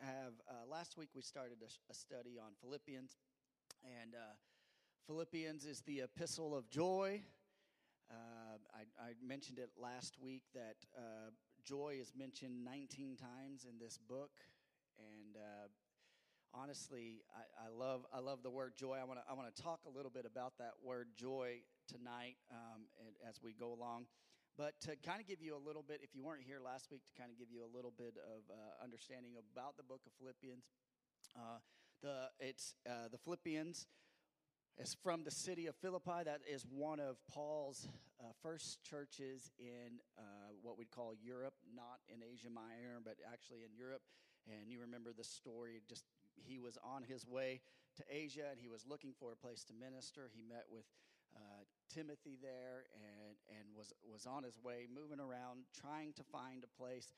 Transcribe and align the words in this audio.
have, 0.00 0.32
uh, 0.48 0.66
last 0.70 0.96
week 0.96 1.08
we 1.14 1.22
started 1.22 1.58
a, 1.62 1.90
a, 1.90 1.94
study 1.94 2.38
on 2.38 2.52
Philippians, 2.60 3.16
and 3.82 4.14
uh, 4.14 4.34
Philippians 5.06 5.64
is 5.64 5.82
the 5.82 6.00
epistle 6.00 6.56
of 6.56 6.68
joy. 6.70 7.22
Uh, 8.10 8.58
I, 8.74 8.80
I, 9.02 9.12
mentioned 9.24 9.58
it 9.58 9.70
last 9.80 10.16
week 10.20 10.42
that 10.54 10.76
uh, 10.96 11.30
joy 11.64 11.96
is 12.00 12.12
mentioned 12.16 12.64
19 12.64 13.16
times 13.16 13.66
in 13.68 13.78
this 13.78 13.98
book, 13.98 14.30
and 14.98 15.36
uh, 15.36 15.68
honestly, 16.54 17.22
I, 17.36 17.66
I, 17.66 17.68
love 17.68 18.06
I 18.12 18.20
love 18.20 18.42
the 18.42 18.50
word 18.50 18.72
joy. 18.76 18.96
I 19.00 19.04
want 19.04 19.20
to 19.20 19.24
I 19.30 19.34
want 19.34 19.54
to 19.54 19.62
talk 19.62 19.80
a 19.86 19.96
little 19.96 20.10
bit 20.10 20.24
about 20.24 20.54
that 20.58 20.72
word 20.82 21.08
joy 21.16 21.60
tonight 21.86 22.36
um, 22.50 22.82
as 23.28 23.40
we 23.42 23.52
go 23.52 23.72
along. 23.72 24.06
But 24.58 24.74
to 24.90 24.96
kind 25.06 25.20
of 25.20 25.28
give 25.28 25.40
you 25.40 25.54
a 25.54 25.62
little 25.62 25.84
bit, 25.86 26.00
if 26.02 26.16
you 26.16 26.24
weren't 26.24 26.42
here 26.42 26.58
last 26.58 26.90
week, 26.90 27.06
to 27.06 27.14
kind 27.14 27.30
of 27.30 27.38
give 27.38 27.46
you 27.48 27.62
a 27.62 27.70
little 27.70 27.92
bit 27.96 28.18
of 28.18 28.42
uh, 28.50 28.82
understanding 28.82 29.38
about 29.38 29.76
the 29.76 29.84
book 29.84 30.00
of 30.04 30.10
Philippians, 30.18 30.66
uh, 31.38 31.62
the 32.02 32.26
it's 32.40 32.74
uh, 32.84 33.06
the 33.06 33.18
Philippians 33.18 33.86
is 34.76 34.96
from 35.00 35.22
the 35.22 35.30
city 35.30 35.68
of 35.68 35.76
Philippi. 35.76 36.24
That 36.24 36.40
is 36.42 36.66
one 36.66 36.98
of 36.98 37.18
Paul's 37.32 37.86
uh, 38.18 38.34
first 38.42 38.82
churches 38.82 39.52
in 39.60 40.02
uh, 40.18 40.22
what 40.60 40.76
we'd 40.76 40.90
call 40.90 41.14
Europe, 41.22 41.54
not 41.72 42.02
in 42.08 42.18
Asia 42.26 42.50
Minor, 42.50 42.98
but 43.04 43.14
actually 43.32 43.62
in 43.62 43.70
Europe. 43.78 44.02
And 44.48 44.72
you 44.72 44.80
remember 44.80 45.12
the 45.16 45.22
story. 45.22 45.82
Just 45.88 46.02
he 46.34 46.58
was 46.58 46.76
on 46.82 47.04
his 47.04 47.24
way 47.28 47.60
to 47.96 48.02
Asia, 48.10 48.50
and 48.50 48.58
he 48.58 48.66
was 48.66 48.84
looking 48.88 49.14
for 49.20 49.30
a 49.30 49.36
place 49.36 49.62
to 49.70 49.72
minister. 49.72 50.28
He 50.34 50.42
met 50.42 50.64
with 50.68 50.84
Timothy 51.88 52.38
there 52.40 52.84
and, 52.94 53.36
and 53.48 53.68
was, 53.76 53.92
was 54.04 54.26
on 54.26 54.44
his 54.44 54.58
way, 54.62 54.86
moving 54.88 55.20
around, 55.20 55.64
trying 55.72 56.12
to 56.14 56.22
find 56.22 56.64
a 56.64 56.72
place. 56.80 57.12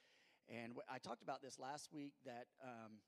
And 0.48 0.72
I 0.88 0.98
talked 0.98 1.22
about 1.22 1.42
this 1.42 1.58
last 1.58 1.92
week 1.92 2.14
that 2.24 2.46
um, 2.62 2.98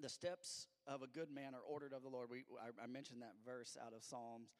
the 0.00 0.08
steps 0.08 0.68
of 0.86 1.02
a 1.02 1.06
good 1.06 1.30
man 1.30 1.54
are 1.54 1.64
ordered 1.66 1.92
of 1.92 2.02
the 2.02 2.08
Lord. 2.08 2.28
We, 2.30 2.44
I, 2.60 2.84
I 2.84 2.86
mentioned 2.86 3.22
that 3.22 3.34
verse 3.44 3.76
out 3.80 3.92
of 3.94 4.02
Psalms. 4.02 4.50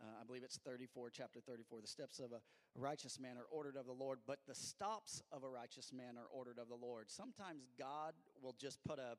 Uh, 0.00 0.20
I 0.20 0.24
believe 0.24 0.42
it's 0.42 0.58
34, 0.58 1.10
chapter 1.10 1.40
34. 1.40 1.80
The 1.80 1.86
steps 1.86 2.18
of 2.18 2.32
a 2.32 2.40
righteous 2.74 3.18
man 3.20 3.36
are 3.36 3.46
ordered 3.50 3.76
of 3.76 3.86
the 3.86 3.92
Lord, 3.92 4.18
but 4.26 4.38
the 4.48 4.54
stops 4.54 5.22
of 5.30 5.44
a 5.44 5.48
righteous 5.48 5.92
man 5.92 6.16
are 6.16 6.26
ordered 6.30 6.58
of 6.58 6.68
the 6.68 6.74
Lord. 6.74 7.10
Sometimes 7.10 7.66
God 7.78 8.14
will 8.42 8.54
just 8.58 8.78
put 8.84 8.98
a, 8.98 9.16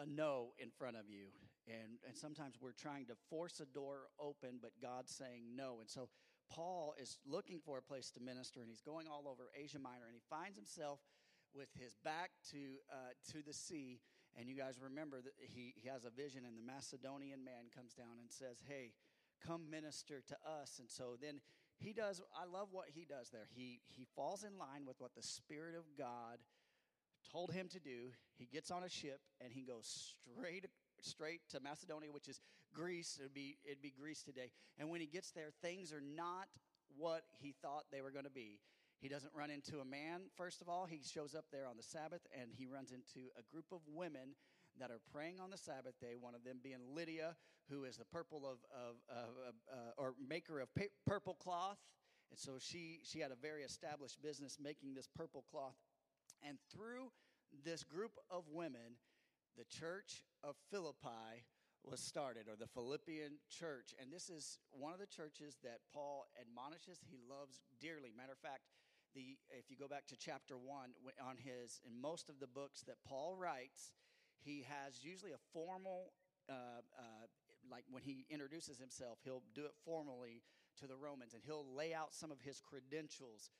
a 0.00 0.06
no 0.06 0.52
in 0.58 0.70
front 0.70 0.96
of 0.96 1.08
you. 1.08 1.28
And, 1.66 1.98
and 2.06 2.16
sometimes 2.16 2.54
we're 2.60 2.72
trying 2.72 3.06
to 3.06 3.14
force 3.28 3.60
a 3.60 3.66
door 3.66 4.08
open, 4.20 4.58
but 4.62 4.70
God's 4.80 5.12
saying 5.12 5.56
no. 5.56 5.80
And 5.80 5.90
so 5.90 6.08
Paul 6.48 6.94
is 7.00 7.18
looking 7.26 7.58
for 7.58 7.78
a 7.78 7.82
place 7.82 8.10
to 8.12 8.20
minister, 8.20 8.60
and 8.60 8.70
he's 8.70 8.80
going 8.80 9.06
all 9.08 9.26
over 9.26 9.50
Asia 9.54 9.78
Minor, 9.78 10.06
and 10.06 10.14
he 10.14 10.22
finds 10.30 10.56
himself 10.56 11.00
with 11.54 11.68
his 11.74 11.96
back 12.04 12.30
to, 12.52 12.78
uh, 12.92 13.12
to 13.32 13.42
the 13.42 13.52
sea. 13.52 14.00
And 14.38 14.48
you 14.48 14.54
guys 14.54 14.78
remember 14.80 15.20
that 15.20 15.34
he, 15.40 15.74
he 15.76 15.88
has 15.88 16.04
a 16.04 16.10
vision, 16.10 16.44
and 16.46 16.56
the 16.56 16.62
Macedonian 16.62 17.42
man 17.44 17.72
comes 17.74 17.94
down 17.94 18.20
and 18.20 18.30
says, 18.30 18.62
Hey, 18.68 18.92
come 19.44 19.70
minister 19.70 20.22
to 20.28 20.36
us. 20.46 20.78
And 20.78 20.90
so 20.90 21.16
then 21.20 21.40
he 21.78 21.92
does, 21.92 22.22
I 22.34 22.46
love 22.46 22.68
what 22.70 22.86
he 22.94 23.04
does 23.04 23.30
there. 23.30 23.48
He, 23.54 23.80
he 23.86 24.06
falls 24.14 24.44
in 24.44 24.58
line 24.58 24.86
with 24.86 24.96
what 24.98 25.14
the 25.14 25.22
Spirit 25.22 25.74
of 25.76 25.84
God 25.98 26.38
told 27.30 27.52
him 27.52 27.68
to 27.68 27.80
do. 27.80 28.12
He 28.38 28.46
gets 28.46 28.70
on 28.70 28.84
a 28.84 28.88
ship 28.88 29.20
and 29.40 29.52
he 29.52 29.62
goes 29.62 30.14
straight 30.22 30.66
straight 31.06 31.40
to 31.50 31.60
Macedonia, 31.60 32.12
which 32.12 32.28
is 32.28 32.40
Greece. 32.74 33.16
It'd 33.18 33.34
be 33.34 33.56
it'd 33.64 33.82
be 33.82 33.92
Greece 33.98 34.22
today. 34.22 34.50
And 34.78 34.90
when 34.90 35.00
he 35.00 35.06
gets 35.06 35.30
there, 35.30 35.50
things 35.62 35.92
are 35.92 36.02
not 36.02 36.48
what 36.96 37.22
he 37.40 37.54
thought 37.62 37.84
they 37.90 38.02
were 38.02 38.10
going 38.10 38.24
to 38.24 38.30
be. 38.30 38.60
He 38.98 39.08
doesn't 39.08 39.32
run 39.36 39.50
into 39.50 39.80
a 39.80 39.84
man, 39.84 40.22
first 40.36 40.62
of 40.62 40.68
all. 40.68 40.86
He 40.86 41.00
shows 41.02 41.34
up 41.34 41.44
there 41.52 41.66
on 41.66 41.76
the 41.76 41.82
Sabbath 41.82 42.26
and 42.38 42.50
he 42.56 42.66
runs 42.66 42.92
into 42.92 43.28
a 43.38 43.42
group 43.52 43.66
of 43.72 43.80
women 43.86 44.34
that 44.78 44.90
are 44.90 45.00
praying 45.12 45.40
on 45.40 45.50
the 45.50 45.56
Sabbath 45.56 45.98
day, 46.00 46.14
one 46.18 46.34
of 46.34 46.44
them 46.44 46.58
being 46.62 46.80
Lydia, 46.94 47.36
who 47.70 47.84
is 47.84 47.96
the 47.96 48.04
purple 48.04 48.44
of, 48.46 48.58
of, 48.74 48.96
of 49.10 49.54
uh, 49.70 50.02
or 50.02 50.14
maker 50.26 50.60
of 50.60 50.68
purple 51.06 51.34
cloth. 51.34 51.78
And 52.30 52.38
so 52.38 52.52
she, 52.58 53.00
she 53.02 53.20
had 53.20 53.30
a 53.30 53.36
very 53.36 53.62
established 53.62 54.22
business 54.22 54.58
making 54.62 54.94
this 54.94 55.08
purple 55.14 55.44
cloth. 55.50 55.76
And 56.46 56.58
through 56.72 57.12
this 57.64 57.84
group 57.84 58.12
of 58.30 58.44
women, 58.52 58.98
the 59.56 59.64
church 59.64 60.24
of 60.44 60.54
Philippi 60.70 61.44
was 61.84 62.00
started, 62.00 62.48
or 62.48 62.56
the 62.56 62.66
Philippian 62.66 63.38
church. 63.48 63.94
And 64.00 64.12
this 64.12 64.28
is 64.28 64.58
one 64.70 64.92
of 64.92 64.98
the 64.98 65.06
churches 65.06 65.56
that 65.62 65.80
Paul 65.94 66.26
admonishes, 66.40 67.00
he 67.08 67.16
loves 67.16 67.62
dearly. 67.80 68.12
Matter 68.16 68.32
of 68.32 68.38
fact, 68.38 68.66
the, 69.14 69.38
if 69.48 69.70
you 69.70 69.76
go 69.76 69.88
back 69.88 70.06
to 70.08 70.16
chapter 70.16 70.58
one, 70.58 70.90
on 71.22 71.36
his, 71.38 71.80
in 71.86 72.00
most 72.00 72.28
of 72.28 72.40
the 72.40 72.46
books 72.46 72.82
that 72.86 72.96
Paul 73.06 73.36
writes, 73.38 73.92
he 74.42 74.66
has 74.68 75.02
usually 75.02 75.32
a 75.32 75.40
formal, 75.52 76.12
uh, 76.50 76.82
uh, 76.98 77.26
like 77.70 77.84
when 77.88 78.02
he 78.02 78.26
introduces 78.30 78.78
himself, 78.78 79.18
he'll 79.24 79.42
do 79.54 79.64
it 79.64 79.72
formally 79.84 80.42
to 80.80 80.86
the 80.86 80.96
Romans 80.96 81.32
and 81.34 81.42
he'll 81.46 81.74
lay 81.74 81.94
out 81.94 82.12
some 82.12 82.30
of 82.30 82.40
his 82.40 82.60
credentials. 82.60 83.50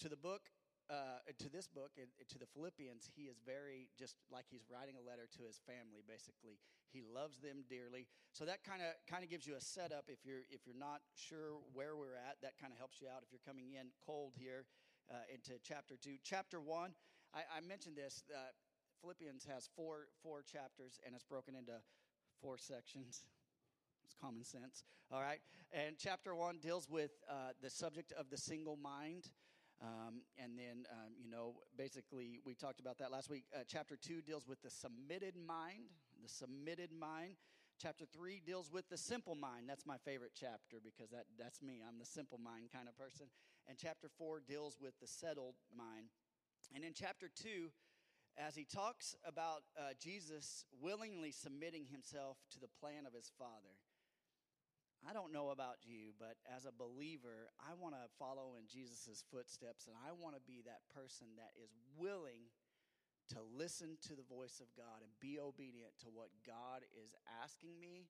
To 0.00 0.08
the 0.10 0.16
book 0.16 0.42
uh, 0.88 1.18
to 1.38 1.48
this 1.50 1.66
book, 1.66 1.90
to 1.96 2.38
the 2.38 2.46
Philippians, 2.46 3.10
he 3.14 3.26
is 3.26 3.38
very 3.44 3.88
just 3.98 4.16
like 4.30 4.46
he's 4.48 4.64
writing 4.70 4.94
a 4.94 5.02
letter 5.02 5.26
to 5.38 5.42
his 5.42 5.58
family. 5.66 6.06
Basically, 6.06 6.58
he 6.94 7.02
loves 7.02 7.38
them 7.42 7.66
dearly. 7.66 8.06
So 8.32 8.44
that 8.46 8.62
kind 8.62 8.82
of 8.82 8.94
kind 9.10 9.24
of 9.24 9.30
gives 9.30 9.46
you 9.46 9.56
a 9.56 9.60
setup. 9.60 10.06
If 10.06 10.22
you're 10.22 10.46
if 10.50 10.62
you're 10.66 10.78
not 10.78 11.02
sure 11.14 11.58
where 11.74 11.96
we're 11.96 12.14
at, 12.14 12.38
that 12.42 12.54
kind 12.60 12.72
of 12.72 12.78
helps 12.78 13.02
you 13.02 13.08
out. 13.10 13.26
If 13.26 13.34
you're 13.34 13.44
coming 13.46 13.74
in 13.74 13.90
cold 14.04 14.34
here 14.38 14.66
uh, 15.10 15.26
into 15.26 15.58
chapter 15.62 15.98
two, 15.98 16.22
chapter 16.22 16.60
one, 16.60 16.94
I, 17.34 17.42
I 17.58 17.60
mentioned 17.66 17.96
this. 17.96 18.22
Uh, 18.30 18.54
Philippians 19.02 19.44
has 19.50 19.68
four 19.74 20.08
four 20.22 20.42
chapters, 20.42 21.00
and 21.04 21.14
it's 21.14 21.26
broken 21.26 21.54
into 21.54 21.82
four 22.40 22.58
sections. 22.58 23.26
It's 24.04 24.14
common 24.14 24.44
sense. 24.44 24.84
All 25.10 25.20
right. 25.20 25.40
And 25.72 25.96
chapter 25.98 26.34
one 26.34 26.58
deals 26.58 26.88
with 26.88 27.10
uh, 27.28 27.58
the 27.60 27.70
subject 27.70 28.12
of 28.12 28.30
the 28.30 28.36
single 28.36 28.76
mind. 28.76 29.30
Um, 29.82 30.22
and 30.38 30.58
then, 30.58 30.86
um, 30.90 31.12
you 31.22 31.30
know, 31.30 31.54
basically, 31.76 32.40
we 32.44 32.54
talked 32.54 32.80
about 32.80 32.98
that 32.98 33.12
last 33.12 33.28
week. 33.28 33.44
Uh, 33.54 33.60
chapter 33.66 33.96
two 33.96 34.22
deals 34.22 34.48
with 34.48 34.62
the 34.62 34.70
submitted 34.70 35.34
mind, 35.36 35.92
the 36.22 36.28
submitted 36.28 36.90
mind. 36.92 37.36
Chapter 37.78 38.06
three 38.10 38.40
deals 38.44 38.72
with 38.72 38.88
the 38.88 38.96
simple 38.96 39.34
mind. 39.34 39.68
That's 39.68 39.84
my 39.84 39.98
favorite 39.98 40.32
chapter 40.34 40.80
because 40.82 41.10
that, 41.10 41.26
that's 41.38 41.60
me. 41.60 41.82
I'm 41.86 41.98
the 41.98 42.06
simple 42.06 42.38
mind 42.38 42.70
kind 42.72 42.88
of 42.88 42.96
person. 42.96 43.26
And 43.68 43.76
chapter 43.76 44.08
four 44.16 44.40
deals 44.40 44.78
with 44.80 44.94
the 44.98 45.06
settled 45.06 45.56
mind. 45.76 46.06
And 46.74 46.84
in 46.84 46.94
chapter 46.94 47.28
two, 47.28 47.68
as 48.38 48.56
he 48.56 48.64
talks 48.64 49.14
about 49.26 49.62
uh, 49.78 49.92
Jesus 50.00 50.64
willingly 50.80 51.32
submitting 51.32 51.84
himself 51.84 52.38
to 52.52 52.58
the 52.58 52.68
plan 52.80 53.04
of 53.06 53.12
his 53.12 53.30
Father, 53.38 53.76
I 55.04 55.12
don't 55.12 55.32
know 55.32 55.50
about 55.50 55.82
you, 55.84 56.14
but 56.18 56.38
as 56.48 56.64
a 56.64 56.72
believer, 56.72 57.52
I 57.60 57.74
want 57.74 57.94
to 57.94 58.08
follow 58.18 58.56
in 58.58 58.66
Jesus' 58.66 59.22
footsteps 59.30 59.86
and 59.86 59.96
I 59.96 60.12
want 60.12 60.34
to 60.34 60.42
be 60.46 60.62
that 60.64 60.86
person 60.94 61.28
that 61.36 61.52
is 61.58 61.74
willing 61.98 62.48
to 63.34 63.42
listen 63.42 63.98
to 64.06 64.14
the 64.14 64.22
voice 64.22 64.60
of 64.60 64.70
God 64.76 65.02
and 65.02 65.10
be 65.20 65.38
obedient 65.38 65.92
to 66.00 66.08
what 66.14 66.30
God 66.46 66.86
is 66.94 67.14
asking 67.42 67.78
me 67.80 68.06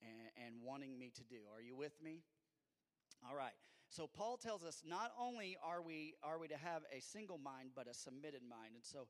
and, 0.00 0.32
and 0.46 0.54
wanting 0.62 0.98
me 0.98 1.12
to 1.14 1.24
do. 1.24 1.44
Are 1.52 1.60
you 1.60 1.76
with 1.76 2.00
me? 2.02 2.24
All 3.28 3.36
right. 3.36 3.56
So 3.88 4.08
Paul 4.08 4.36
tells 4.36 4.64
us 4.64 4.82
not 4.86 5.12
only 5.20 5.56
are 5.62 5.80
we 5.80 6.14
are 6.22 6.38
we 6.38 6.48
to 6.48 6.56
have 6.56 6.82
a 6.90 7.00
single 7.00 7.38
mind 7.38 7.70
but 7.76 7.86
a 7.86 7.94
submitted 7.94 8.42
mind. 8.42 8.74
And 8.74 8.84
so 8.84 9.06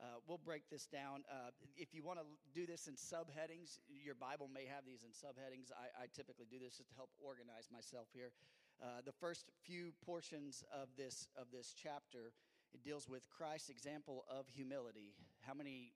uh, 0.00 0.22
we'll 0.26 0.38
break 0.38 0.62
this 0.70 0.86
down. 0.86 1.26
Uh, 1.26 1.50
if 1.76 1.92
you 1.92 2.02
want 2.02 2.18
to 2.18 2.26
do 2.54 2.66
this 2.66 2.86
in 2.86 2.94
subheadings, 2.94 3.82
your 3.90 4.14
Bible 4.14 4.48
may 4.52 4.64
have 4.64 4.86
these 4.86 5.02
in 5.02 5.10
subheadings. 5.10 5.74
I, 5.74 6.04
I 6.04 6.06
typically 6.14 6.46
do 6.50 6.58
this 6.58 6.78
just 6.78 6.90
to 6.90 6.96
help 6.96 7.10
organize 7.18 7.66
myself 7.72 8.06
here. 8.14 8.30
Uh, 8.78 9.02
the 9.04 9.12
first 9.12 9.50
few 9.66 9.90
portions 10.06 10.62
of 10.70 10.86
this 10.96 11.26
of 11.34 11.50
this 11.50 11.74
chapter 11.74 12.30
it 12.74 12.84
deals 12.84 13.08
with 13.08 13.28
Christ's 13.30 13.70
example 13.70 14.24
of 14.30 14.46
humility. 14.48 15.14
How 15.40 15.54
many 15.54 15.94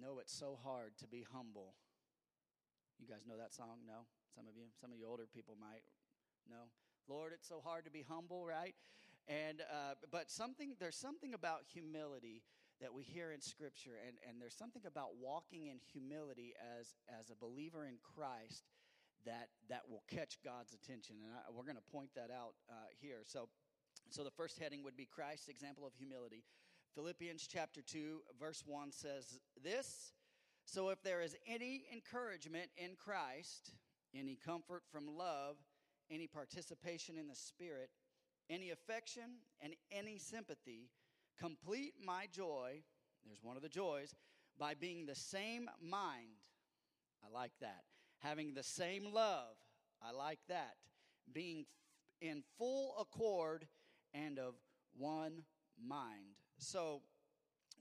know 0.00 0.18
it's 0.18 0.32
so 0.32 0.58
hard 0.64 0.96
to 0.98 1.06
be 1.06 1.24
humble? 1.32 1.74
You 2.98 3.06
guys 3.06 3.26
know 3.28 3.36
that 3.36 3.52
song? 3.52 3.84
No? 3.86 4.06
Some 4.34 4.46
of 4.48 4.56
you? 4.56 4.64
Some 4.80 4.90
of 4.90 4.98
you 4.98 5.06
older 5.08 5.26
people 5.32 5.56
might 5.60 5.84
know. 6.50 6.72
Lord, 7.06 7.32
it's 7.32 7.46
so 7.46 7.60
hard 7.62 7.84
to 7.84 7.90
be 7.90 8.04
humble, 8.08 8.46
right? 8.46 8.74
And 9.28 9.60
uh, 9.60 9.94
but 10.10 10.30
something 10.30 10.74
there's 10.80 10.96
something 10.96 11.34
about 11.34 11.60
humility 11.72 12.42
that 12.80 12.92
we 12.92 13.02
hear 13.02 13.30
in 13.32 13.40
Scripture, 13.40 13.96
and, 14.06 14.16
and 14.28 14.40
there's 14.40 14.56
something 14.56 14.82
about 14.86 15.16
walking 15.20 15.66
in 15.66 15.78
humility 15.92 16.54
as, 16.78 16.94
as 17.08 17.30
a 17.30 17.36
believer 17.36 17.86
in 17.86 17.96
Christ 18.02 18.64
that, 19.26 19.48
that 19.68 19.82
will 19.88 20.02
catch 20.10 20.38
God's 20.44 20.74
attention. 20.74 21.16
And 21.22 21.32
I, 21.32 21.50
we're 21.52 21.64
going 21.64 21.76
to 21.76 21.92
point 21.92 22.10
that 22.14 22.30
out 22.30 22.54
uh, 22.68 22.90
here. 23.00 23.22
So, 23.24 23.48
so 24.10 24.24
the 24.24 24.30
first 24.30 24.58
heading 24.58 24.82
would 24.84 24.96
be 24.96 25.06
Christ's 25.06 25.48
example 25.48 25.86
of 25.86 25.94
humility. 25.94 26.44
Philippians 26.94 27.48
chapter 27.50 27.82
2, 27.82 28.20
verse 28.38 28.62
1 28.66 28.92
says 28.92 29.38
this 29.62 30.12
So 30.64 30.90
if 30.90 31.02
there 31.02 31.22
is 31.22 31.36
any 31.46 31.84
encouragement 31.92 32.70
in 32.76 32.96
Christ, 32.96 33.72
any 34.14 34.38
comfort 34.44 34.82
from 34.92 35.16
love, 35.16 35.56
any 36.10 36.26
participation 36.26 37.16
in 37.18 37.26
the 37.26 37.34
Spirit, 37.34 37.90
any 38.50 38.70
affection, 38.70 39.40
and 39.60 39.74
any 39.90 40.18
sympathy, 40.18 40.90
Complete 41.38 41.94
my 42.04 42.26
joy, 42.30 42.82
there's 43.26 43.42
one 43.42 43.56
of 43.56 43.62
the 43.62 43.68
joys, 43.68 44.14
by 44.58 44.74
being 44.74 45.06
the 45.06 45.14
same 45.14 45.68
mind. 45.80 46.40
I 47.24 47.32
like 47.32 47.52
that. 47.60 47.84
Having 48.18 48.54
the 48.54 48.62
same 48.62 49.12
love. 49.12 49.56
I 50.02 50.12
like 50.12 50.40
that. 50.48 50.74
Being 51.32 51.66
in 52.20 52.42
full 52.58 52.94
accord 53.00 53.66
and 54.12 54.38
of 54.38 54.54
one 54.96 55.42
mind. 55.82 56.36
So, 56.58 57.02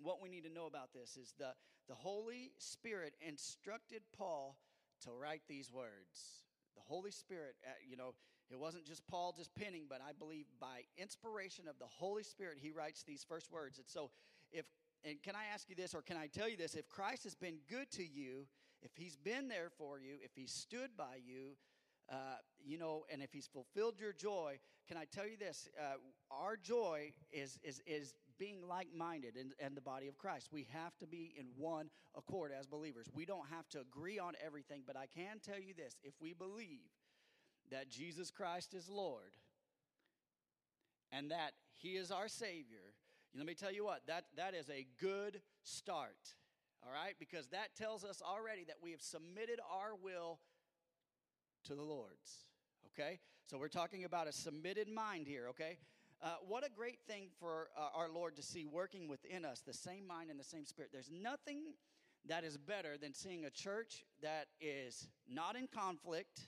what 0.01 0.21
we 0.21 0.29
need 0.29 0.43
to 0.43 0.49
know 0.49 0.65
about 0.65 0.93
this 0.93 1.17
is 1.17 1.33
the, 1.37 1.53
the 1.87 1.93
Holy 1.93 2.51
Spirit 2.57 3.13
instructed 3.21 4.01
Paul 4.17 4.57
to 5.03 5.11
write 5.11 5.43
these 5.47 5.71
words. 5.71 6.43
The 6.75 6.81
Holy 6.81 7.11
Spirit, 7.11 7.55
uh, 7.65 7.71
you 7.87 7.95
know, 7.95 8.15
it 8.53 8.59
wasn't 8.59 8.85
just 8.85 9.05
Paul 9.07 9.33
just 9.35 9.53
penning, 9.55 9.85
but 9.89 9.99
I 10.07 10.11
believe 10.13 10.45
by 10.59 10.81
inspiration 10.97 11.67
of 11.67 11.79
the 11.79 11.87
Holy 11.87 12.23
Spirit, 12.23 12.57
he 12.61 12.71
writes 12.71 13.03
these 13.03 13.23
first 13.23 13.51
words. 13.51 13.77
And 13.77 13.87
so, 13.87 14.11
if 14.51 14.65
and 15.03 15.21
can 15.21 15.35
I 15.35 15.53
ask 15.53 15.69
you 15.69 15.75
this, 15.75 15.93
or 15.93 16.01
can 16.01 16.15
I 16.15 16.27
tell 16.27 16.47
you 16.47 16.55
this? 16.55 16.75
If 16.75 16.87
Christ 16.87 17.25
has 17.25 17.35
been 17.35 17.57
good 17.69 17.91
to 17.91 18.03
you, 18.03 18.47
if 18.81 18.91
he's 18.95 19.17
been 19.17 19.47
there 19.49 19.69
for 19.77 19.99
you, 19.99 20.15
if 20.23 20.31
he's 20.35 20.51
stood 20.51 20.95
by 20.97 21.17
you, 21.25 21.57
uh, 22.09 22.37
you 22.63 22.77
know, 22.77 23.05
and 23.11 23.21
if 23.21 23.31
he's 23.31 23.47
fulfilled 23.47 23.95
your 23.99 24.13
joy, 24.13 24.59
can 24.87 24.97
I 24.97 25.05
tell 25.05 25.25
you 25.27 25.37
this? 25.37 25.69
Uh, 25.79 25.95
our 26.31 26.57
joy 26.57 27.11
is, 27.31 27.59
is, 27.63 27.81
is 27.85 28.13
being 28.37 28.67
like 28.67 28.87
minded 28.95 29.35
in, 29.37 29.51
in 29.65 29.75
the 29.75 29.81
body 29.81 30.07
of 30.07 30.17
Christ. 30.17 30.49
We 30.51 30.67
have 30.73 30.97
to 30.99 31.07
be 31.07 31.33
in 31.37 31.47
one 31.57 31.89
accord 32.15 32.51
as 32.57 32.67
believers. 32.67 33.07
We 33.13 33.25
don't 33.25 33.47
have 33.49 33.67
to 33.69 33.79
agree 33.79 34.19
on 34.19 34.33
everything, 34.45 34.83
but 34.85 34.97
I 34.97 35.05
can 35.07 35.39
tell 35.39 35.59
you 35.59 35.73
this 35.73 35.97
if 36.03 36.13
we 36.19 36.33
believe 36.33 36.81
that 37.73 37.89
Jesus 37.89 38.31
Christ 38.31 38.73
is 38.73 38.87
Lord 38.87 39.33
and 41.11 41.31
that 41.31 41.51
he 41.73 41.89
is 41.89 42.11
our 42.11 42.27
Savior, 42.27 42.93
let 43.35 43.45
me 43.45 43.55
tell 43.55 43.71
you 43.71 43.83
what, 43.83 44.01
that, 44.07 44.25
that 44.37 44.53
is 44.53 44.69
a 44.69 44.85
good 44.99 45.41
start. 45.63 46.17
All 46.85 46.93
right? 46.93 47.15
Because 47.19 47.47
that 47.47 47.75
tells 47.75 48.03
us 48.03 48.21
already 48.21 48.63
that 48.65 48.77
we 48.81 48.91
have 48.91 49.01
submitted 49.01 49.59
our 49.71 49.95
will 49.95 50.39
to 51.65 51.75
the 51.75 51.81
Lord's. 51.81 52.45
Okay? 52.93 53.19
So 53.47 53.57
we're 53.57 53.69
talking 53.69 54.03
about 54.03 54.27
a 54.27 54.31
submitted 54.31 54.87
mind 54.87 55.27
here, 55.27 55.47
okay? 55.49 55.77
Uh, 56.21 56.35
what 56.47 56.65
a 56.65 56.69
great 56.69 56.99
thing 57.07 57.27
for 57.39 57.69
uh, 57.77 57.97
our 57.97 58.09
Lord 58.09 58.35
to 58.35 58.43
see 58.43 58.65
working 58.65 59.07
within 59.07 59.45
us 59.45 59.61
the 59.65 59.73
same 59.73 60.07
mind 60.07 60.29
and 60.29 60.39
the 60.39 60.43
same 60.43 60.65
spirit. 60.65 60.91
There's 60.93 61.11
nothing 61.11 61.73
that 62.27 62.43
is 62.43 62.57
better 62.57 62.97
than 62.97 63.13
seeing 63.13 63.45
a 63.45 63.49
church 63.49 64.05
that 64.21 64.47
is 64.61 65.09
not 65.27 65.55
in 65.55 65.67
conflict, 65.67 66.47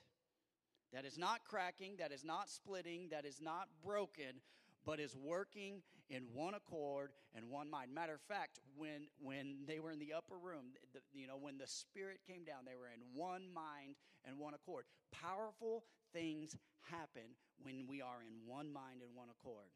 that 0.96 1.04
is 1.04 1.18
not 1.18 1.44
cracking, 1.44 1.98
that 2.00 2.14
is 2.14 2.24
not 2.24 2.50
splitting, 2.50 3.10
that 3.12 3.26
is 3.26 3.42
not 3.42 3.68
broken, 3.84 4.40
but 4.86 4.98
is 4.98 5.14
working 5.14 5.82
in 6.10 6.24
one 6.34 6.54
accord 6.54 7.12
and 7.36 7.50
one 7.50 7.70
mind. 7.70 7.94
Matter 7.94 8.14
of 8.14 8.22
fact, 8.22 8.62
when 8.78 9.08
when 9.22 9.58
they 9.68 9.80
were 9.80 9.92
in 9.92 10.00
the 10.00 10.14
upper 10.14 10.38
room, 10.38 10.72
the, 10.94 11.02
you 11.14 11.28
know, 11.28 11.36
when 11.38 11.58
the 11.58 11.68
Spirit 11.68 12.20
came 12.26 12.46
down, 12.46 12.60
they 12.66 12.76
were 12.76 12.88
in 12.88 13.02
one 13.14 13.44
mind 13.54 13.96
and 14.24 14.40
one 14.40 14.54
accord. 14.54 14.86
Powerful 15.12 15.84
things 16.14 16.56
happen 16.90 17.36
when 17.62 17.88
we 17.90 18.02
are 18.02 18.22
in 18.26 18.48
one 18.50 18.72
mind 18.72 19.02
and 19.02 19.14
one 19.14 19.28
accord. 19.30 19.68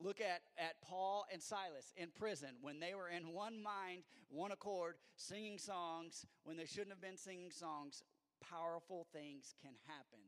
Look 0.00 0.20
at, 0.20 0.42
at 0.58 0.80
Paul 0.82 1.24
and 1.32 1.42
Silas 1.42 1.92
in 1.96 2.10
prison 2.14 2.50
when 2.60 2.78
they 2.78 2.94
were 2.94 3.08
in 3.08 3.32
one 3.32 3.60
mind, 3.60 4.02
one 4.28 4.52
accord, 4.52 4.94
singing 5.16 5.58
songs 5.58 6.24
when 6.44 6.56
they 6.56 6.66
shouldn't 6.66 6.90
have 6.90 7.00
been 7.00 7.16
singing 7.16 7.50
songs. 7.50 8.04
Powerful 8.50 9.06
things 9.12 9.54
can 9.62 9.72
happen. 9.86 10.22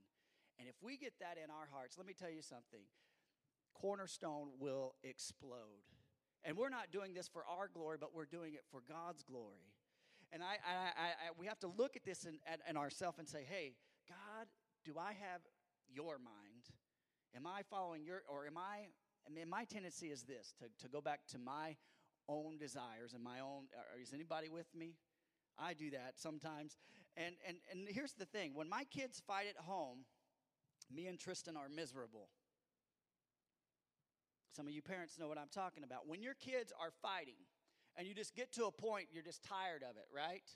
And 0.59 0.69
if 0.69 0.75
we 0.83 0.97
get 0.97 1.15
that 1.21 1.39
in 1.43 1.51
our 1.51 1.69
hearts, 1.73 1.97
let 1.97 2.07
me 2.07 2.13
tell 2.13 2.31
you 2.31 2.43
something 2.43 2.85
Cornerstone 3.75 4.49
will 4.59 4.95
explode. 5.03 5.89
And 6.45 6.57
we're 6.57 6.71
not 6.71 6.91
doing 6.93 7.15
this 7.15 7.29
for 7.29 7.45
our 7.47 7.69
glory, 7.69 7.97
but 8.01 8.15
we're 8.15 8.27
doing 8.27 8.55
it 8.55 8.65
for 8.71 8.83
God's 8.89 9.23
glory. 9.23 9.73
And 10.33 10.43
I, 10.43 10.57
I, 10.65 11.07
I, 11.07 11.31
we 11.39 11.47
have 11.47 11.59
to 11.61 11.67
look 11.67 11.97
at 11.97 12.05
this 12.05 12.25
and 12.25 12.39
in, 12.69 12.77
ourselves 12.77 13.19
and 13.19 13.29
say, 13.29 13.45
hey, 13.49 13.75
God, 14.09 14.47
do 14.85 14.95
I 14.99 15.13
have 15.13 15.41
your 15.93 16.19
mind? 16.19 16.71
Am 17.35 17.47
I 17.47 17.63
following 17.69 18.05
your, 18.05 18.23
or 18.29 18.47
am 18.47 18.57
I, 18.57 18.89
I 19.27 19.31
mean, 19.35 19.49
my 19.49 19.65
tendency 19.65 20.09
is 20.09 20.23
this 20.23 20.55
to, 20.59 20.67
to 20.85 20.89
go 20.91 21.01
back 21.01 21.21
to 21.29 21.39
my 21.39 21.77
own 22.29 22.59
desires 22.59 23.13
and 23.13 23.23
my 23.23 23.41
own, 23.41 23.65
uh, 23.77 24.01
is 24.01 24.13
anybody 24.13 24.49
with 24.49 24.67
me? 24.75 24.95
I 25.59 25.75
do 25.75 25.91
that 25.91 26.15
sometimes. 26.17 26.79
And, 27.17 27.35
and, 27.47 27.57
and 27.71 27.89
here's 27.89 28.13
the 28.13 28.25
thing 28.25 28.55
when 28.55 28.69
my 28.69 28.85
kids 28.85 29.23
fight 29.27 29.47
at 29.49 29.57
home, 29.65 30.05
me 30.93 31.07
and 31.07 31.19
Tristan 31.19 31.57
are 31.57 31.69
miserable. 31.69 32.29
Some 34.57 34.67
of 34.67 34.73
you 34.73 34.83
parents 34.83 35.19
know 35.19 35.29
what 35.29 35.39
I'm 35.39 35.53
talking 35.53 35.85
about. 35.85 36.09
When 36.09 36.23
your 36.23 36.35
kids 36.35 36.73
are 36.81 36.91
fighting 37.03 37.39
and 37.97 38.07
you 38.07 38.15
just 38.15 38.35
get 38.35 38.53
to 38.55 38.67
a 38.67 38.73
point, 38.73 39.07
you're 39.13 39.23
just 39.23 39.45
tired 39.45 39.83
of 39.83 39.97
it, 39.97 40.07
right? 40.15 40.49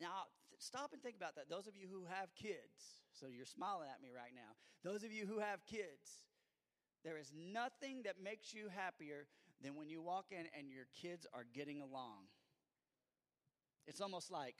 Now, 0.00 0.26
th- 0.50 0.60
stop 0.60 0.92
and 0.92 1.02
think 1.02 1.16
about 1.16 1.36
that. 1.36 1.48
Those 1.48 1.66
of 1.66 1.76
you 1.76 1.86
who 1.90 2.04
have 2.04 2.34
kids, 2.34 3.02
so 3.12 3.26
you're 3.28 3.46
smiling 3.46 3.88
at 3.92 4.02
me 4.02 4.08
right 4.14 4.32
now. 4.34 4.58
Those 4.82 5.04
of 5.04 5.12
you 5.12 5.26
who 5.26 5.38
have 5.38 5.64
kids, 5.64 6.26
there 7.04 7.16
is 7.18 7.32
nothing 7.32 8.02
that 8.04 8.16
makes 8.22 8.52
you 8.52 8.68
happier 8.68 9.26
than 9.62 9.76
when 9.76 9.88
you 9.88 10.02
walk 10.02 10.26
in 10.30 10.46
and 10.58 10.70
your 10.70 10.86
kids 11.00 11.26
are 11.32 11.46
getting 11.54 11.80
along. 11.80 12.26
It's 13.86 14.00
almost 14.00 14.30
like, 14.30 14.56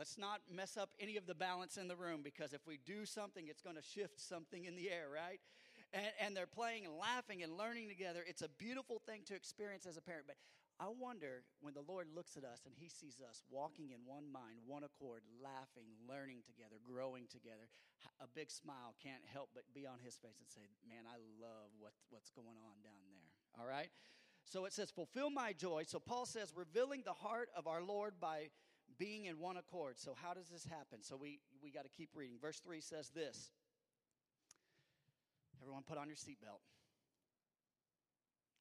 let's 0.00 0.16
not 0.16 0.40
mess 0.50 0.78
up 0.78 0.88
any 0.98 1.18
of 1.18 1.26
the 1.26 1.34
balance 1.34 1.76
in 1.76 1.86
the 1.86 1.94
room 1.94 2.22
because 2.24 2.54
if 2.54 2.66
we 2.66 2.78
do 2.86 3.04
something, 3.04 3.48
it's 3.48 3.60
going 3.60 3.76
to 3.76 3.82
shift 3.82 4.18
something 4.18 4.64
in 4.64 4.74
the 4.74 4.88
air, 4.88 5.12
right? 5.12 5.40
and, 5.92 6.06
and 6.24 6.30
they're 6.36 6.50
playing 6.50 6.86
and 6.86 6.94
laughing 6.94 7.42
and 7.42 7.56
learning 7.58 7.88
together. 7.88 8.22
It's 8.26 8.42
a 8.42 8.48
beautiful 8.58 9.00
thing 9.04 9.22
to 9.26 9.34
experience 9.34 9.86
as 9.86 9.96
a 9.96 10.00
parent. 10.00 10.26
But 10.26 10.36
I 10.78 10.88
wonder 10.88 11.42
when 11.60 11.74
the 11.74 11.84
Lord 11.84 12.06
looks 12.14 12.36
at 12.36 12.44
us 12.44 12.64
and 12.64 12.74
he 12.74 12.88
sees 12.88 13.20
us 13.20 13.42
walking 13.50 13.90
in 13.90 14.00
one 14.06 14.30
mind, 14.30 14.64
one 14.66 14.84
accord, 14.84 15.22
laughing, 15.42 15.92
learning 16.08 16.46
together, 16.46 16.80
growing 16.80 17.26
together, 17.28 17.68
a 18.22 18.28
big 18.32 18.50
smile 18.50 18.94
can't 19.02 19.22
help 19.28 19.50
but 19.52 19.68
be 19.74 19.84
on 19.84 20.00
his 20.00 20.16
face 20.16 20.40
and 20.40 20.48
say, 20.48 20.64
Man, 20.88 21.04
I 21.04 21.20
love 21.42 21.68
what, 21.78 21.92
what's 22.08 22.30
going 22.30 22.56
on 22.64 22.80
down 22.80 23.04
there. 23.12 23.28
All 23.60 23.68
right? 23.68 23.90
So 24.46 24.64
it 24.64 24.72
says, 24.72 24.90
Fulfill 24.90 25.28
my 25.28 25.52
joy. 25.52 25.84
So 25.86 25.98
Paul 25.98 26.24
says, 26.24 26.52
revealing 26.54 27.02
the 27.04 27.12
heart 27.12 27.50
of 27.56 27.66
our 27.66 27.82
Lord 27.82 28.14
by 28.20 28.48
being 29.00 29.24
in 29.24 29.40
one 29.40 29.56
accord. 29.56 29.98
So 29.98 30.14
how 30.14 30.34
does 30.34 30.48
this 30.48 30.64
happen? 30.64 31.02
So 31.02 31.16
we, 31.16 31.40
we 31.62 31.70
got 31.72 31.84
to 31.84 31.88
keep 31.88 32.10
reading. 32.14 32.36
Verse 32.40 32.60
3 32.60 32.80
says 32.80 33.08
this 33.08 33.50
Everyone, 35.62 35.82
put 35.88 35.98
on 35.98 36.06
your 36.06 36.16
seatbelt. 36.16 36.60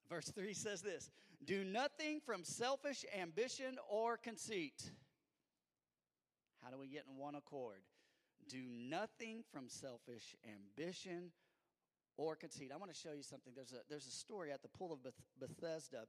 Verse 0.09 0.31
3 0.33 0.53
says 0.53 0.81
this 0.81 1.09
Do 1.45 1.63
nothing 1.63 2.21
from 2.25 2.44
selfish 2.44 3.06
ambition 3.19 3.78
or 3.90 4.18
conceit. 4.18 4.92
How 6.64 6.71
do 6.71 6.80
we 6.80 6.87
get 6.87 7.04
in 7.09 7.18
one 7.18 7.35
accord? 7.35 7.81
Do 8.49 8.64
nothing 8.68 9.44
from 9.52 9.69
selfish 9.69 10.35
ambition 10.44 11.31
or 12.18 12.35
conceit. 12.35 12.71
I 12.73 12.78
want 12.78 12.94
to 12.94 12.99
show 12.99 13.14
you 13.16 13.23
something. 13.23 13.54
There's 13.56 13.73
a, 13.73 13.81
there's 13.90 14.07
a 14.07 14.11
story 14.11 14.52
at 14.52 14.61
the 14.61 14.68
pool 14.68 14.92
of 14.92 15.04
Beth- 15.04 15.14
Bethesda 15.40 16.06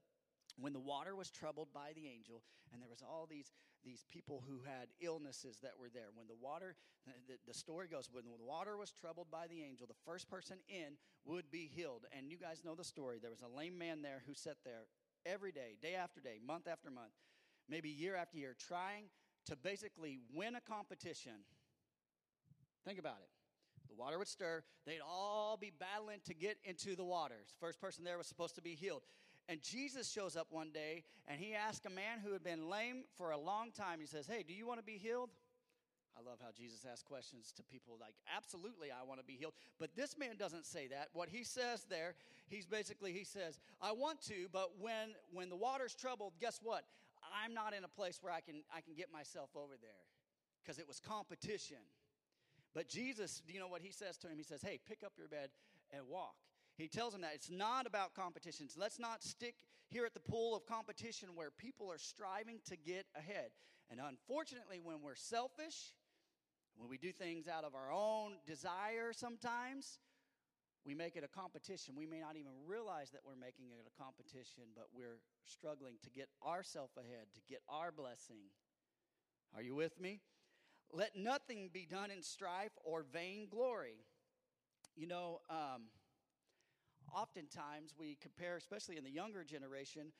when 0.58 0.72
the 0.72 0.80
water 0.80 1.14
was 1.14 1.30
troubled 1.30 1.68
by 1.72 1.92
the 1.94 2.08
angel 2.08 2.42
and 2.72 2.80
there 2.80 2.88
was 2.88 3.02
all 3.02 3.26
these 3.30 3.52
these 3.84 4.04
people 4.10 4.42
who 4.46 4.60
had 4.64 4.88
illnesses 5.00 5.58
that 5.62 5.72
were 5.78 5.88
there. 5.92 6.08
When 6.14 6.26
the 6.26 6.34
water 6.40 6.76
the, 7.26 7.36
the, 7.46 7.54
story 7.54 7.88
goes 7.88 8.08
when 8.12 8.24
the 8.24 8.44
water 8.44 8.76
was 8.76 8.92
troubled 8.92 9.28
by 9.30 9.46
the 9.46 9.62
angel 9.62 9.86
the 9.86 9.94
first 10.04 10.28
person 10.28 10.58
in 10.68 10.98
would 11.24 11.50
be 11.50 11.70
healed. 11.74 12.04
And 12.16 12.30
you 12.30 12.36
guys 12.36 12.62
know 12.64 12.74
the 12.74 12.84
story. 12.84 13.18
There 13.20 13.30
was 13.30 13.42
a 13.42 13.56
lame 13.56 13.78
man 13.78 14.02
there 14.02 14.22
who 14.26 14.34
sat 14.34 14.56
there 14.64 14.84
every 15.26 15.52
day 15.52 15.76
day 15.82 15.94
after 15.94 16.20
day 16.20 16.38
month 16.46 16.66
after 16.68 16.90
month 16.90 17.12
maybe 17.68 17.88
year 17.88 18.16
after 18.16 18.36
year 18.36 18.54
trying 18.68 19.04
to 19.46 19.56
basically 19.56 20.18
win 20.34 20.56
a 20.56 20.60
competition. 20.60 21.44
Think 22.84 22.98
about 22.98 23.18
it. 23.22 23.30
The 23.88 23.94
water 23.94 24.18
would 24.18 24.28
stir. 24.28 24.62
They'd 24.86 25.00
all 25.06 25.56
be 25.56 25.72
battling 25.78 26.18
to 26.26 26.34
get 26.34 26.58
into 26.64 26.96
the 26.96 27.04
water. 27.04 27.36
First 27.60 27.80
person 27.80 28.04
there 28.04 28.18
was 28.18 28.26
supposed 28.26 28.54
to 28.56 28.62
be 28.62 28.74
healed 28.74 29.02
and 29.50 29.60
Jesus 29.60 30.10
shows 30.10 30.36
up 30.36 30.46
one 30.50 30.70
day 30.70 31.02
and 31.26 31.40
he 31.40 31.54
asks 31.54 31.84
a 31.84 31.90
man 31.90 32.20
who 32.24 32.32
had 32.32 32.44
been 32.44 32.70
lame 32.70 33.02
for 33.16 33.32
a 33.32 33.38
long 33.38 33.72
time, 33.72 33.98
he 33.98 34.06
says, 34.06 34.26
Hey, 34.26 34.44
do 34.46 34.54
you 34.54 34.64
want 34.66 34.78
to 34.78 34.84
be 34.84 34.96
healed? 34.96 35.30
I 36.16 36.28
love 36.28 36.38
how 36.40 36.50
Jesus 36.56 36.86
asks 36.90 37.02
questions 37.02 37.52
to 37.56 37.64
people 37.64 37.96
like, 38.00 38.14
Absolutely, 38.36 38.90
I 38.92 39.04
want 39.04 39.18
to 39.18 39.26
be 39.26 39.32
healed. 39.32 39.54
But 39.80 39.96
this 39.96 40.16
man 40.16 40.36
doesn't 40.38 40.66
say 40.66 40.86
that. 40.88 41.08
What 41.12 41.28
he 41.28 41.42
says 41.42 41.84
there, 41.90 42.14
he's 42.48 42.64
basically, 42.64 43.12
he 43.12 43.24
says, 43.24 43.58
I 43.82 43.90
want 43.90 44.22
to, 44.28 44.46
but 44.52 44.78
when, 44.78 45.14
when 45.32 45.50
the 45.50 45.56
water's 45.56 45.96
troubled, 45.96 46.34
guess 46.40 46.60
what? 46.62 46.84
I'm 47.44 47.52
not 47.52 47.74
in 47.74 47.82
a 47.82 47.88
place 47.88 48.20
where 48.22 48.32
I 48.32 48.40
can, 48.40 48.62
I 48.74 48.80
can 48.80 48.94
get 48.94 49.12
myself 49.12 49.50
over 49.56 49.74
there 49.80 50.06
because 50.62 50.78
it 50.78 50.86
was 50.86 51.00
competition. 51.00 51.82
But 52.72 52.88
Jesus, 52.88 53.42
do 53.44 53.52
you 53.52 53.58
know 53.58 53.68
what 53.68 53.82
he 53.82 53.90
says 53.90 54.16
to 54.18 54.28
him? 54.28 54.36
He 54.36 54.44
says, 54.44 54.62
Hey, 54.62 54.78
pick 54.86 55.02
up 55.04 55.14
your 55.18 55.26
bed 55.26 55.50
and 55.92 56.06
walk. 56.08 56.36
He 56.80 56.88
tells 56.88 57.12
them 57.12 57.20
that 57.20 57.32
it's 57.34 57.50
not 57.50 57.86
about 57.86 58.14
competitions. 58.14 58.74
Let's 58.78 58.98
not 58.98 59.22
stick 59.22 59.56
here 59.90 60.06
at 60.06 60.14
the 60.14 60.20
pool 60.20 60.56
of 60.56 60.64
competition 60.64 61.28
where 61.34 61.50
people 61.50 61.90
are 61.92 61.98
striving 61.98 62.60
to 62.70 62.76
get 62.76 63.04
ahead. 63.14 63.50
And 63.90 64.00
unfortunately, 64.00 64.80
when 64.82 65.02
we're 65.02 65.14
selfish, 65.14 65.92
when 66.76 66.88
we 66.88 66.96
do 66.96 67.12
things 67.12 67.48
out 67.48 67.64
of 67.64 67.74
our 67.74 67.92
own 67.92 68.38
desire 68.46 69.12
sometimes, 69.12 69.98
we 70.86 70.94
make 70.94 71.16
it 71.16 71.24
a 71.24 71.28
competition. 71.28 71.94
We 71.94 72.06
may 72.06 72.20
not 72.20 72.36
even 72.36 72.52
realize 72.66 73.10
that 73.10 73.20
we're 73.26 73.36
making 73.36 73.66
it 73.72 73.86
a 73.86 74.02
competition, 74.02 74.64
but 74.74 74.86
we're 74.94 75.20
struggling 75.44 75.96
to 76.02 76.10
get 76.10 76.30
ourselves 76.42 76.96
ahead, 76.96 77.26
to 77.34 77.40
get 77.46 77.60
our 77.68 77.92
blessing. 77.92 78.48
Are 79.54 79.60
you 79.60 79.74
with 79.74 80.00
me? 80.00 80.20
Let 80.90 81.14
nothing 81.14 81.68
be 81.70 81.84
done 81.84 82.10
in 82.10 82.22
strife 82.22 82.72
or 82.82 83.04
vain 83.12 83.48
glory. 83.50 84.06
You 84.96 85.08
know, 85.08 85.40
um, 85.50 85.90
oftentimes 87.14 87.94
we 87.98 88.16
compare, 88.20 88.56
especially 88.56 88.96
in 88.96 89.04
the 89.04 89.10
younger 89.10 89.44
generation, 89.44 90.12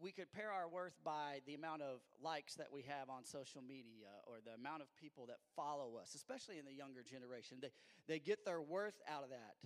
we 0.00 0.12
compare 0.12 0.52
our 0.52 0.68
worth 0.68 0.94
by 1.04 1.40
the 1.46 1.54
amount 1.54 1.82
of 1.82 2.00
likes 2.22 2.54
that 2.54 2.68
we 2.72 2.82
have 2.82 3.10
on 3.10 3.24
social 3.24 3.60
media 3.60 4.06
or 4.26 4.36
the 4.44 4.54
amount 4.54 4.82
of 4.82 4.88
people 4.96 5.26
that 5.26 5.38
follow 5.56 5.98
us, 6.00 6.14
especially 6.14 6.58
in 6.58 6.64
the 6.64 6.72
younger 6.72 7.02
generation. 7.02 7.58
They, 7.60 7.70
they 8.06 8.18
get 8.18 8.44
their 8.44 8.60
worth 8.60 9.00
out 9.08 9.24
of 9.24 9.30
that. 9.30 9.56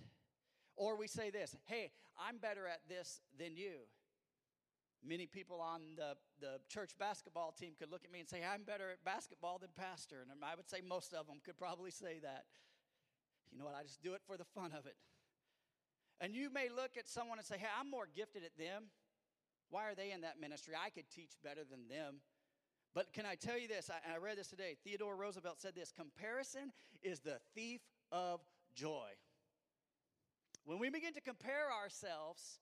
Or 0.75 0.97
we 0.97 1.07
say 1.07 1.29
this 1.29 1.55
hey, 1.65 1.91
I'm 2.17 2.37
better 2.37 2.67
at 2.67 2.81
this 2.89 3.21
than 3.37 3.55
you. 3.55 3.85
Many 5.05 5.27
people 5.27 5.59
on 5.59 5.81
the, 5.97 6.15
the 6.39 6.59
church 6.69 6.91
basketball 6.97 7.51
team 7.51 7.73
could 7.77 7.91
look 7.91 8.05
at 8.05 8.11
me 8.11 8.21
and 8.21 8.29
say, 8.29 8.39
I'm 8.41 8.63
better 8.63 8.89
at 8.89 9.03
basketball 9.03 9.59
than 9.59 9.69
Pastor. 9.75 10.23
And 10.23 10.31
I 10.43 10.55
would 10.55 10.69
say 10.69 10.79
most 10.81 11.13
of 11.13 11.27
them 11.27 11.41
could 11.43 11.57
probably 11.57 11.91
say 11.91 12.19
that. 12.23 12.45
You 13.51 13.59
know 13.59 13.65
what? 13.65 13.75
I 13.75 13.83
just 13.83 14.01
do 14.01 14.13
it 14.13 14.21
for 14.25 14.37
the 14.37 14.45
fun 14.45 14.71
of 14.71 14.85
it. 14.85 14.95
And 16.23 16.33
you 16.33 16.49
may 16.49 16.69
look 16.73 16.91
at 16.97 17.09
someone 17.09 17.37
and 17.37 17.45
say, 17.45 17.57
Hey, 17.57 17.67
I'm 17.77 17.91
more 17.91 18.07
gifted 18.15 18.43
at 18.45 18.57
them. 18.57 18.83
Why 19.69 19.89
are 19.89 19.95
they 19.95 20.13
in 20.13 20.21
that 20.21 20.39
ministry? 20.39 20.73
I 20.73 20.89
could 20.89 21.09
teach 21.13 21.31
better 21.43 21.61
than 21.69 21.89
them. 21.89 22.21
But 22.95 23.11
can 23.11 23.25
I 23.25 23.35
tell 23.35 23.59
you 23.59 23.67
this? 23.67 23.89
I, 23.89 24.13
I 24.13 24.17
read 24.19 24.37
this 24.37 24.47
today. 24.47 24.77
Theodore 24.85 25.17
Roosevelt 25.17 25.59
said 25.59 25.75
this 25.75 25.91
comparison 25.91 26.71
is 27.01 27.19
the 27.19 27.39
thief 27.53 27.81
of 28.09 28.39
joy. 28.73 29.09
When 30.63 30.79
we 30.79 30.89
begin 30.89 31.13
to 31.15 31.21
compare 31.21 31.67
ourselves, 31.83 32.59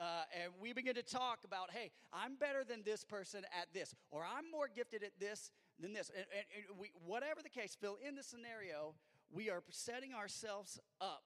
uh, 0.00 0.24
and 0.42 0.52
we 0.60 0.72
begin 0.72 0.94
to 0.94 1.04
talk 1.04 1.44
about, 1.44 1.70
hey, 1.70 1.92
I'm 2.12 2.34
better 2.34 2.64
than 2.64 2.82
this 2.82 3.04
person 3.04 3.44
at 3.56 3.68
this, 3.72 3.94
or 4.10 4.24
I'm 4.24 4.50
more 4.50 4.68
gifted 4.74 5.04
at 5.04 5.12
this 5.20 5.52
than 5.78 5.92
this. 5.92 6.10
And, 6.16 6.26
and, 6.34 6.44
and 6.70 6.80
we, 6.80 6.90
whatever 7.06 7.40
the 7.40 7.50
case, 7.50 7.76
fill, 7.80 7.98
in 8.04 8.16
the 8.16 8.24
scenario, 8.24 8.94
we 9.30 9.48
are 9.48 9.62
setting 9.70 10.12
ourselves 10.12 10.80
up 11.00 11.22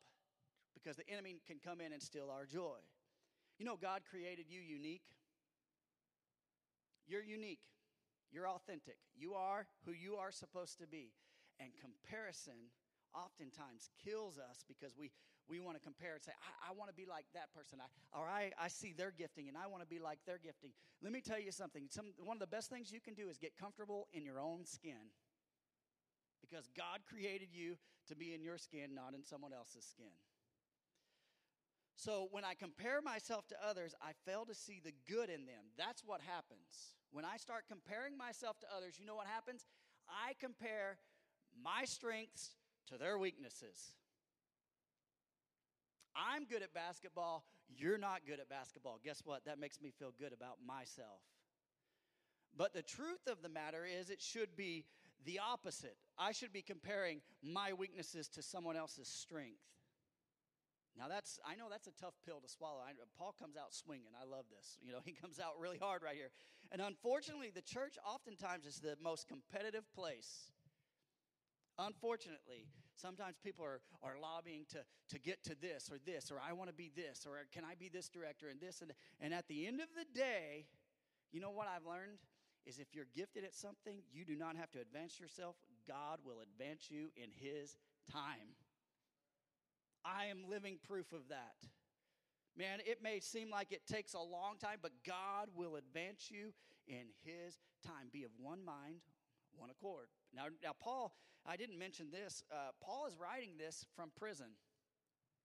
because 0.85 0.97
the 0.97 1.09
enemy 1.09 1.41
can 1.47 1.57
come 1.64 1.81
in 1.81 1.93
and 1.93 2.03
steal 2.03 2.29
our 2.31 2.45
joy. 2.45 2.76
You 3.59 3.64
know, 3.64 3.79
God 3.81 4.03
created 4.11 4.47
you 4.49 4.61
unique. 4.61 5.09
You're 7.07 7.23
unique. 7.23 7.64
You're 8.31 8.49
authentic. 8.49 8.99
You 9.17 9.35
are 9.35 9.67
who 9.87 9.93
you 9.93 10.17
are 10.17 10.31
supposed 10.31 10.79
to 10.79 10.87
be. 10.87 11.12
And 11.61 11.71
comparison 11.81 12.69
oftentimes 13.14 13.88
kills 14.05 14.38
us 14.38 14.64
because 14.67 14.93
we, 14.99 15.12
we 15.49 15.61
want 15.61 15.76
to 15.76 15.83
compare 15.83 16.14
and 16.14 16.23
say, 16.23 16.33
I, 16.43 16.71
I 16.71 16.75
want 16.75 16.91
to 16.91 16.97
be 16.97 17.07
like 17.09 17.26
that 17.33 17.55
person. 17.55 17.79
I, 17.81 18.19
or 18.19 18.26
I, 18.26 18.50
I 18.61 18.69
see 18.69 18.93
their 18.93 19.12
gifting 19.17 19.49
and 19.49 19.57
I 19.57 19.69
want 19.69 19.83
to 19.83 19.88
be 19.88 20.00
like 20.00 20.19
their 20.26 20.38
gifting. 20.43 20.73
Let 21.00 21.12
me 21.12 21.21
tell 21.21 21.38
you 21.38 21.53
something. 21.53 21.87
Some, 21.88 22.07
one 22.19 22.37
of 22.37 22.41
the 22.41 22.50
best 22.50 22.71
things 22.71 22.91
you 22.91 23.00
can 23.00 23.14
do 23.14 23.29
is 23.29 23.38
get 23.38 23.57
comfortable 23.57 24.09
in 24.12 24.25
your 24.25 24.41
own 24.41 24.67
skin. 24.67 25.14
Because 26.43 26.69
God 26.76 27.00
created 27.09 27.49
you 27.53 27.76
to 28.09 28.17
be 28.17 28.35
in 28.35 28.43
your 28.43 28.59
skin, 28.59 28.95
not 28.95 29.14
in 29.14 29.25
someone 29.25 29.53
else's 29.53 29.87
skin. 29.87 30.12
So 31.97 32.29
when 32.33 32.45
I 32.45 32.55
compare 32.55 33.01
myself 33.01 33.47
to 33.49 33.57
others, 33.65 33.95
I 34.03 34.13
fail 34.27 34.45
to 34.47 34.55
see 34.55 34.81
the 34.85 34.93
good 35.09 35.31
in 35.31 35.47
them. 35.47 35.71
That's 35.79 36.03
what 36.05 36.21
happens. 36.21 36.95
When 37.13 37.25
I 37.25 37.37
start 37.37 37.65
comparing 37.69 38.19
myself 38.19 38.59
to 38.61 38.67
others, 38.77 38.97
you 38.99 39.07
know 39.07 39.15
what 39.15 39.29
happens? 39.29 39.67
I 40.09 40.35
compare 40.41 40.99
my 41.63 41.85
strengths 41.85 42.51
to 42.89 42.99
their 42.99 43.19
weaknesses. 43.19 43.95
I'm 46.17 46.45
good 46.45 46.63
at 46.63 46.75
basketball, 46.75 47.45
you're 47.69 47.99
not 47.99 48.21
good 48.27 48.41
at 48.41 48.49
basketball. 48.49 49.01
Guess 49.05 49.23
what? 49.25 49.45
That 49.47 49.59
makes 49.59 49.81
me 49.81 49.91
feel 49.91 50.13
good 50.19 50.33
about 50.33 50.59
myself. 50.65 51.21
But 52.57 52.73
the 52.73 52.83
truth 52.83 53.27
of 53.27 53.43
the 53.43 53.49
matter 53.49 53.85
is, 53.85 54.11
it 54.11 54.21
should 54.21 54.57
be 54.57 54.85
the 55.25 55.41
opposite. 55.41 55.97
I 56.19 56.33
should 56.33 56.53
be 56.53 56.63
comparing 56.63 57.21
my 57.43 57.73
weaknesses 57.73 58.29
to 58.31 58.43
someone 58.43 58.77
else's 58.77 59.09
strength. 59.09 59.59
Now 60.97 61.09
that's 61.09 61.39
I 61.45 61.55
know 61.57 61.67
that's 61.71 61.87
a 61.87 61.97
tough 62.01 62.15
pill 62.25 62.41
to 62.41 62.49
swallow. 62.49 62.79
I, 62.79 62.93
Paul 63.19 63.35
comes 63.39 63.57
out 63.57 63.75
swinging. 63.75 64.15
I 64.15 64.25
love 64.25 64.47
this. 64.51 64.79
You 64.81 64.93
know, 64.93 65.03
he 65.05 65.13
comes 65.13 65.41
out 65.41 65.59
really 65.59 65.79
hard 65.79 66.03
right 66.03 66.17
here. 66.17 66.31
And 66.73 66.81
unfortunately, 66.81 67.51
the 67.55 67.63
church 67.63 67.99
oftentimes 68.05 68.67
is 68.67 68.81
the 68.81 68.97
most 69.03 69.29
competitive 69.29 69.85
place. 69.95 70.53
Unfortunately, 71.79 72.71
Sometimes 72.97 73.37
people 73.43 73.65
are, 73.65 73.81
are 74.03 74.17
lobbying 74.21 74.67
to, 74.71 74.79
to 75.11 75.19
get 75.19 75.43
to 75.45 75.57
this 75.61 75.91
or 75.91 75.99
this, 76.07 76.31
or 76.31 76.39
I 76.39 76.53
want 76.53 76.71
to 76.71 76.75
be 76.75 76.91
this, 76.95 77.27
or 77.27 77.39
can 77.53 77.65
I 77.65 77.75
be 77.75 77.89
this 77.89 78.09
director 78.09 78.49
and 78.49 78.61
this 78.61 78.81
and 78.83 78.93
And 79.21 79.35
at 79.35 79.49
the 79.49 79.67
end 79.67 79.81
of 79.81 79.89
the 79.97 80.07
day, 80.19 80.67
you 81.33 81.41
know 81.41 81.51
what 81.51 81.67
I've 81.67 81.87
learned? 81.87 82.19
Is 82.67 82.79
if 82.79 82.95
you're 82.95 83.11
gifted 83.15 83.45
at 83.45 83.55
something, 83.55 83.99
you 84.13 84.25
do 84.25 84.37
not 84.37 84.57
have 84.57 84.71
to 84.73 84.81
advance 84.81 85.21
yourself. 85.21 85.57
God 85.87 86.21
will 86.25 86.41
advance 86.41 86.89
you 86.89 87.11
in 87.17 87.31
His 87.35 87.77
time. 88.11 88.57
I 90.04 90.26
am 90.26 90.49
living 90.49 90.78
proof 90.87 91.12
of 91.12 91.28
that. 91.28 91.56
Man, 92.56 92.78
it 92.87 93.02
may 93.02 93.20
seem 93.20 93.50
like 93.50 93.73
it 93.73 93.87
takes 93.87 94.14
a 94.14 94.20
long 94.20 94.56
time, 94.61 94.78
but 94.80 94.92
God 95.04 95.49
will 95.54 95.76
advance 95.76 96.30
you 96.30 96.52
in 96.87 97.06
His 97.25 97.58
time. 97.84 98.08
Be 98.12 98.23
of 98.23 98.30
one 98.38 98.64
mind, 98.64 99.00
one 99.56 99.70
accord. 99.70 100.06
Now, 100.34 100.44
now 100.62 100.73
Paul 100.78 101.12
I 101.46 101.56
didn't 101.56 101.78
mention 101.78 102.06
this. 102.11 102.42
Uh, 102.50 102.70
Paul 102.82 103.06
is 103.06 103.16
writing 103.20 103.50
this 103.58 103.84
from 103.94 104.11
prison. 104.16 104.46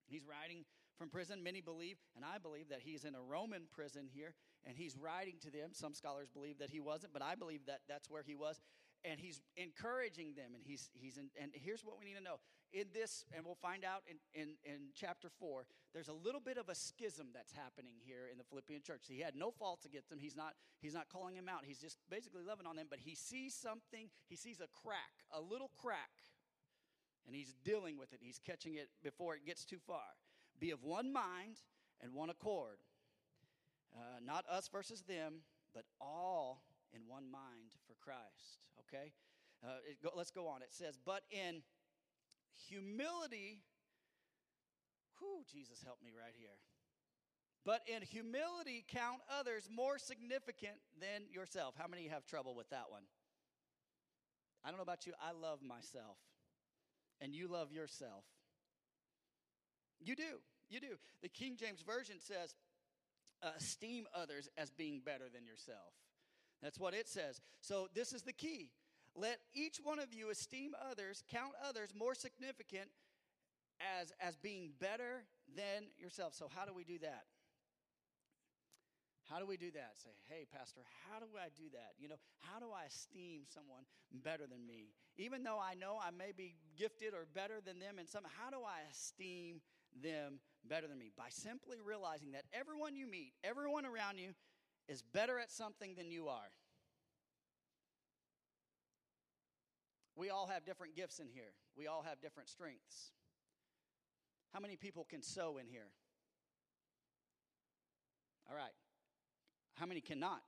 He's 0.06 0.24
writing 0.24 0.64
from 0.96 1.10
prison. 1.10 1.42
Many 1.42 1.60
believe, 1.60 1.98
and 2.16 2.24
I 2.24 2.38
believe, 2.38 2.70
that 2.70 2.80
he's 2.80 3.04
in 3.04 3.14
a 3.14 3.20
Roman 3.20 3.64
prison 3.70 4.08
here, 4.10 4.34
and 4.64 4.78
he's 4.78 4.96
writing 4.96 5.34
to 5.42 5.50
them. 5.50 5.70
Some 5.72 5.92
scholars 5.92 6.28
believe 6.32 6.58
that 6.58 6.70
he 6.70 6.80
wasn't, 6.80 7.12
but 7.12 7.22
I 7.22 7.34
believe 7.34 7.66
that 7.66 7.80
that's 7.86 8.08
where 8.08 8.22
he 8.22 8.34
was 8.34 8.60
and 9.04 9.18
he's 9.18 9.40
encouraging 9.56 10.34
them 10.34 10.52
and 10.54 10.62
he's 10.64 10.90
he's 10.92 11.16
in, 11.16 11.30
and 11.40 11.50
here's 11.54 11.84
what 11.84 11.98
we 11.98 12.04
need 12.04 12.16
to 12.16 12.22
know 12.22 12.38
in 12.72 12.86
this 12.92 13.24
and 13.34 13.44
we'll 13.44 13.58
find 13.60 13.84
out 13.84 14.02
in, 14.06 14.16
in 14.34 14.54
in 14.64 14.90
chapter 14.94 15.28
4 15.28 15.66
there's 15.92 16.08
a 16.08 16.12
little 16.12 16.40
bit 16.40 16.56
of 16.56 16.68
a 16.68 16.74
schism 16.74 17.28
that's 17.34 17.52
happening 17.52 17.94
here 18.04 18.28
in 18.30 18.38
the 18.38 18.44
philippian 18.44 18.80
church. 18.82 19.02
He 19.08 19.20
had 19.20 19.34
no 19.34 19.50
faults 19.50 19.84
against 19.84 20.08
them 20.08 20.18
he's 20.18 20.36
not 20.36 20.54
he's 20.80 20.94
not 20.94 21.08
calling 21.08 21.34
them 21.34 21.48
out. 21.48 21.64
He's 21.64 21.78
just 21.78 21.98
basically 22.10 22.42
loving 22.46 22.66
on 22.66 22.76
them 22.76 22.86
but 22.88 23.00
he 23.00 23.14
sees 23.14 23.54
something 23.54 24.08
he 24.28 24.36
sees 24.36 24.60
a 24.60 24.68
crack 24.82 25.24
a 25.32 25.40
little 25.40 25.70
crack 25.80 26.10
and 27.26 27.34
he's 27.34 27.54
dealing 27.64 27.98
with 27.98 28.12
it. 28.12 28.20
He's 28.22 28.38
catching 28.38 28.74
it 28.74 28.88
before 29.02 29.34
it 29.34 29.44
gets 29.46 29.64
too 29.64 29.78
far. 29.86 30.16
Be 30.58 30.70
of 30.70 30.82
one 30.82 31.12
mind 31.12 31.60
and 32.02 32.14
one 32.14 32.30
accord. 32.30 32.78
Uh, 33.94 34.20
not 34.24 34.44
us 34.50 34.68
versus 34.68 35.02
them 35.02 35.42
but 35.74 35.84
all 36.00 36.62
in 36.92 37.02
one 37.08 37.30
mind 37.30 37.74
for 37.86 37.94
christ 38.02 38.58
okay? 38.90 39.12
Uh, 39.64 39.76
go, 40.02 40.10
let's 40.16 40.30
go 40.30 40.46
on. 40.46 40.62
It 40.62 40.72
says, 40.72 40.98
But 41.04 41.22
in 41.30 41.62
humility, 42.68 43.62
whoo, 45.20 45.42
Jesus 45.50 45.82
help 45.84 45.98
me 46.02 46.10
right 46.16 46.34
here. 46.38 46.58
But 47.64 47.82
in 47.86 48.02
humility, 48.02 48.84
count 48.88 49.20
others 49.38 49.68
more 49.70 49.98
significant 49.98 50.76
than 50.98 51.30
yourself. 51.30 51.74
How 51.78 51.86
many 51.86 52.08
have 52.08 52.24
trouble 52.26 52.54
with 52.54 52.70
that 52.70 52.90
one? 52.90 53.02
I 54.64 54.68
don't 54.68 54.78
know 54.78 54.82
about 54.82 55.06
you, 55.06 55.12
I 55.20 55.32
love 55.32 55.62
myself, 55.62 56.16
and 57.20 57.34
you 57.34 57.48
love 57.48 57.72
yourself. 57.72 58.24
You 60.00 60.16
do. 60.16 60.40
You 60.68 60.80
do. 60.80 60.98
The 61.22 61.28
King 61.28 61.56
James 61.58 61.82
Version 61.82 62.16
says, 62.20 62.54
uh, 63.42 63.50
esteem 63.56 64.06
others 64.14 64.48
as 64.56 64.70
being 64.70 65.00
better 65.04 65.24
than 65.32 65.46
yourself. 65.46 65.92
That's 66.62 66.78
what 66.78 66.94
it 66.94 67.08
says. 67.08 67.40
So, 67.60 67.88
this 67.94 68.12
is 68.12 68.22
the 68.22 68.32
key. 68.32 68.70
Let 69.20 69.38
each 69.52 69.76
one 69.82 69.98
of 69.98 70.14
you 70.14 70.30
esteem 70.30 70.72
others, 70.90 71.22
count 71.30 71.52
others 71.68 71.92
more 71.94 72.14
significant 72.14 72.88
as, 74.00 74.12
as 74.18 74.36
being 74.36 74.70
better 74.80 75.24
than 75.54 75.92
yourself. 75.98 76.32
So, 76.34 76.48
how 76.48 76.64
do 76.64 76.72
we 76.72 76.84
do 76.84 76.98
that? 77.00 77.24
How 79.28 79.38
do 79.38 79.46
we 79.46 79.58
do 79.58 79.70
that? 79.72 79.92
Say, 80.02 80.10
hey, 80.28 80.46
Pastor, 80.50 80.80
how 81.06 81.20
do 81.20 81.26
I 81.36 81.50
do 81.54 81.68
that? 81.72 81.92
You 81.98 82.08
know, 82.08 82.16
how 82.38 82.58
do 82.58 82.66
I 82.74 82.86
esteem 82.86 83.42
someone 83.46 83.84
better 84.24 84.46
than 84.46 84.66
me? 84.66 84.94
Even 85.18 85.44
though 85.44 85.60
I 85.60 85.74
know 85.74 85.98
I 86.02 86.10
may 86.10 86.32
be 86.34 86.56
gifted 86.78 87.12
or 87.12 87.26
better 87.34 87.60
than 87.64 87.78
them 87.78 87.98
in 88.00 88.06
some, 88.06 88.24
how 88.24 88.50
do 88.50 88.64
I 88.64 88.88
esteem 88.90 89.60
them 90.02 90.40
better 90.66 90.88
than 90.88 90.98
me? 90.98 91.12
By 91.16 91.28
simply 91.28 91.76
realizing 91.84 92.32
that 92.32 92.44
everyone 92.52 92.96
you 92.96 93.06
meet, 93.06 93.34
everyone 93.44 93.84
around 93.84 94.18
you, 94.18 94.32
is 94.88 95.02
better 95.02 95.38
at 95.38 95.52
something 95.52 95.94
than 95.94 96.10
you 96.10 96.26
are. 96.26 96.50
We 100.20 100.28
all 100.28 100.48
have 100.48 100.66
different 100.66 100.94
gifts 100.94 101.18
in 101.18 101.28
here, 101.32 101.54
we 101.74 101.86
all 101.86 102.02
have 102.02 102.20
different 102.20 102.50
strengths. 102.50 103.12
How 104.52 104.60
many 104.60 104.76
people 104.76 105.06
can 105.08 105.22
sew 105.22 105.56
in 105.56 105.66
here? 105.66 105.88
All 108.50 108.54
right. 108.54 108.74
How 109.76 109.86
many 109.86 110.02
cannot? 110.02 110.42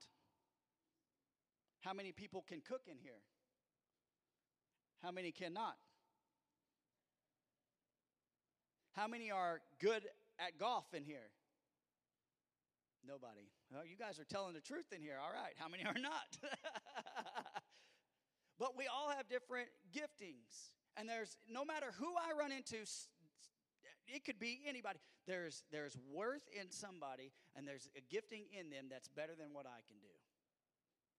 How 1.81 1.95
many 1.95 2.13
people 2.13 2.45
can 2.47 2.61
cook 2.61 2.83
in 2.87 2.99
here? 3.03 3.23
How 5.03 5.11
many 5.11 5.33
cannot? 5.33 5.77
How 8.93 9.09
many 9.09 9.31
are 9.31 9.63
good 9.81 10.03
at 10.39 10.59
golf 10.59 10.93
in 10.93 11.03
here? 11.03 11.31
Nobody. 13.07 13.49
Well, 13.73 13.87
you 13.87 13.97
guys 13.97 14.19
are 14.19 14.25
telling 14.25 14.53
the 14.53 14.61
truth 14.61 14.93
in 14.95 15.01
here. 15.01 15.17
All 15.19 15.33
right. 15.33 15.55
How 15.57 15.69
many 15.69 15.87
are 15.87 15.95
not? 15.99 16.37
but 18.63 18.79
we 18.79 18.87
all 18.87 19.11
have 19.11 19.27
different 19.27 19.67
giftings. 19.91 20.71
And 20.97 21.09
there's 21.09 21.37
no 21.51 21.65
matter 21.65 21.91
who 21.99 22.15
I 22.15 22.31
run 22.39 22.53
into, 22.53 22.87
it 24.07 24.25
could 24.25 24.39
be 24.39 24.63
anybody. 24.65 25.01
There's 25.27 25.65
there's 25.73 25.99
worth 26.15 26.47
in 26.55 26.71
somebody 26.71 27.33
and 27.57 27.67
there's 27.67 27.89
a 27.99 28.03
gifting 28.07 28.47
in 28.55 28.71
them 28.71 28.87
that's 28.89 29.09
better 29.09 29.35
than 29.35 29.51
what 29.53 29.67
I 29.67 29.83
can 29.91 29.99
do. 29.99 30.15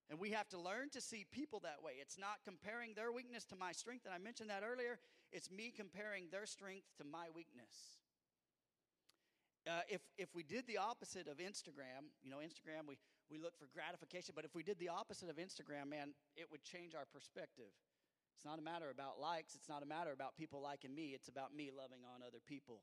And 0.09 0.19
we 0.19 0.31
have 0.31 0.47
to 0.49 0.59
learn 0.59 0.87
to 0.91 1.01
see 1.01 1.25
people 1.31 1.59
that 1.67 1.83
way. 1.83 1.93
It's 1.99 2.17
not 2.17 2.39
comparing 2.45 2.93
their 2.93 3.11
weakness 3.11 3.43
to 3.51 3.55
my 3.55 3.71
strength, 3.71 4.05
and 4.05 4.13
I 4.13 4.19
mentioned 4.19 4.49
that 4.49 4.63
earlier. 4.63 4.99
It's 5.31 5.51
me 5.51 5.73
comparing 5.75 6.27
their 6.31 6.45
strength 6.45 6.87
to 6.99 7.03
my 7.03 7.27
weakness. 7.35 7.99
Uh, 9.65 9.79
if, 9.87 10.01
if 10.17 10.27
we 10.35 10.43
did 10.43 10.67
the 10.67 10.77
opposite 10.77 11.27
of 11.27 11.37
Instagram, 11.37 12.11
you 12.21 12.29
know, 12.29 12.43
Instagram, 12.43 12.83
we, 12.85 12.97
we 13.29 13.37
look 13.37 13.57
for 13.57 13.67
gratification, 13.73 14.33
but 14.35 14.45
if 14.45 14.55
we 14.55 14.63
did 14.63 14.79
the 14.79 14.89
opposite 14.89 15.29
of 15.29 15.37
Instagram, 15.37 15.89
man, 15.89 16.13
it 16.35 16.47
would 16.51 16.63
change 16.63 16.95
our 16.95 17.05
perspective. 17.11 17.71
It's 18.35 18.45
not 18.45 18.59
a 18.59 18.61
matter 18.61 18.89
about 18.89 19.19
likes, 19.19 19.55
it's 19.55 19.69
not 19.69 19.83
a 19.83 19.85
matter 19.85 20.11
about 20.11 20.35
people 20.35 20.61
liking 20.61 20.93
me, 20.93 21.13
it's 21.15 21.27
about 21.27 21.55
me 21.55 21.71
loving 21.75 21.99
on 22.03 22.21
other 22.21 22.39
people, 22.45 22.81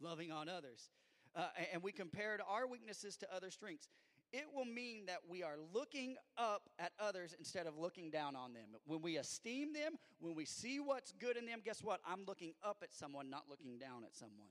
loving 0.00 0.30
on 0.30 0.48
others. 0.48 0.90
Uh, 1.36 1.48
and 1.72 1.82
we 1.82 1.92
compared 1.92 2.40
our 2.48 2.66
weaknesses 2.66 3.16
to 3.18 3.34
other 3.34 3.50
strengths 3.50 3.88
it 4.32 4.44
will 4.54 4.64
mean 4.64 5.06
that 5.06 5.20
we 5.28 5.42
are 5.42 5.56
looking 5.72 6.16
up 6.36 6.68
at 6.78 6.92
others 7.00 7.34
instead 7.38 7.66
of 7.66 7.78
looking 7.78 8.10
down 8.10 8.36
on 8.36 8.52
them. 8.52 8.66
When 8.86 9.00
we 9.00 9.16
esteem 9.16 9.72
them, 9.72 9.94
when 10.20 10.34
we 10.34 10.44
see 10.44 10.80
what's 10.80 11.12
good 11.12 11.36
in 11.36 11.46
them, 11.46 11.60
guess 11.64 11.82
what? 11.82 12.00
I'm 12.06 12.24
looking 12.26 12.52
up 12.62 12.78
at 12.82 12.92
someone, 12.92 13.30
not 13.30 13.44
looking 13.48 13.78
down 13.78 14.04
at 14.04 14.14
someone. 14.14 14.48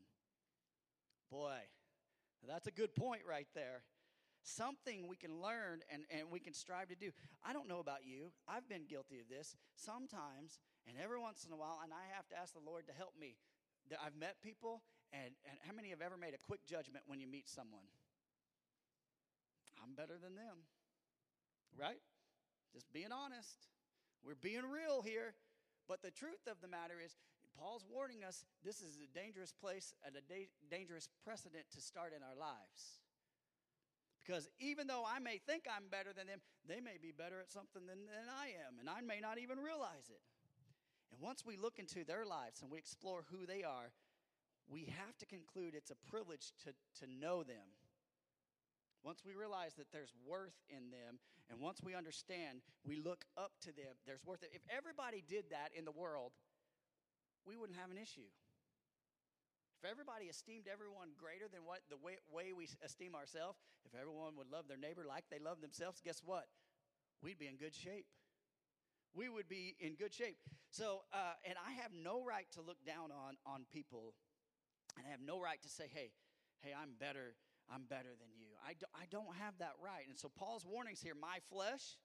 Boy, 1.29 1.57
that's 2.47 2.67
a 2.67 2.71
good 2.71 2.95
point 2.95 3.21
right 3.27 3.47
there. 3.53 3.83
Something 4.47 5.11
we 5.11 5.19
can 5.19 5.43
learn 5.43 5.83
and, 5.91 6.07
and 6.07 6.31
we 6.31 6.39
can 6.39 6.55
strive 6.55 6.87
to 6.87 6.95
do. 6.95 7.11
I 7.43 7.51
don't 7.51 7.67
know 7.67 7.83
about 7.83 8.07
you. 8.07 8.31
I've 8.47 8.63
been 8.71 8.87
guilty 8.87 9.19
of 9.19 9.27
this 9.27 9.59
sometimes, 9.75 10.63
and 10.87 10.95
every 10.95 11.19
once 11.19 11.43
in 11.43 11.51
a 11.51 11.59
while, 11.59 11.83
and 11.83 11.91
I 11.91 12.07
have 12.15 12.23
to 12.31 12.39
ask 12.39 12.55
the 12.55 12.63
Lord 12.63 12.87
to 12.87 12.95
help 12.95 13.11
me. 13.19 13.35
I've 13.99 14.15
met 14.15 14.39
people, 14.39 14.87
and, 15.11 15.35
and 15.43 15.59
how 15.67 15.75
many 15.75 15.91
have 15.91 15.99
ever 15.99 16.15
made 16.15 16.31
a 16.31 16.39
quick 16.39 16.63
judgment 16.63 17.03
when 17.07 17.19
you 17.19 17.27
meet 17.27 17.51
someone? 17.51 17.91
I'm 19.83 19.99
better 19.99 20.15
than 20.15 20.39
them. 20.39 20.63
Right? 21.75 21.99
Just 22.71 22.87
being 22.95 23.11
honest. 23.11 23.67
We're 24.23 24.39
being 24.39 24.63
real 24.63 25.03
here. 25.03 25.35
But 25.91 26.01
the 26.01 26.11
truth 26.11 26.47
of 26.47 26.63
the 26.63 26.71
matter 26.71 27.03
is, 27.03 27.15
Paul's 27.59 27.83
warning 27.91 28.23
us 28.23 28.45
this 28.63 28.79
is 28.79 28.95
a 28.95 29.11
dangerous 29.11 29.51
place 29.51 29.93
and 30.07 30.15
a 30.15 30.23
da- 30.23 30.47
dangerous 30.71 31.09
precedent 31.23 31.67
to 31.75 31.81
start 31.81 32.13
in 32.15 32.23
our 32.23 32.35
lives. 32.39 33.03
Because 34.27 34.49
even 34.59 34.87
though 34.87 35.07
I 35.07 35.19
may 35.19 35.39
think 35.39 35.63
I'm 35.71 35.87
better 35.87 36.11
than 36.11 36.27
them, 36.27 36.43
they 36.67 36.83
may 36.83 36.99
be 37.01 37.15
better 37.15 37.39
at 37.39 37.49
something 37.49 37.87
than, 37.87 38.11
than 38.11 38.27
I 38.27 38.51
am, 38.67 38.75
and 38.83 38.89
I 38.91 38.99
may 38.99 39.23
not 39.23 39.39
even 39.39 39.57
realize 39.57 40.11
it. 40.11 40.19
And 41.15 41.23
once 41.23 41.47
we 41.47 41.55
look 41.55 41.79
into 41.79 42.03
their 42.03 42.25
lives 42.25 42.61
and 42.61 42.69
we 42.69 42.77
explore 42.77 43.23
who 43.31 43.47
they 43.47 43.63
are, 43.63 43.95
we 44.67 44.91
have 44.99 45.15
to 45.23 45.25
conclude 45.25 45.73
it's 45.73 45.95
a 45.95 46.11
privilege 46.11 46.51
to, 46.67 46.75
to 46.99 47.07
know 47.07 47.43
them 47.43 47.71
once 49.07 49.23
we 49.25 49.33
realize 49.33 49.73
that 49.75 49.87
there's 49.93 50.11
worth 50.27 50.59
in 50.67 50.91
them, 50.91 51.19
and 51.49 51.61
once 51.61 51.79
we 51.81 51.95
understand, 51.95 52.59
we 52.83 52.97
look 52.97 53.23
up 53.37 53.51
to 53.61 53.71
them, 53.71 53.95
there's 54.05 54.19
worth. 54.25 54.43
If 54.51 54.61
everybody 54.67 55.23
did 55.25 55.45
that 55.51 55.71
in 55.71 55.85
the 55.85 55.95
world, 55.95 56.33
we 57.45 57.55
wouldn't 57.55 57.79
have 57.79 57.89
an 57.89 57.97
issue. 57.97 58.27
If 59.77 59.85
everybody 59.85 60.25
esteemed 60.25 60.65
everyone 60.65 61.13
greater 61.17 61.45
than 61.45 61.61
what 61.65 61.85
the 61.89 61.97
way, 61.97 62.17
way 62.25 62.53
we 62.53 62.67
esteem 62.83 63.13
ourselves, 63.13 63.59
if 63.85 63.93
everyone 63.93 64.35
would 64.37 64.49
love 64.49 64.65
their 64.67 64.77
neighbor 64.77 65.05
like 65.07 65.25
they 65.29 65.39
love 65.39 65.61
themselves, 65.61 66.01
guess 66.01 66.21
what? 66.25 66.49
We'd 67.21 67.37
be 67.37 67.47
in 67.47 67.57
good 67.57 67.75
shape. 67.75 68.05
We 69.13 69.29
would 69.29 69.47
be 69.47 69.75
in 69.79 69.95
good 69.95 70.13
shape. 70.13 70.37
So, 70.69 71.05
uh, 71.13 71.37
and 71.45 71.55
I 71.61 71.73
have 71.81 71.91
no 71.93 72.25
right 72.25 72.45
to 72.53 72.61
look 72.61 72.77
down 72.85 73.09
on 73.09 73.37
on 73.45 73.65
people, 73.71 74.13
and 74.97 75.05
I 75.07 75.11
have 75.11 75.21
no 75.21 75.39
right 75.39 75.61
to 75.61 75.69
say, 75.69 75.89
"Hey, 75.89 76.11
hey, 76.61 76.73
I'm 76.73 76.93
better 76.99 77.37
I'm 77.71 77.83
better 77.83 78.15
than 78.15 78.31
you. 78.39 78.47
I, 78.63 78.73
do, 78.73 78.85
I 78.95 79.05
don't 79.11 79.35
have 79.43 79.57
that 79.59 79.75
right. 79.83 80.07
And 80.07 80.17
so 80.17 80.31
Paul's 80.31 80.65
warnings 80.65 81.01
here 81.01 81.15
my 81.15 81.39
flesh 81.51 81.99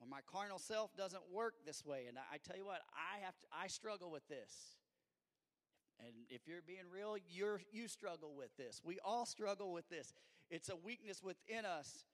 or 0.00 0.06
my 0.06 0.20
carnal 0.26 0.58
self 0.58 0.94
doesn't 0.96 1.22
work 1.32 1.54
this 1.64 1.84
way. 1.84 2.06
And 2.08 2.18
I, 2.18 2.34
I 2.34 2.38
tell 2.42 2.56
you 2.56 2.66
what, 2.66 2.82
I, 2.94 3.22
have 3.24 3.38
to, 3.38 3.46
I 3.54 3.68
struggle 3.68 4.10
with 4.10 4.26
this. 4.28 4.76
And 6.04 6.14
if 6.28 6.42
you're 6.46 6.62
being 6.66 6.90
real, 6.92 7.16
you're, 7.28 7.60
you 7.72 7.88
struggle 7.88 8.34
with 8.36 8.54
this. 8.56 8.80
We 8.84 8.98
all 9.04 9.24
struggle 9.24 9.72
with 9.72 9.88
this. 9.88 10.12
It's 10.50 10.68
a 10.68 10.76
weakness 10.76 11.22
within 11.22 11.64
us. 11.64 12.04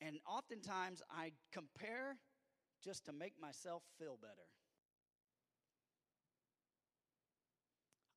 And 0.00 0.18
oftentimes 0.26 1.02
I 1.10 1.32
compare 1.52 2.16
just 2.82 3.04
to 3.06 3.12
make 3.12 3.34
myself 3.40 3.82
feel 3.98 4.18
better. 4.20 4.48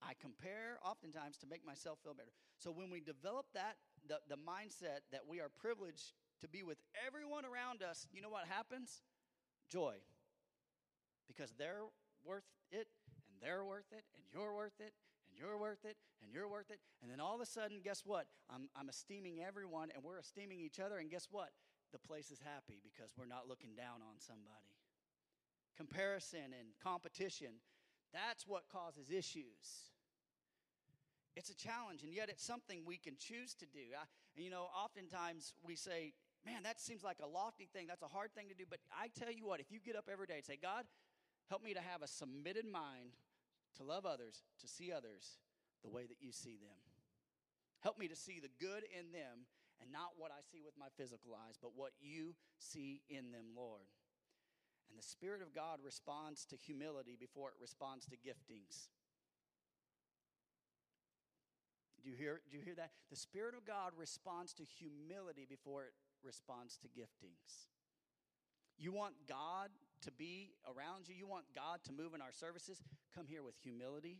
I 0.01 0.13
compare 0.21 0.79
oftentimes 0.85 1.37
to 1.39 1.47
make 1.47 1.65
myself 1.65 1.99
feel 2.03 2.13
better. 2.13 2.31
So 2.59 2.71
when 2.71 2.89
we 2.89 3.01
develop 3.01 3.47
that 3.53 3.75
the, 4.07 4.19
the 4.29 4.37
mindset 4.37 5.03
that 5.11 5.27
we 5.27 5.41
are 5.41 5.49
privileged 5.49 6.13
to 6.41 6.47
be 6.47 6.63
with 6.63 6.77
everyone 7.05 7.43
around 7.43 7.83
us, 7.83 8.07
you 8.13 8.21
know 8.21 8.29
what 8.29 8.45
happens? 8.47 9.01
Joy. 9.69 9.95
Because 11.27 11.51
they're 11.57 11.83
worth 12.23 12.47
it, 12.71 12.87
and 13.27 13.35
they're 13.41 13.65
worth 13.65 13.91
it, 13.91 14.05
and 14.15 14.23
you're 14.31 14.55
worth 14.55 14.79
it, 14.79 14.93
you're 15.37 15.57
worth 15.57 15.85
it, 15.85 15.97
and 16.23 16.33
you're 16.33 16.47
worth 16.47 16.71
it. 16.71 16.79
And 17.01 17.11
then 17.11 17.19
all 17.19 17.35
of 17.35 17.41
a 17.41 17.45
sudden, 17.45 17.79
guess 17.83 18.03
what? 18.05 18.27
I'm, 18.49 18.69
I'm 18.75 18.89
esteeming 18.89 19.39
everyone, 19.41 19.89
and 19.93 20.03
we're 20.03 20.19
esteeming 20.19 20.59
each 20.59 20.79
other, 20.79 20.97
and 20.97 21.09
guess 21.09 21.27
what? 21.29 21.49
The 21.91 21.99
place 21.99 22.31
is 22.31 22.39
happy 22.43 22.81
because 22.83 23.13
we're 23.17 23.29
not 23.29 23.47
looking 23.47 23.75
down 23.75 24.01
on 24.01 24.19
somebody. 24.19 24.75
Comparison 25.77 26.51
and 26.57 26.69
competition, 26.83 27.61
that's 28.13 28.47
what 28.47 28.63
causes 28.71 29.11
issues. 29.11 29.93
It's 31.35 31.49
a 31.51 31.55
challenge, 31.55 32.01
and 32.03 32.13
yet 32.13 32.29
it's 32.29 32.43
something 32.43 32.81
we 32.85 32.97
can 32.97 33.13
choose 33.19 33.53
to 33.55 33.65
do. 33.65 33.93
I, 33.93 34.05
you 34.35 34.49
know, 34.49 34.67
oftentimes 34.75 35.53
we 35.63 35.75
say, 35.75 36.13
man, 36.45 36.63
that 36.63 36.81
seems 36.81 37.03
like 37.03 37.17
a 37.21 37.27
lofty 37.27 37.69
thing. 37.71 37.85
That's 37.87 38.01
a 38.01 38.07
hard 38.07 38.33
thing 38.33 38.49
to 38.49 38.55
do. 38.55 38.63
But 38.67 38.79
I 38.91 39.09
tell 39.17 39.31
you 39.31 39.45
what, 39.45 39.59
if 39.59 39.71
you 39.71 39.79
get 39.79 39.95
up 39.95 40.09
every 40.11 40.25
day 40.25 40.35
and 40.35 40.45
say, 40.45 40.57
God, 40.59 40.85
help 41.49 41.63
me 41.63 41.73
to 41.73 41.81
have 41.81 42.01
a 42.01 42.07
submitted 42.07 42.65
mind 42.65 43.13
to 43.75 43.83
love 43.83 44.05
others, 44.05 44.43
to 44.61 44.67
see 44.67 44.91
others 44.91 45.37
the 45.83 45.89
way 45.89 46.05
that 46.07 46.21
you 46.21 46.31
see 46.31 46.57
them. 46.57 46.79
Help 47.81 47.99
me 47.99 48.07
to 48.07 48.15
see 48.15 48.39
the 48.39 48.49
good 48.59 48.83
in 48.87 49.11
them 49.11 49.45
and 49.81 49.91
not 49.91 50.17
what 50.17 50.31
I 50.31 50.41
see 50.41 50.61
with 50.63 50.73
my 50.79 50.89
physical 50.97 51.37
eyes, 51.37 51.59
but 51.61 51.75
what 51.75 51.91
you 52.01 52.33
see 52.57 53.01
in 53.09 53.31
them, 53.31 53.53
Lord. 53.55 53.85
And 54.89 54.97
the 54.97 55.05
Spirit 55.05 55.41
of 55.41 55.53
God 55.53 55.79
responds 55.83 56.45
to 56.45 56.55
humility 56.55 57.15
before 57.19 57.49
it 57.49 57.55
responds 57.61 58.05
to 58.07 58.15
giftings. 58.15 58.89
Do 62.03 62.09
you 62.09 62.15
hear, 62.15 62.41
do 62.49 62.57
you 62.57 62.63
hear 62.63 62.75
that? 62.75 62.91
The 63.09 63.17
Spirit 63.19 63.53
of 63.53 63.65
God 63.65 63.91
responds 63.97 64.53
to 64.53 64.63
humility 64.63 65.45
before 65.47 65.83
it 65.83 65.93
responds 66.23 66.77
to 66.77 66.87
giftings. 66.87 67.67
You 68.77 68.91
want 68.91 69.13
God 69.27 69.69
to 70.03 70.11
be 70.11 70.51
around 70.65 71.07
you, 71.07 71.15
you 71.15 71.27
want 71.27 71.45
God 71.55 71.79
to 71.85 71.91
move 71.91 72.13
in 72.13 72.21
our 72.21 72.31
services, 72.31 72.81
come 73.15 73.25
here 73.27 73.43
with 73.43 73.55
humility. 73.61 74.19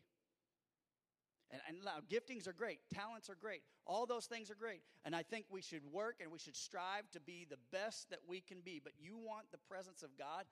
And, 1.51 1.61
and 1.67 1.77
now, 1.85 1.99
giftings 2.11 2.47
are 2.47 2.53
great, 2.53 2.79
talents 2.93 3.29
are 3.29 3.37
great, 3.39 3.61
all 3.85 4.05
those 4.05 4.25
things 4.25 4.51
are 4.51 4.55
great. 4.55 4.81
And 5.05 5.15
I 5.15 5.23
think 5.23 5.45
we 5.49 5.61
should 5.61 5.85
work 5.91 6.17
and 6.21 6.31
we 6.31 6.39
should 6.39 6.55
strive 6.55 7.09
to 7.11 7.19
be 7.21 7.47
the 7.49 7.57
best 7.71 8.09
that 8.09 8.19
we 8.27 8.41
can 8.41 8.59
be. 8.63 8.81
But 8.83 8.93
you 8.99 9.17
want 9.17 9.51
the 9.51 9.57
presence 9.69 10.03
of 10.03 10.17
God, 10.17 10.45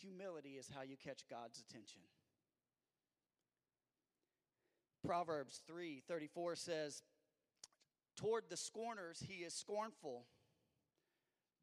humility 0.00 0.56
is 0.58 0.68
how 0.74 0.82
you 0.82 0.96
catch 0.96 1.22
God's 1.30 1.62
attention. 1.68 2.02
Proverbs 5.04 5.62
3 5.66 6.02
34 6.06 6.56
says, 6.56 7.02
Toward 8.16 8.44
the 8.48 8.56
scorners 8.56 9.22
he 9.26 9.44
is 9.44 9.54
scornful, 9.54 10.26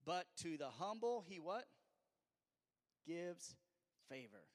but 0.06 0.26
to 0.42 0.58
the 0.58 0.70
humble 0.70 1.24
he 1.28 1.40
what? 1.40 1.66
Gives 3.06 3.56
favor. 4.10 4.46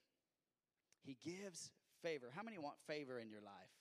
He 1.03 1.17
gives 1.23 1.71
favor. 2.03 2.31
How 2.35 2.43
many 2.43 2.59
want 2.59 2.77
favor 2.87 3.19
in 3.19 3.29
your 3.29 3.41
life? 3.41 3.75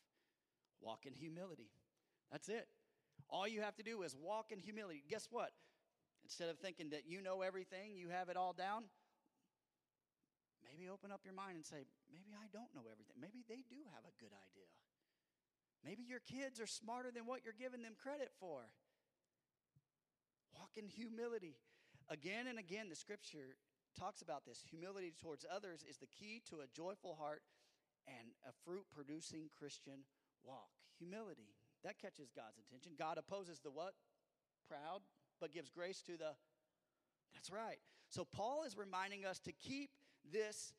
Walk 0.82 1.06
in 1.06 1.14
humility. 1.14 1.70
That's 2.32 2.50
it. 2.50 2.68
All 3.30 3.48
you 3.48 3.62
have 3.62 3.76
to 3.78 3.84
do 3.84 4.04
is 4.04 4.16
walk 4.16 4.52
in 4.52 4.60
humility. 4.60 5.04
Guess 5.10 5.28
what? 5.32 5.52
Instead 6.24 6.50
of 6.50 6.58
thinking 6.60 6.90
that 6.92 7.04
you 7.06 7.22
know 7.22 7.42
everything, 7.42 7.96
you 7.96 8.10
have 8.10 8.30
it 8.30 8.38
all 8.38 8.54
down, 8.54 8.84
maybe 10.64 10.90
open 10.90 11.12
up 11.12 11.22
your 11.24 11.34
mind 11.34 11.56
and 11.56 11.66
say, 11.66 11.86
maybe 12.12 12.32
I 12.32 12.48
don't 12.52 12.72
know 12.74 12.88
everything. 12.92 13.16
Maybe 13.20 13.44
they 13.48 13.64
do 13.70 13.84
have 13.94 14.04
a 14.08 14.16
good 14.20 14.32
idea. 14.32 14.72
Maybe 15.84 16.04
your 16.04 16.24
kids 16.24 16.60
are 16.60 16.68
smarter 16.68 17.12
than 17.12 17.26
what 17.26 17.44
you're 17.44 17.58
giving 17.58 17.84
them 17.84 17.94
credit 18.00 18.32
for. 18.40 18.72
Walk 20.56 20.72
in 20.78 20.88
humility. 20.88 21.60
Again 22.10 22.48
and 22.48 22.58
again, 22.58 22.88
the 22.90 22.96
scripture 22.96 23.60
talks 23.98 24.22
about 24.22 24.46
this. 24.46 24.64
Humility 24.70 25.14
towards 25.22 25.46
others 25.50 25.84
is 25.90 25.98
the 25.98 26.08
key 26.08 26.42
to 26.50 26.58
a 26.58 26.68
joyful 26.74 27.16
heart 27.20 27.42
and 28.08 28.34
a 28.48 28.52
fruit 28.66 28.86
producing 28.94 29.50
Christian 29.58 30.06
walk. 30.44 30.70
humility. 31.00 31.56
That 31.84 32.00
catches 32.00 32.32
God's 32.32 32.58
attention. 32.60 32.94
God 32.98 33.18
opposes 33.18 33.60
the 33.60 33.72
what? 33.72 33.94
Proud, 34.68 35.02
but 35.42 35.52
gives 35.52 35.70
grace 35.70 36.02
to 36.04 36.14
the. 36.14 36.32
That's 37.34 37.52
right. 37.52 37.78
So 38.10 38.26
Paul 38.26 38.64
is 38.64 38.78
reminding 38.78 39.26
us 39.26 39.40
to 39.40 39.52
keep 39.52 39.90
this 40.32 40.74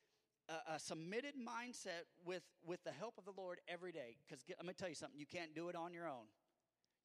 uh, 0.48 0.74
a 0.74 0.78
submitted 0.78 1.34
mindset 1.36 2.04
with 2.24 2.42
with 2.64 2.82
the 2.84 2.92
help 2.92 3.18
of 3.18 3.24
the 3.24 3.32
Lord 3.36 3.60
every 3.68 3.92
day. 3.92 4.16
Because 4.26 4.42
let 4.48 4.64
me 4.66 4.72
tell 4.72 4.88
you 4.88 4.94
something, 4.94 5.18
you 5.18 5.26
can't 5.26 5.54
do 5.54 5.68
it 5.68 5.76
on 5.76 5.92
your 5.92 6.06
own. 6.06 6.26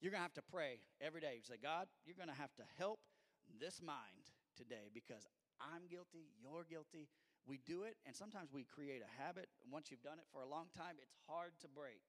You're 0.00 0.12
gonna 0.12 0.22
have 0.22 0.34
to 0.34 0.42
pray 0.50 0.80
every 1.00 1.20
day. 1.20 1.34
You 1.36 1.42
say, 1.42 1.58
God, 1.62 1.86
you're 2.06 2.16
gonna 2.18 2.38
have 2.38 2.54
to 2.56 2.62
help 2.78 3.00
this 3.60 3.82
mind 3.82 4.32
today 4.56 4.88
because 4.94 5.26
I'm 5.60 5.86
guilty, 5.88 6.32
you're 6.40 6.64
guilty. 6.64 7.08
We 7.46 7.60
do 7.64 7.84
it, 7.84 7.96
and 8.06 8.14
sometimes 8.14 8.52
we 8.52 8.64
create 8.64 9.02
a 9.02 9.22
habit. 9.22 9.48
Once 9.70 9.90
you've 9.90 10.02
done 10.02 10.18
it 10.18 10.28
for 10.32 10.42
a 10.42 10.48
long 10.48 10.66
time, 10.76 10.96
it's 11.00 11.14
hard 11.26 11.52
to 11.60 11.68
break. 11.68 12.02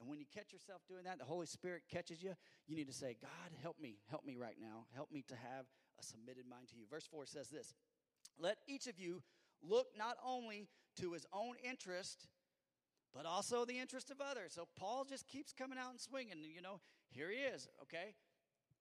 And 0.00 0.08
when 0.08 0.18
you 0.18 0.26
catch 0.32 0.52
yourself 0.52 0.82
doing 0.88 1.04
that, 1.04 1.18
the 1.18 1.24
Holy 1.24 1.46
Spirit 1.46 1.82
catches 1.90 2.22
you, 2.22 2.34
you 2.66 2.76
need 2.76 2.86
to 2.86 2.92
say, 2.92 3.16
God, 3.20 3.50
help 3.62 3.80
me, 3.80 3.98
help 4.10 4.24
me 4.24 4.36
right 4.36 4.56
now. 4.60 4.86
Help 4.94 5.10
me 5.10 5.24
to 5.28 5.34
have 5.34 5.66
a 5.98 6.02
submitted 6.02 6.46
mind 6.48 6.68
to 6.68 6.76
you. 6.76 6.84
Verse 6.88 7.06
4 7.10 7.26
says 7.26 7.48
this 7.48 7.74
Let 8.38 8.58
each 8.66 8.86
of 8.86 8.98
you 8.98 9.22
look 9.62 9.88
not 9.96 10.16
only 10.24 10.68
to 11.00 11.12
his 11.12 11.26
own 11.32 11.54
interest, 11.68 12.28
but 13.14 13.26
also 13.26 13.64
the 13.64 13.78
interest 13.78 14.10
of 14.10 14.20
others. 14.20 14.52
So 14.54 14.68
Paul 14.78 15.04
just 15.08 15.26
keeps 15.26 15.52
coming 15.52 15.78
out 15.78 15.90
and 15.90 16.00
swinging. 16.00 16.38
You 16.54 16.62
know, 16.62 16.80
here 17.10 17.30
he 17.30 17.38
is, 17.38 17.68
okay? 17.82 18.14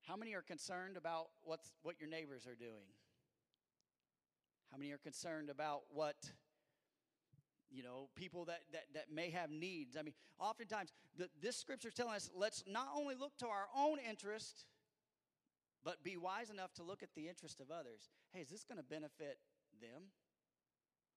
How 0.02 0.16
many 0.16 0.34
are 0.36 0.42
concerned 0.42 0.98
about 0.98 1.28
what's, 1.44 1.74
what 1.82 1.96
your 2.00 2.10
neighbors 2.10 2.46
are 2.46 2.56
doing? 2.56 2.86
How 4.72 4.78
many 4.78 4.92
are 4.92 4.98
concerned 4.98 5.50
about 5.50 5.82
what 5.90 6.16
you 7.70 7.84
know, 7.84 8.10
people 8.16 8.46
that, 8.46 8.62
that, 8.72 8.86
that 8.94 9.06
may 9.14 9.30
have 9.30 9.50
needs. 9.50 9.98
I 9.98 10.02
mean, 10.02 10.14
oftentimes, 10.40 10.92
the, 11.18 11.30
this 11.42 11.58
scripture 11.58 11.90
is 11.90 11.94
telling 11.94 12.16
us 12.16 12.30
let's 12.36 12.64
not 12.68 12.88
only 12.96 13.16
look 13.16 13.38
to 13.40 13.48
our 13.48 13.68
own 13.76 13.98
interest, 14.10 14.66
but 15.84 16.04
be 16.04 16.18
wise 16.18 16.50
enough 16.50 16.74
to 16.76 16.84
look 16.84 17.04
at 17.04 17.10
the 17.16 17.28
interest 17.28 17.60
of 17.60 17.72
others. 17.72 18.10
Hey, 18.32 18.42
is 18.42 18.50
this 18.50 18.64
going 18.64 18.78
to 18.78 18.84
benefit 18.84 19.38
them? 19.82 20.04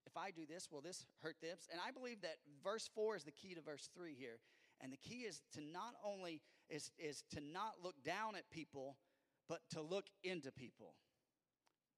If 0.07 0.17
I 0.17 0.31
do 0.31 0.43
this, 0.47 0.69
will 0.71 0.81
this 0.81 1.07
hurt 1.23 1.37
them? 1.43 1.57
And 1.71 1.81
I 1.87 1.91
believe 1.93 2.23
that 2.23 2.37
verse 2.65 2.89
4 2.95 3.17
is 3.17 3.25
the 3.25 3.33
key 3.33 3.55
to 3.55 3.61
verse 3.61 3.89
3 3.95 4.15
here. 4.19 4.39
And 4.81 4.93
the 4.93 4.97
key 4.97 5.23
is 5.27 5.43
to 5.55 5.61
not 5.61 5.95
only 6.05 6.41
is, 6.69 6.91
is 6.99 7.23
to 7.35 7.41
not 7.41 7.75
look 7.83 8.03
down 8.05 8.35
at 8.35 8.51
people, 8.51 8.97
but 9.49 9.61
to 9.73 9.83
look 9.83 10.07
into 10.25 10.51
people. 10.51 10.95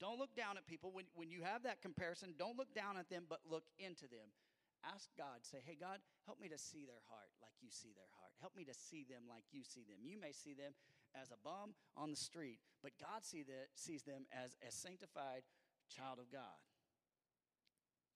Don't 0.03 0.19
look 0.19 0.35
down 0.35 0.59
at 0.59 0.67
people. 0.67 0.91
When, 0.91 1.07
when 1.15 1.31
you 1.31 1.47
have 1.47 1.62
that 1.62 1.79
comparison, 1.79 2.35
don't 2.35 2.59
look 2.59 2.75
down 2.75 2.99
at 2.99 3.07
them, 3.07 3.31
but 3.31 3.38
look 3.47 3.71
into 3.79 4.11
them. 4.11 4.35
Ask 4.83 5.07
God, 5.15 5.47
say, 5.47 5.62
hey, 5.62 5.79
God, 5.79 6.03
help 6.27 6.43
me 6.43 6.51
to 6.51 6.59
see 6.59 6.83
their 6.83 7.07
heart 7.07 7.31
like 7.38 7.55
you 7.62 7.71
see 7.71 7.95
their 7.95 8.11
heart. 8.19 8.35
Help 8.43 8.59
me 8.59 8.67
to 8.67 8.75
see 8.75 9.07
them 9.07 9.31
like 9.31 9.47
you 9.55 9.62
see 9.62 9.87
them. 9.87 10.03
You 10.03 10.19
may 10.19 10.35
see 10.35 10.59
them 10.59 10.75
as 11.15 11.31
a 11.31 11.38
bum 11.38 11.79
on 11.95 12.11
the 12.11 12.19
street, 12.19 12.59
but 12.83 12.99
God 12.99 13.23
see 13.23 13.47
sees 13.79 14.03
them 14.03 14.27
as 14.35 14.59
a 14.59 14.75
sanctified 14.75 15.47
child 15.87 16.19
of 16.19 16.27
God. 16.35 16.59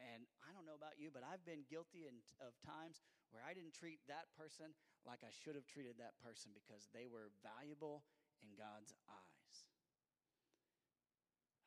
And 0.03 0.27
I 0.43 0.51
don't 0.51 0.67
know 0.67 0.75
about 0.75 0.99
you, 0.99 1.15
but 1.15 1.23
I've 1.23 1.47
been 1.47 1.63
guilty 1.71 2.11
in, 2.11 2.19
of 2.43 2.59
times 2.67 2.99
where 3.31 3.47
I 3.47 3.55
didn't 3.55 3.79
treat 3.79 4.03
that 4.11 4.27
person 4.35 4.75
like 5.07 5.23
I 5.23 5.31
should 5.31 5.55
have 5.55 5.71
treated 5.71 6.03
that 6.03 6.19
person 6.19 6.51
because 6.51 6.91
they 6.91 7.07
were 7.07 7.31
valuable 7.47 8.03
in 8.43 8.59
God's 8.59 8.91
eyes. 9.07 9.36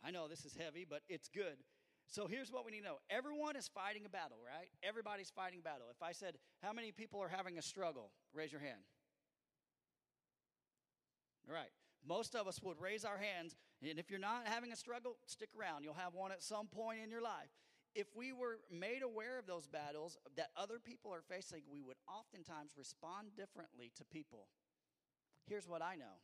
I 0.04 0.12
know 0.12 0.28
this 0.28 0.46
is 0.46 0.56
heavy, 0.56 0.86
but 0.90 1.02
it's 1.10 1.28
good. 1.28 1.58
So 2.08 2.26
here's 2.26 2.52
what 2.52 2.66
we 2.66 2.72
need 2.72 2.82
to 2.82 2.86
know 2.86 3.00
everyone 3.10 3.56
is 3.56 3.68
fighting 3.68 4.04
a 4.06 4.10
battle, 4.10 4.38
right? 4.44 4.70
Everybody's 4.82 5.30
fighting 5.30 5.60
a 5.60 5.64
battle. 5.64 5.88
If 5.92 6.02
I 6.02 6.12
said, 6.12 6.36
How 6.64 6.74
many 6.74 6.92
people 6.92 7.22
are 7.22 7.30
having 7.30 7.58
a 7.58 7.62
struggle? 7.62 8.12
Raise 8.34 8.52
your 8.52 8.62
hand. 8.62 8.82
All 11.48 11.54
right. 11.54 11.70
Most 12.08 12.36
of 12.36 12.48
us 12.48 12.62
would 12.64 12.80
raise 12.80 13.04
our 13.04 13.18
hands, 13.18 13.56
and 13.88 14.00
if 14.00 14.10
you're 14.10 14.20
not 14.20 14.44
having 14.46 14.72
a 14.72 14.76
struggle, 14.76 15.18
stick 15.26 15.50
around. 15.60 15.84
You'll 15.84 15.94
have 15.96 16.14
one 16.14 16.32
at 16.32 16.42
some 16.42 16.68
point 16.68 17.00
in 17.04 17.12
your 17.12 17.22
life. 17.22 17.50
If 17.94 18.08
we 18.16 18.32
were 18.32 18.60
made 18.72 19.02
aware 19.04 19.38
of 19.38 19.48
those 19.48 19.68
battles 19.68 20.18
that 20.38 20.50
other 20.56 20.80
people 20.80 21.12
are 21.12 21.24
facing, 21.28 21.64
we 21.70 21.82
would 21.82 21.98
oftentimes 22.08 22.72
respond 22.78 23.36
differently 23.36 23.92
to 23.98 24.06
people. 24.06 24.48
Here's 25.48 25.68
what 25.68 25.82
I 25.82 25.96
know 25.96 26.22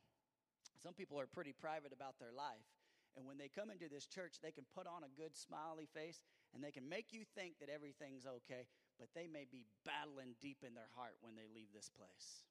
some 0.82 0.94
people 0.94 1.20
are 1.20 1.28
pretty 1.28 1.54
private 1.54 1.92
about 1.92 2.20
their 2.20 2.32
life. 2.32 2.75
And 3.16 3.26
when 3.26 3.40
they 3.40 3.48
come 3.48 3.72
into 3.72 3.88
this 3.88 4.06
church, 4.06 4.44
they 4.44 4.52
can 4.52 4.68
put 4.76 4.88
on 4.88 5.08
a 5.08 5.16
good 5.16 5.36
smiley 5.36 5.88
face 5.88 6.20
and 6.54 6.64
they 6.64 6.72
can 6.72 6.88
make 6.88 7.12
you 7.12 7.24
think 7.36 7.60
that 7.60 7.72
everything's 7.72 8.28
okay, 8.28 8.68
but 9.00 9.08
they 9.16 9.28
may 9.28 9.48
be 9.50 9.64
battling 9.84 10.36
deep 10.42 10.64
in 10.68 10.76
their 10.76 10.92
heart 10.96 11.16
when 11.22 11.36
they 11.36 11.48
leave 11.48 11.72
this 11.74 11.90
place. 11.90 12.44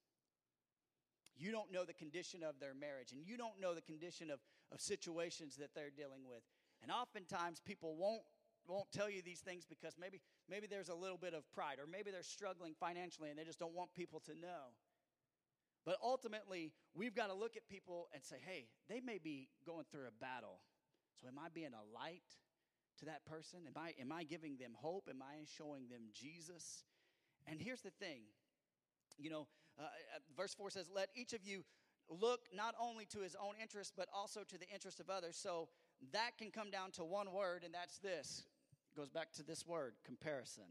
You 1.37 1.51
don't 1.51 1.71
know 1.71 1.83
the 1.83 1.93
condition 1.93 2.43
of 2.43 2.59
their 2.59 2.73
marriage, 2.73 3.11
and 3.11 3.21
you 3.25 3.35
don't 3.35 3.59
know 3.59 3.75
the 3.75 3.81
condition 3.81 4.31
of, 4.31 4.39
of 4.71 4.79
situations 4.79 5.57
that 5.57 5.75
they're 5.75 5.91
dealing 5.91 6.23
with. 6.27 6.41
And 6.81 6.91
oftentimes, 6.91 7.59
people 7.59 7.95
won't, 7.97 8.21
won't 8.67 8.89
tell 8.91 9.09
you 9.09 9.21
these 9.21 9.41
things 9.41 9.65
because 9.67 9.95
maybe, 9.99 10.21
maybe 10.49 10.67
there's 10.67 10.89
a 10.89 10.95
little 10.95 11.17
bit 11.17 11.33
of 11.33 11.43
pride, 11.51 11.77
or 11.79 11.87
maybe 11.91 12.09
they're 12.09 12.23
struggling 12.23 12.73
financially 12.79 13.29
and 13.29 13.37
they 13.37 13.43
just 13.43 13.59
don't 13.59 13.75
want 13.75 13.93
people 13.93 14.21
to 14.21 14.33
know. 14.33 14.71
But 15.85 15.97
ultimately, 16.03 16.73
we've 16.95 17.15
got 17.15 17.27
to 17.27 17.33
look 17.33 17.55
at 17.55 17.67
people 17.69 18.07
and 18.13 18.23
say, 18.23 18.37
hey, 18.43 18.65
they 18.89 18.99
may 18.99 19.19
be 19.19 19.49
going 19.65 19.85
through 19.91 20.07
a 20.07 20.19
battle. 20.19 20.59
So 21.21 21.27
am 21.27 21.37
I 21.37 21.49
being 21.53 21.73
a 21.73 21.95
light 21.95 22.23
to 22.99 23.05
that 23.05 23.23
person? 23.25 23.59
Am 23.67 23.73
I, 23.77 23.93
am 24.01 24.11
I 24.11 24.23
giving 24.23 24.57
them 24.57 24.71
hope? 24.75 25.07
Am 25.09 25.21
I 25.21 25.45
showing 25.57 25.87
them 25.87 26.09
Jesus? 26.11 26.83
And 27.45 27.61
here's 27.61 27.81
the 27.81 27.91
thing 27.91 28.21
you 29.17 29.29
know, 29.29 29.47
uh, 29.79 29.83
uh 29.83 30.19
verse 30.35 30.53
4 30.53 30.69
says, 30.71 30.89
Let 30.93 31.09
each 31.15 31.33
of 31.33 31.45
you 31.45 31.63
look 32.09 32.41
not 32.53 32.75
only 32.81 33.05
to 33.05 33.19
his 33.19 33.35
own 33.35 33.53
interest, 33.61 33.93
but 33.95 34.07
also 34.13 34.41
to 34.41 34.57
the 34.57 34.67
interest 34.73 34.99
of 34.99 35.09
others. 35.09 35.37
So 35.37 35.69
that 36.11 36.31
can 36.37 36.51
come 36.51 36.71
down 36.71 36.91
to 36.91 37.03
one 37.03 37.31
word, 37.31 37.63
and 37.63 37.73
that's 37.73 37.97
this. 37.99 38.43
It 38.91 38.99
goes 38.99 39.09
back 39.09 39.31
to 39.33 39.43
this 39.43 39.65
word 39.65 39.93
comparison 40.03 40.65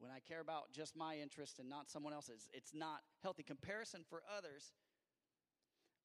when 0.00 0.10
I 0.10 0.18
care 0.20 0.40
about 0.40 0.72
just 0.72 0.96
my 0.96 1.16
interest 1.16 1.58
and 1.58 1.68
not 1.68 1.88
someone 1.88 2.12
else's. 2.12 2.48
It's 2.52 2.72
not 2.74 3.00
healthy. 3.22 3.42
Comparison 3.42 4.02
for 4.08 4.22
others, 4.36 4.72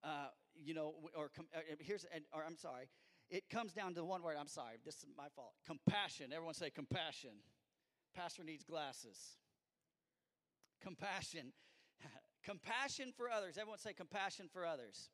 uh, 0.03 0.27
you 0.53 0.73
know, 0.73 0.93
or 1.17 1.29
com- 1.35 1.47
uh, 1.55 1.59
here's, 1.79 2.05
or 2.33 2.43
I'm 2.45 2.57
sorry, 2.57 2.89
it 3.29 3.49
comes 3.49 3.73
down 3.73 3.95
to 3.95 4.03
one 4.03 4.21
word. 4.21 4.35
I'm 4.39 4.47
sorry, 4.47 4.75
this 4.83 4.95
is 4.97 5.07
my 5.17 5.27
fault. 5.35 5.53
Compassion. 5.65 6.31
Everyone 6.33 6.53
say 6.53 6.69
compassion. 6.69 7.31
Pastor 8.15 8.43
needs 8.43 8.63
glasses. 8.63 9.17
Compassion. 10.81 11.53
compassion 12.43 13.13
for 13.15 13.29
others. 13.29 13.57
Everyone 13.57 13.79
say 13.79 13.93
compassion 13.93 14.47
for 14.51 14.65
others. 14.65 15.09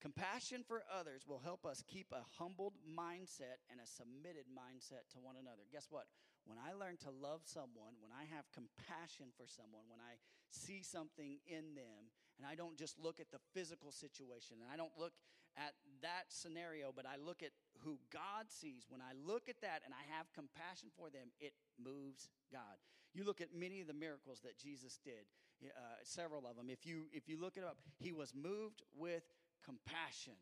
Compassion 0.00 0.62
for 0.66 0.82
others 0.92 1.22
will 1.26 1.40
help 1.40 1.64
us 1.64 1.82
keep 1.86 2.06
a 2.12 2.22
humbled 2.38 2.74
mindset 2.86 3.64
and 3.70 3.80
a 3.80 3.86
submitted 3.86 4.44
mindset 4.46 5.08
to 5.12 5.18
one 5.18 5.36
another. 5.40 5.62
Guess 5.72 5.86
what? 5.90 6.04
When 6.46 6.62
I 6.62 6.78
learn 6.78 6.96
to 7.02 7.10
love 7.10 7.42
someone, 7.44 7.98
when 7.98 8.14
I 8.14 8.24
have 8.30 8.46
compassion 8.54 9.34
for 9.34 9.50
someone, 9.50 9.82
when 9.90 9.98
I 9.98 10.22
see 10.48 10.80
something 10.82 11.42
in 11.46 11.74
them, 11.74 12.14
and 12.38 12.46
I 12.46 12.54
don't 12.54 12.78
just 12.78 12.98
look 12.98 13.18
at 13.18 13.34
the 13.34 13.42
physical 13.52 13.90
situation, 13.90 14.62
and 14.62 14.70
I 14.70 14.78
don't 14.78 14.94
look 14.94 15.12
at 15.58 15.74
that 16.02 16.28
scenario, 16.28 16.92
but 16.94 17.06
I 17.06 17.16
look 17.18 17.42
at 17.42 17.50
who 17.82 17.98
God 18.12 18.46
sees, 18.46 18.86
when 18.88 19.00
I 19.00 19.12
look 19.16 19.48
at 19.48 19.60
that 19.62 19.82
and 19.84 19.92
I 19.92 20.04
have 20.16 20.30
compassion 20.32 20.88
for 20.96 21.10
them, 21.10 21.34
it 21.40 21.52
moves 21.82 22.28
God. 22.52 22.78
You 23.12 23.24
look 23.24 23.40
at 23.40 23.54
many 23.54 23.80
of 23.80 23.86
the 23.86 23.94
miracles 23.96 24.40
that 24.44 24.58
Jesus 24.58 25.00
did, 25.02 25.26
uh, 25.64 25.98
several 26.04 26.46
of 26.46 26.56
them. 26.56 26.68
If 26.68 26.84
you 26.86 27.08
if 27.12 27.28
you 27.28 27.40
look 27.40 27.56
it 27.56 27.64
up, 27.64 27.78
he 27.98 28.12
was 28.12 28.34
moved 28.34 28.82
with 28.94 29.24
compassion 29.64 30.36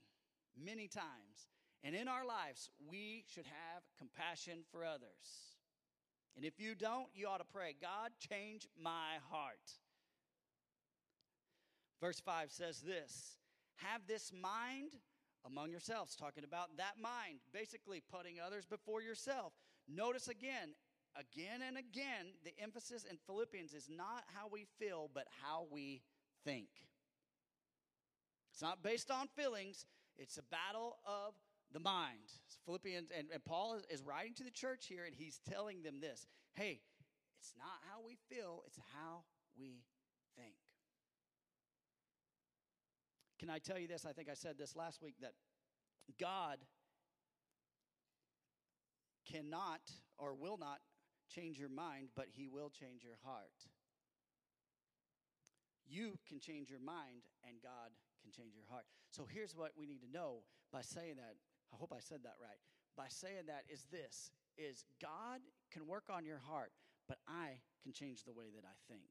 many 0.58 0.88
times. 0.88 1.48
And 1.84 1.94
in 1.94 2.08
our 2.08 2.26
lives, 2.26 2.70
we 2.90 3.24
should 3.28 3.46
have 3.46 3.82
compassion 3.98 4.64
for 4.72 4.84
others. 4.84 5.53
And 6.36 6.44
if 6.44 6.58
you 6.58 6.74
don't, 6.74 7.06
you 7.14 7.28
ought 7.28 7.38
to 7.38 7.44
pray, 7.52 7.76
God, 7.80 8.10
change 8.18 8.66
my 8.80 9.18
heart. 9.30 9.78
Verse 12.00 12.20
5 12.20 12.50
says 12.50 12.80
this 12.80 13.36
Have 13.76 14.02
this 14.06 14.32
mind 14.32 14.96
among 15.46 15.70
yourselves, 15.70 16.16
talking 16.16 16.44
about 16.44 16.76
that 16.78 16.94
mind, 17.00 17.38
basically 17.52 18.02
putting 18.10 18.40
others 18.40 18.64
before 18.66 19.02
yourself. 19.02 19.52
Notice 19.88 20.28
again, 20.28 20.74
again 21.16 21.60
and 21.66 21.76
again, 21.76 22.32
the 22.44 22.54
emphasis 22.62 23.04
in 23.08 23.18
Philippians 23.26 23.74
is 23.74 23.88
not 23.90 24.24
how 24.34 24.48
we 24.50 24.66
feel, 24.78 25.10
but 25.14 25.26
how 25.42 25.66
we 25.70 26.02
think. 26.44 26.68
It's 28.52 28.62
not 28.62 28.82
based 28.82 29.10
on 29.10 29.28
feelings, 29.28 29.84
it's 30.16 30.38
a 30.38 30.42
battle 30.42 30.96
of 31.06 31.34
the 31.74 31.80
mind. 31.80 32.32
Philippians, 32.64 33.10
and, 33.16 33.28
and 33.30 33.44
Paul 33.44 33.74
is, 33.74 33.84
is 33.90 34.02
writing 34.02 34.32
to 34.34 34.44
the 34.44 34.50
church 34.50 34.86
here, 34.88 35.04
and 35.04 35.14
he's 35.14 35.40
telling 35.50 35.82
them 35.82 36.00
this 36.00 36.26
hey, 36.54 36.80
it's 37.40 37.52
not 37.58 37.82
how 37.90 38.00
we 38.06 38.16
feel, 38.30 38.62
it's 38.66 38.78
how 38.94 39.24
we 39.58 39.82
think. 40.36 40.54
Can 43.38 43.50
I 43.50 43.58
tell 43.58 43.78
you 43.78 43.88
this? 43.88 44.06
I 44.06 44.12
think 44.12 44.30
I 44.30 44.34
said 44.34 44.56
this 44.56 44.76
last 44.76 45.02
week 45.02 45.16
that 45.20 45.32
God 46.18 46.58
cannot 49.30 49.80
or 50.16 50.34
will 50.34 50.56
not 50.56 50.78
change 51.28 51.58
your 51.58 51.68
mind, 51.68 52.08
but 52.14 52.26
He 52.30 52.48
will 52.48 52.70
change 52.70 53.02
your 53.02 53.18
heart. 53.24 53.66
You 55.86 56.16
can 56.26 56.40
change 56.40 56.70
your 56.70 56.80
mind, 56.80 57.28
and 57.46 57.56
God 57.62 57.90
can 58.22 58.32
change 58.32 58.54
your 58.54 58.64
heart. 58.70 58.84
So 59.10 59.26
here's 59.30 59.54
what 59.54 59.72
we 59.76 59.86
need 59.86 60.00
to 60.00 60.10
know 60.10 60.44
by 60.72 60.80
saying 60.80 61.16
that. 61.16 61.34
I 61.74 61.76
hope 61.78 61.92
I 61.92 62.00
said 62.00 62.20
that 62.22 62.36
right. 62.40 62.58
By 62.96 63.06
saying 63.08 63.46
that 63.48 63.64
is 63.68 63.86
this 63.90 64.30
is 64.56 64.84
God 65.02 65.40
can 65.72 65.86
work 65.86 66.04
on 66.08 66.24
your 66.24 66.38
heart, 66.38 66.70
but 67.08 67.18
I 67.26 67.58
can 67.82 67.92
change 67.92 68.22
the 68.22 68.32
way 68.32 68.44
that 68.54 68.64
I 68.64 68.76
think. 68.92 69.10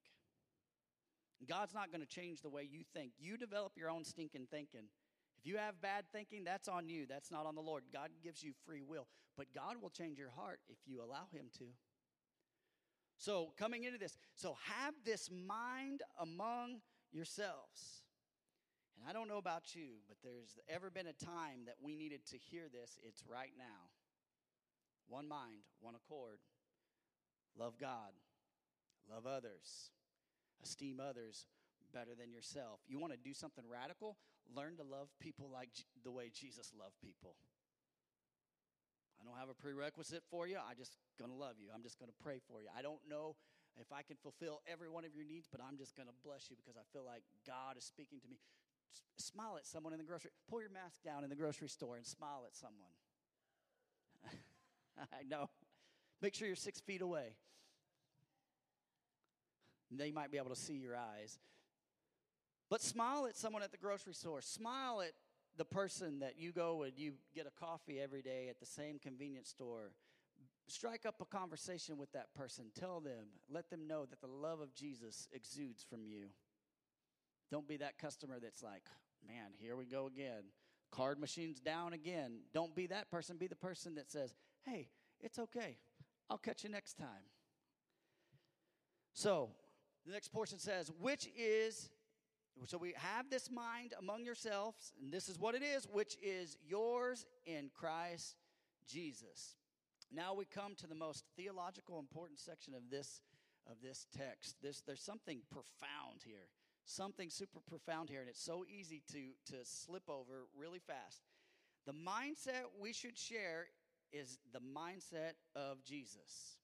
God's 1.47 1.73
not 1.73 1.91
going 1.91 2.01
to 2.01 2.07
change 2.07 2.41
the 2.41 2.49
way 2.49 2.65
you 2.69 2.83
think. 2.93 3.11
You 3.19 3.35
develop 3.35 3.73
your 3.75 3.89
own 3.89 4.05
stinking 4.05 4.47
thinking. 4.49 4.87
If 5.37 5.45
you 5.45 5.57
have 5.57 5.81
bad 5.81 6.05
thinking, 6.13 6.45
that's 6.45 6.69
on 6.69 6.87
you. 6.87 7.05
That's 7.05 7.31
not 7.31 7.45
on 7.45 7.55
the 7.55 7.61
Lord. 7.61 7.83
God 7.91 8.09
gives 8.23 8.41
you 8.41 8.53
free 8.65 8.81
will. 8.81 9.07
But 9.35 9.47
God 9.53 9.75
will 9.81 9.89
change 9.89 10.17
your 10.17 10.29
heart 10.29 10.61
if 10.69 10.77
you 10.85 11.03
allow 11.03 11.27
Him 11.33 11.47
to. 11.57 11.65
So, 13.17 13.51
coming 13.57 13.83
into 13.83 13.97
this, 13.97 14.17
so 14.35 14.55
have 14.63 14.93
this 15.05 15.29
mind 15.29 16.01
among 16.19 16.79
yourselves. 17.11 18.02
And 18.97 19.09
I 19.09 19.13
don't 19.13 19.27
know 19.27 19.37
about 19.37 19.75
you, 19.75 20.01
but 20.07 20.17
there's 20.23 20.59
ever 20.69 20.89
been 20.89 21.07
a 21.07 21.25
time 21.25 21.65
that 21.65 21.75
we 21.81 21.95
needed 21.95 22.25
to 22.27 22.37
hear 22.37 22.65
this. 22.71 22.97
It's 23.03 23.23
right 23.27 23.51
now. 23.57 23.89
One 25.07 25.27
mind, 25.27 25.65
one 25.81 25.95
accord. 25.95 26.39
Love 27.57 27.77
God, 27.79 28.17
love 29.09 29.27
others, 29.27 29.91
esteem 30.63 30.99
others 30.99 31.45
better 31.93 32.17
than 32.17 32.33
yourself. 32.33 32.81
You 32.87 32.97
want 32.97 33.13
to 33.13 33.19
do 33.21 33.33
something 33.33 33.63
radical? 33.69 34.17
Learn 34.49 34.75
to 34.77 34.83
love 34.83 35.13
people 35.21 35.49
like 35.53 35.69
the 36.03 36.11
way 36.11 36.31
Jesus 36.33 36.73
loved 36.73 36.97
people. 36.99 37.35
I 39.21 39.29
don't 39.29 39.37
have 39.37 39.47
a 39.47 39.55
prerequisite 39.55 40.23
for 40.27 40.47
you. 40.47 40.57
I'm 40.57 40.75
just 40.75 40.97
going 41.15 41.31
to 41.31 41.37
love 41.37 41.55
you. 41.61 41.69
I'm 41.69 41.83
just 41.83 41.99
going 42.01 42.09
to 42.09 42.19
pray 42.19 42.41
for 42.43 42.59
you. 42.59 42.67
I 42.75 42.81
don't 42.81 42.99
know 43.07 43.37
if 43.79 43.87
I 43.93 44.01
can 44.01 44.17
fulfill 44.17 44.59
every 44.67 44.89
one 44.89 45.05
of 45.05 45.15
your 45.15 45.23
needs, 45.23 45.47
but 45.47 45.61
I'm 45.61 45.77
just 45.77 45.95
going 45.95 46.09
to 46.09 46.17
bless 46.25 46.49
you 46.49 46.57
because 46.57 46.75
I 46.75 46.83
feel 46.91 47.05
like 47.05 47.23
God 47.47 47.77
is 47.77 47.85
speaking 47.85 48.19
to 48.19 48.27
me. 48.27 48.41
Smile 49.17 49.55
at 49.57 49.65
someone 49.65 49.93
in 49.93 49.99
the 49.99 50.05
grocery. 50.05 50.31
Pull 50.49 50.61
your 50.61 50.69
mask 50.69 51.03
down 51.03 51.23
in 51.23 51.29
the 51.29 51.35
grocery 51.35 51.69
store 51.69 51.95
and 51.97 52.05
smile 52.05 52.43
at 52.47 52.55
someone. 52.55 52.91
I 54.97 55.23
know. 55.27 55.49
Make 56.21 56.33
sure 56.33 56.47
you're 56.47 56.55
six 56.55 56.79
feet 56.79 57.01
away. 57.01 57.35
They 59.91 60.11
might 60.11 60.31
be 60.31 60.37
able 60.37 60.49
to 60.49 60.55
see 60.55 60.73
your 60.73 60.95
eyes. 60.95 61.37
But 62.69 62.81
smile 62.81 63.27
at 63.27 63.37
someone 63.37 63.61
at 63.61 63.71
the 63.71 63.77
grocery 63.77 64.13
store. 64.13 64.41
Smile 64.41 65.01
at 65.01 65.11
the 65.57 65.65
person 65.65 66.19
that 66.19 66.39
you 66.39 66.51
go 66.51 66.83
and 66.83 66.93
you 66.97 67.13
get 67.35 67.45
a 67.45 67.59
coffee 67.59 67.99
every 67.99 68.21
day 68.21 68.47
at 68.49 68.59
the 68.59 68.65
same 68.65 68.97
convenience 68.97 69.49
store. 69.49 69.91
Strike 70.67 71.05
up 71.05 71.15
a 71.21 71.25
conversation 71.25 71.97
with 71.97 72.11
that 72.13 72.33
person. 72.33 72.65
Tell 72.79 72.99
them, 72.99 73.27
let 73.49 73.69
them 73.69 73.85
know 73.87 74.05
that 74.05 74.21
the 74.21 74.27
love 74.27 74.61
of 74.61 74.73
Jesus 74.73 75.27
exudes 75.31 75.83
from 75.83 76.05
you. 76.05 76.27
Don't 77.53 77.67
be 77.67 77.77
that 77.77 77.99
customer 77.99 78.39
that's 78.41 78.63
like, 78.63 78.81
man, 79.27 79.51
here 79.59 79.75
we 79.75 79.85
go 79.85 80.07
again. 80.07 80.41
Card 80.91 81.19
machine's 81.19 81.59
down 81.59 81.93
again. 81.93 82.39
Don't 82.51 82.75
be 82.75 82.87
that 82.87 83.11
person. 83.11 83.37
Be 83.37 83.45
the 83.45 83.55
person 83.55 83.93
that 83.93 84.09
says, 84.09 84.33
hey, 84.65 84.89
it's 85.21 85.37
okay. 85.37 85.77
I'll 86.31 86.39
catch 86.39 86.63
you 86.63 86.71
next 86.71 86.97
time. 86.97 87.29
So, 89.13 89.51
the 90.03 90.13
next 90.13 90.29
portion 90.29 90.57
says, 90.57 90.91
which 90.99 91.29
is, 91.37 91.91
so 92.65 92.79
we 92.79 92.95
have 92.97 93.29
this 93.29 93.51
mind 93.51 93.93
among 93.99 94.25
yourselves, 94.25 94.91
and 94.99 95.13
this 95.13 95.29
is 95.29 95.37
what 95.37 95.53
it 95.53 95.61
is, 95.61 95.87
which 95.91 96.17
is 96.23 96.57
yours 96.67 97.27
in 97.45 97.69
Christ 97.71 98.35
Jesus. 98.87 99.57
Now 100.11 100.33
we 100.33 100.45
come 100.45 100.73
to 100.77 100.87
the 100.87 100.95
most 100.95 101.23
theological 101.37 101.99
important 101.99 102.39
section 102.39 102.73
of 102.73 102.89
this 102.89 103.21
of 103.69 103.75
this 103.83 104.07
text. 104.17 104.55
This 104.63 104.81
there's 104.81 105.03
something 105.03 105.41
profound 105.51 106.21
here. 106.25 106.49
Something 106.85 107.29
super 107.29 107.59
profound 107.59 108.09
here 108.09 108.19
and 108.19 108.29
it's 108.29 108.43
so 108.43 108.65
easy 108.67 109.01
to 109.11 109.53
to 109.53 109.63
slip 109.63 110.09
over 110.09 110.47
really 110.57 110.79
fast. 110.79 111.21
The 111.85 111.93
mindset 111.93 112.63
we 112.79 112.93
should 112.93 113.17
share 113.17 113.67
is 114.11 114.37
the 114.53 114.59
mindset 114.59 115.33
of 115.55 115.83
Jesus. 115.83 116.57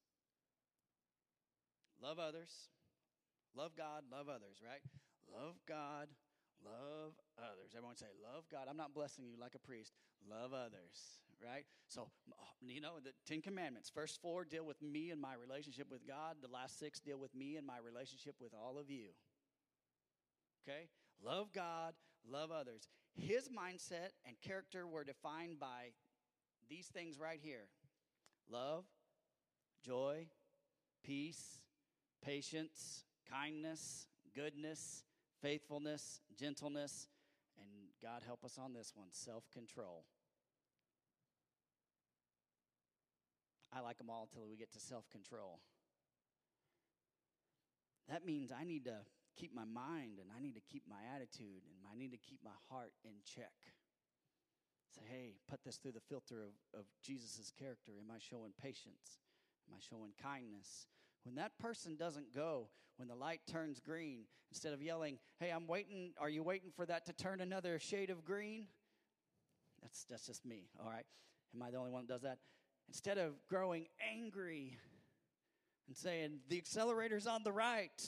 Love 2.02 2.20
others, 2.20 2.70
love 3.56 3.72
God, 3.76 4.04
love 4.12 4.30
others, 4.30 4.62
right? 4.64 4.82
Love 5.28 5.56
God, 5.68 6.08
love 6.64 7.14
others. 7.38 7.74
Everyone 7.76 7.98
say, 7.98 8.08
Love 8.24 8.46
God. 8.52 8.68
I'm 8.70 8.78
not 8.78 8.94
blessing 8.94 9.26
you 9.26 9.36
like 9.40 9.56
a 9.56 9.60
priest. 9.60 9.94
Love 10.30 10.54
others, 10.54 11.20
right? 11.44 11.66
So, 11.88 12.10
you 12.62 12.82
know, 12.82 13.00
the 13.04 13.12
Ten 13.28 13.42
Commandments. 13.42 13.90
First 13.90 14.22
four 14.22 14.46
deal 14.46 14.66
with 14.66 14.82
me 14.82 15.12
and 15.12 15.20
my 15.20 15.34
relationship 15.36 15.88
with 15.92 16.08
God, 16.08 16.38
the 16.42 16.52
last 16.52 16.80
six 16.80 17.00
deal 17.00 17.20
with 17.20 17.36
me 17.36 17.58
and 17.58 17.66
my 17.66 17.78
relationship 17.84 18.36
with 18.40 18.54
all 18.54 18.78
of 18.78 18.90
you. 18.90 19.10
Okay? 20.64 20.90
Love 21.24 21.52
God, 21.54 21.94
love 22.30 22.52
others. 22.52 22.88
His 23.16 23.50
mindset 23.50 24.12
and 24.26 24.40
character 24.42 24.88
were 24.88 25.04
defined 25.04 25.60
by 25.60 25.92
these 26.70 26.88
things 26.88 27.20
right 27.20 27.40
here 27.42 27.68
love, 28.50 28.86
joy, 29.86 30.28
peace, 31.04 31.62
patience, 32.24 33.04
kindness, 33.30 34.08
goodness, 34.36 35.04
faithfulness, 35.42 36.22
gentleness, 36.38 37.08
and 37.58 37.90
God 38.02 38.24
help 38.26 38.44
us 38.44 38.58
on 38.58 38.74
this 38.74 38.94
one 38.96 39.10
self 39.12 39.44
control. 39.52 40.06
I 43.72 43.82
like 43.82 43.98
them 43.98 44.10
all 44.10 44.28
until 44.30 44.48
we 44.48 44.58
get 44.58 44.72
to 44.74 44.80
self 44.80 45.10
control. 45.10 45.60
That 48.10 48.26
means 48.26 48.52
I 48.52 48.64
need 48.64 48.86
to 48.86 48.98
keep 49.40 49.56
my 49.56 49.64
mind 49.64 50.20
and 50.20 50.30
I 50.36 50.42
need 50.42 50.56
to 50.56 50.62
keep 50.62 50.84
my 50.90 51.00
attitude 51.16 51.64
and 51.64 51.88
I 51.88 51.98
need 51.98 52.12
to 52.12 52.18
keep 52.18 52.40
my 52.44 52.58
heart 52.70 52.92
in 53.06 53.14
check. 53.24 53.56
Say, 54.96 55.02
hey, 55.08 55.34
put 55.50 55.64
this 55.64 55.78
through 55.78 55.94
the 55.94 56.04
filter 56.10 56.44
of, 56.44 56.80
of 56.80 56.86
Jesus' 57.02 57.52
character. 57.58 57.94
Am 58.00 58.12
I 58.12 58.20
showing 58.20 58.52
patience? 58.62 59.22
Am 59.70 59.78
I 59.78 59.80
showing 59.80 60.12
kindness? 60.22 60.88
When 61.24 61.36
that 61.36 61.58
person 61.60 61.96
doesn't 61.96 62.34
go, 62.34 62.70
when 62.98 63.08
the 63.08 63.16
light 63.16 63.42
turns 63.48 63.80
green, 63.80 64.22
instead 64.52 64.74
of 64.74 64.82
yelling, 64.82 65.20
hey, 65.40 65.52
I'm 65.52 65.68
waiting, 65.68 66.12
are 66.20 66.30
you 66.30 66.44
waiting 66.44 66.72
for 66.76 66.86
that 66.88 67.06
to 67.06 67.14
turn 67.14 67.40
another 67.40 67.80
shade 67.80 68.10
of 68.10 68.26
green? 68.26 68.66
That's, 69.82 70.06
that's 70.10 70.26
just 70.26 70.46
me, 70.46 70.68
all 70.84 70.90
right? 70.90 71.06
Am 71.56 71.62
I 71.62 71.72
the 71.72 71.78
only 71.78 71.92
one 71.92 72.06
that 72.08 72.14
does 72.14 72.22
that? 72.24 72.40
Instead 72.90 73.18
of 73.18 73.34
growing 73.48 73.86
angry 74.14 74.78
and 75.88 75.96
saying, 75.96 76.40
the 76.50 76.58
accelerator's 76.58 77.28
on 77.28 77.44
the 77.44 77.52
right, 77.52 78.02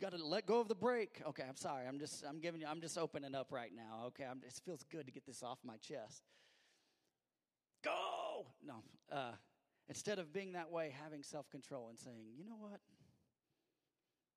got 0.00 0.12
to 0.12 0.24
let 0.24 0.46
go 0.46 0.60
of 0.60 0.68
the 0.68 0.74
brake. 0.74 1.20
Okay, 1.26 1.44
I'm 1.48 1.56
sorry. 1.56 1.86
I'm 1.86 1.98
just 1.98 2.24
I'm 2.28 2.40
giving 2.40 2.60
you 2.60 2.66
I'm 2.66 2.80
just 2.80 2.98
opening 2.98 3.34
up 3.34 3.50
right 3.50 3.72
now. 3.74 4.06
Okay, 4.08 4.24
I'm, 4.24 4.40
it 4.46 4.52
feels 4.64 4.84
good 4.90 5.06
to 5.06 5.12
get 5.12 5.26
this 5.26 5.42
off 5.42 5.58
my 5.64 5.76
chest. 5.76 6.22
Go. 7.82 8.46
No. 8.64 8.82
Uh, 9.12 9.32
instead 9.88 10.18
of 10.18 10.32
being 10.32 10.52
that 10.52 10.70
way, 10.70 10.94
having 11.02 11.22
self 11.22 11.48
control 11.50 11.88
and 11.88 11.98
saying, 11.98 12.32
you 12.36 12.44
know 12.44 12.56
what? 12.58 12.80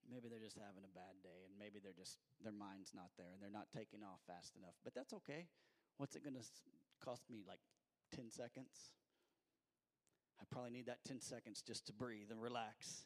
Maybe 0.09 0.29
they're 0.29 0.43
just 0.43 0.55
having 0.55 0.87
a 0.87 0.93
bad 0.95 1.19
day, 1.21 1.43
and 1.43 1.51
maybe 1.59 1.79
they're 1.83 1.97
just 1.97 2.17
their 2.41 2.53
mind's 2.55 2.93
not 2.95 3.11
there, 3.17 3.27
and 3.33 3.41
they're 3.41 3.51
not 3.51 3.67
taking 3.75 4.03
off 4.03 4.19
fast 4.25 4.55
enough. 4.55 4.75
But 4.83 4.95
that's 4.95 5.13
okay. 5.13 5.47
What's 5.97 6.15
it 6.15 6.23
going 6.23 6.35
to 6.35 6.45
cost 7.03 7.29
me? 7.29 7.43
Like 7.47 7.59
ten 8.15 8.31
seconds. 8.31 8.91
I 10.39 10.45
probably 10.51 10.71
need 10.71 10.85
that 10.85 10.99
10 11.03 11.19
seconds 11.19 11.63
just 11.65 11.87
to 11.87 11.93
breathe 11.93 12.29
and 12.29 12.39
relax 12.39 13.05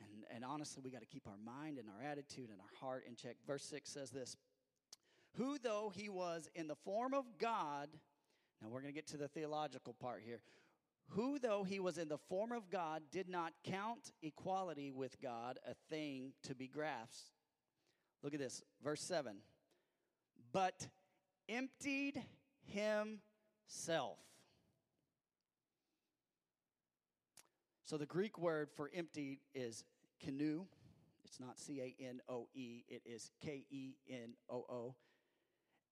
and, 0.00 0.24
and 0.34 0.44
honestly, 0.44 0.82
we 0.84 0.90
got 0.90 1.00
to 1.00 1.06
keep 1.06 1.26
our 1.26 1.38
mind 1.44 1.78
and 1.78 1.88
our 1.88 2.02
attitude 2.08 2.50
and 2.50 2.60
our 2.60 2.78
heart 2.80 3.04
in 3.06 3.16
check. 3.16 3.36
Verse 3.46 3.64
6 3.64 3.90
says 3.90 4.10
this 4.10 4.36
Who, 5.36 5.58
though 5.58 5.92
he 5.94 6.08
was 6.08 6.48
in 6.54 6.68
the 6.68 6.76
form 6.76 7.14
of 7.14 7.24
God, 7.38 7.88
now 8.60 8.68
we're 8.68 8.80
going 8.80 8.92
to 8.92 8.98
get 8.98 9.08
to 9.08 9.16
the 9.16 9.28
theological 9.28 9.94
part 9.94 10.22
here. 10.24 10.42
Who, 11.10 11.38
though 11.38 11.64
he 11.64 11.80
was 11.80 11.98
in 11.98 12.08
the 12.08 12.18
form 12.18 12.52
of 12.52 12.70
God, 12.70 13.02
did 13.10 13.28
not 13.28 13.52
count 13.64 14.12
equality 14.22 14.90
with 14.90 15.20
God 15.20 15.58
a 15.66 15.74
thing 15.90 16.32
to 16.44 16.54
be 16.54 16.68
grasped. 16.68 17.32
Look 18.22 18.34
at 18.34 18.40
this, 18.40 18.62
verse 18.82 19.02
7. 19.02 19.36
But 20.52 20.88
emptied 21.48 22.22
himself. 22.64 24.18
So 27.84 27.96
the 27.96 28.06
Greek 28.06 28.38
word 28.38 28.70
for 28.74 28.90
emptied 28.94 29.38
is 29.54 29.84
canoe. 30.22 30.64
It's 31.24 31.40
not 31.40 31.58
C 31.58 31.80
A 31.80 32.02
N 32.02 32.20
O 32.28 32.48
E, 32.54 32.84
it 32.88 33.02
is 33.04 33.30
K 33.42 33.64
E 33.70 33.94
N 34.08 34.34
O 34.50 34.64
O. 34.68 34.94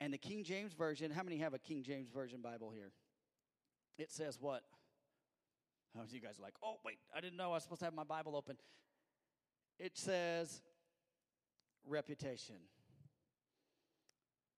And 0.00 0.12
the 0.12 0.18
King 0.18 0.44
James 0.44 0.72
Version, 0.72 1.10
how 1.10 1.22
many 1.22 1.38
have 1.38 1.52
a 1.52 1.58
King 1.58 1.82
James 1.82 2.08
Version 2.08 2.40
Bible 2.40 2.70
here? 2.74 2.92
It 3.98 4.10
says 4.10 4.38
what? 4.40 4.62
How 5.96 6.02
you 6.08 6.20
guys 6.20 6.38
like, 6.40 6.54
oh, 6.62 6.76
wait, 6.84 6.98
I 7.14 7.20
didn't 7.20 7.36
know 7.36 7.50
I 7.50 7.54
was 7.54 7.64
supposed 7.64 7.80
to 7.80 7.86
have 7.86 7.94
my 7.94 8.04
Bible 8.04 8.36
open. 8.36 8.56
It 9.78 9.98
says 9.98 10.62
reputation. 11.86 12.56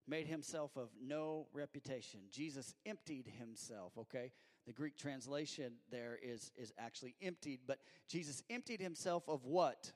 Made 0.07 0.27
himself 0.27 0.75
of 0.75 0.89
no 1.01 1.47
reputation. 1.53 2.19
Jesus 2.29 2.73
emptied 2.85 3.31
himself, 3.39 3.93
okay? 3.97 4.31
The 4.65 4.73
Greek 4.73 4.97
translation 4.97 5.73
there 5.91 6.17
is, 6.21 6.51
is 6.55 6.71
actually 6.77 7.15
emptied, 7.21 7.61
but 7.67 7.79
Jesus 8.07 8.43
emptied 8.49 8.79
himself 8.79 9.27
of 9.27 9.43
what? 9.45 9.91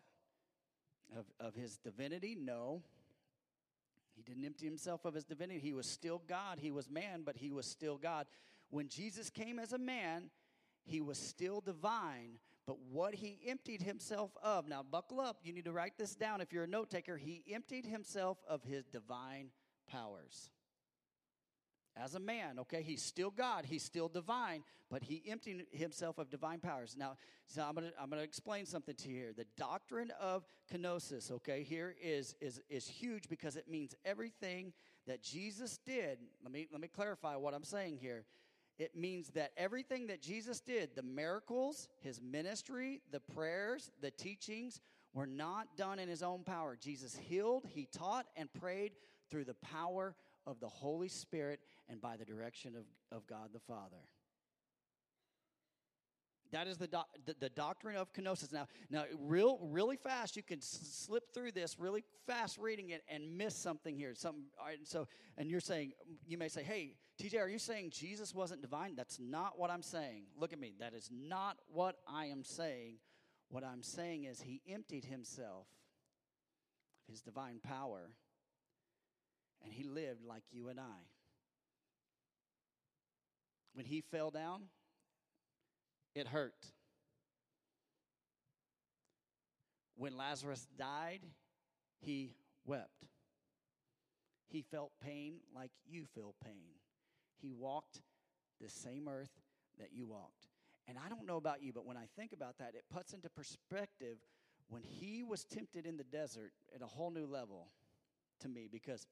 Of, 1.17 1.25
of 1.39 1.55
his 1.55 1.77
divinity? 1.77 2.35
No. 2.39 2.83
He 4.15 4.23
didn't 4.23 4.45
empty 4.45 4.65
himself 4.65 5.05
of 5.05 5.13
his 5.13 5.23
divinity. 5.23 5.59
He 5.59 5.73
was 5.73 5.85
still 5.85 6.21
God. 6.27 6.59
He 6.59 6.71
was 6.71 6.89
man, 6.89 7.21
but 7.23 7.37
he 7.37 7.51
was 7.51 7.65
still 7.65 7.97
God. 7.97 8.25
When 8.69 8.89
Jesus 8.89 9.29
came 9.29 9.59
as 9.59 9.71
a 9.71 9.77
man, 9.77 10.29
he 10.83 11.01
was 11.01 11.17
still 11.17 11.61
divine, 11.61 12.39
but 12.65 12.77
what 12.91 13.15
he 13.15 13.39
emptied 13.47 13.81
himself 13.81 14.31
of, 14.43 14.67
now 14.67 14.83
buckle 14.83 15.21
up, 15.21 15.37
you 15.43 15.53
need 15.53 15.65
to 15.65 15.71
write 15.71 15.97
this 15.97 16.15
down 16.15 16.41
if 16.41 16.51
you're 16.51 16.63
a 16.63 16.67
note 16.67 16.89
taker. 16.89 17.15
He 17.15 17.43
emptied 17.53 17.85
himself 17.85 18.37
of 18.47 18.63
his 18.63 18.85
divine 18.85 19.51
powers. 19.89 20.49
As 22.01 22.15
a 22.15 22.19
man, 22.19 22.59
okay, 22.59 22.81
he's 22.81 23.01
still 23.01 23.31
God, 23.31 23.65
he's 23.65 23.83
still 23.83 24.07
divine, 24.07 24.63
but 24.89 25.03
he 25.03 25.23
emptied 25.27 25.65
himself 25.71 26.17
of 26.17 26.29
divine 26.29 26.59
powers. 26.59 26.95
Now, 26.97 27.17
so 27.47 27.63
I'm 27.63 27.75
gonna 27.75 27.91
I'm 27.99 28.09
gonna 28.09 28.21
explain 28.21 28.65
something 28.65 28.95
to 28.95 29.09
you 29.09 29.15
here. 29.15 29.33
The 29.35 29.45
doctrine 29.57 30.11
of 30.19 30.45
kenosis, 30.71 31.31
okay, 31.31 31.63
here 31.63 31.95
is 32.01 32.35
is 32.41 32.61
is 32.69 32.87
huge 32.87 33.29
because 33.29 33.55
it 33.55 33.67
means 33.67 33.95
everything 34.05 34.73
that 35.07 35.23
Jesus 35.23 35.79
did. 35.85 36.19
Let 36.43 36.51
me 36.51 36.67
let 36.71 36.81
me 36.81 36.87
clarify 36.87 37.35
what 37.35 37.53
I'm 37.53 37.63
saying 37.63 37.97
here. 38.01 38.25
It 38.77 38.95
means 38.95 39.29
that 39.29 39.51
everything 39.57 40.07
that 40.07 40.21
Jesus 40.21 40.59
did, 40.59 40.95
the 40.95 41.01
miracles, 41.01 41.87
his 41.99 42.21
ministry, 42.21 43.01
the 43.11 43.19
prayers, 43.19 43.89
the 44.01 44.11
teachings, 44.11 44.81
were 45.13 45.25
not 45.25 45.75
done 45.77 45.97
in 45.97 46.07
his 46.07 46.21
own 46.21 46.43
power. 46.43 46.77
Jesus 46.79 47.17
healed, 47.17 47.65
he 47.73 47.87
taught, 47.91 48.27
and 48.35 48.53
prayed 48.53 48.91
through 49.31 49.45
the 49.45 49.55
power 49.55 50.15
of 50.47 50.59
the 50.59 50.67
Holy 50.67 51.09
Spirit 51.09 51.59
and 51.87 52.01
by 52.01 52.17
the 52.17 52.25
direction 52.25 52.75
of, 52.75 52.85
of 53.15 53.27
God 53.27 53.49
the 53.53 53.59
Father. 53.59 53.97
That 56.51 56.67
is 56.67 56.77
the, 56.77 56.87
do, 56.87 56.99
the, 57.25 57.35
the, 57.39 57.49
doctrine 57.49 57.97
of 57.97 58.13
kenosis. 58.13 58.53
Now, 58.53 58.67
now, 58.89 59.03
real, 59.19 59.59
really 59.61 59.97
fast, 59.97 60.37
you 60.37 60.43
can 60.43 60.59
s- 60.59 60.79
slip 60.81 61.33
through 61.33 61.51
this 61.51 61.77
really 61.77 62.05
fast 62.25 62.57
reading 62.57 62.91
it 62.91 63.03
and 63.09 63.37
miss 63.37 63.53
something 63.53 63.97
here. 63.97 64.15
Something. 64.15 64.45
so, 64.83 65.07
and 65.37 65.51
you're 65.51 65.59
saying, 65.59 65.91
you 66.25 66.37
may 66.37 66.47
say, 66.47 66.63
"Hey, 66.63 66.93
TJ, 67.21 67.41
are 67.41 67.49
you 67.49 67.59
saying 67.59 67.91
Jesus 67.91 68.33
wasn't 68.33 68.61
divine?" 68.61 68.95
That's 68.95 69.19
not 69.19 69.59
what 69.59 69.69
I'm 69.69 69.81
saying. 69.81 70.27
Look 70.37 70.53
at 70.53 70.59
me. 70.59 70.73
That 70.79 70.93
is 70.93 71.09
not 71.11 71.57
what 71.67 71.97
I 72.07 72.27
am 72.27 72.43
saying. 72.43 72.99
What 73.49 73.65
I'm 73.65 73.83
saying 73.83 74.23
is 74.23 74.41
he 74.41 74.61
emptied 74.69 75.05
himself 75.05 75.67
of 77.07 77.11
his 77.11 77.21
divine 77.21 77.59
power, 77.61 78.11
and 79.63 79.73
he 79.73 79.83
lived 79.83 80.23
like 80.25 80.43
you 80.51 80.69
and 80.69 80.79
I. 80.79 81.05
When 83.73 83.85
he 83.85 84.01
fell 84.01 84.31
down, 84.31 84.63
it 86.15 86.27
hurt. 86.27 86.65
When 89.95 90.17
Lazarus 90.17 90.67
died, 90.77 91.21
he 91.99 92.33
wept. 92.65 93.05
He 94.47 94.61
felt 94.61 94.91
pain 95.03 95.35
like 95.55 95.71
you 95.87 96.05
feel 96.05 96.33
pain. 96.43 96.73
He 97.41 97.51
walked 97.51 98.01
the 98.61 98.69
same 98.69 99.07
earth 99.07 99.31
that 99.79 99.89
you 99.93 100.07
walked. 100.07 100.47
And 100.87 100.97
I 100.97 101.09
don't 101.09 101.27
know 101.27 101.37
about 101.37 101.61
you, 101.61 101.73
but 101.73 101.85
when 101.85 101.97
I 101.97 102.05
think 102.15 102.31
about 102.31 102.57
that, 102.59 102.73
it 102.73 102.83
puts 102.91 103.13
into 103.13 103.29
perspective 103.29 104.17
when 104.69 104.83
he 104.83 105.23
was 105.23 105.43
tempted 105.43 105.85
in 105.85 105.97
the 105.97 106.03
desert 106.03 106.51
at 106.73 106.81
a 106.81 106.85
whole 106.85 107.11
new 107.11 107.25
level 107.25 107.67
to 108.41 108.47
me 108.47 108.67
because 108.71 109.05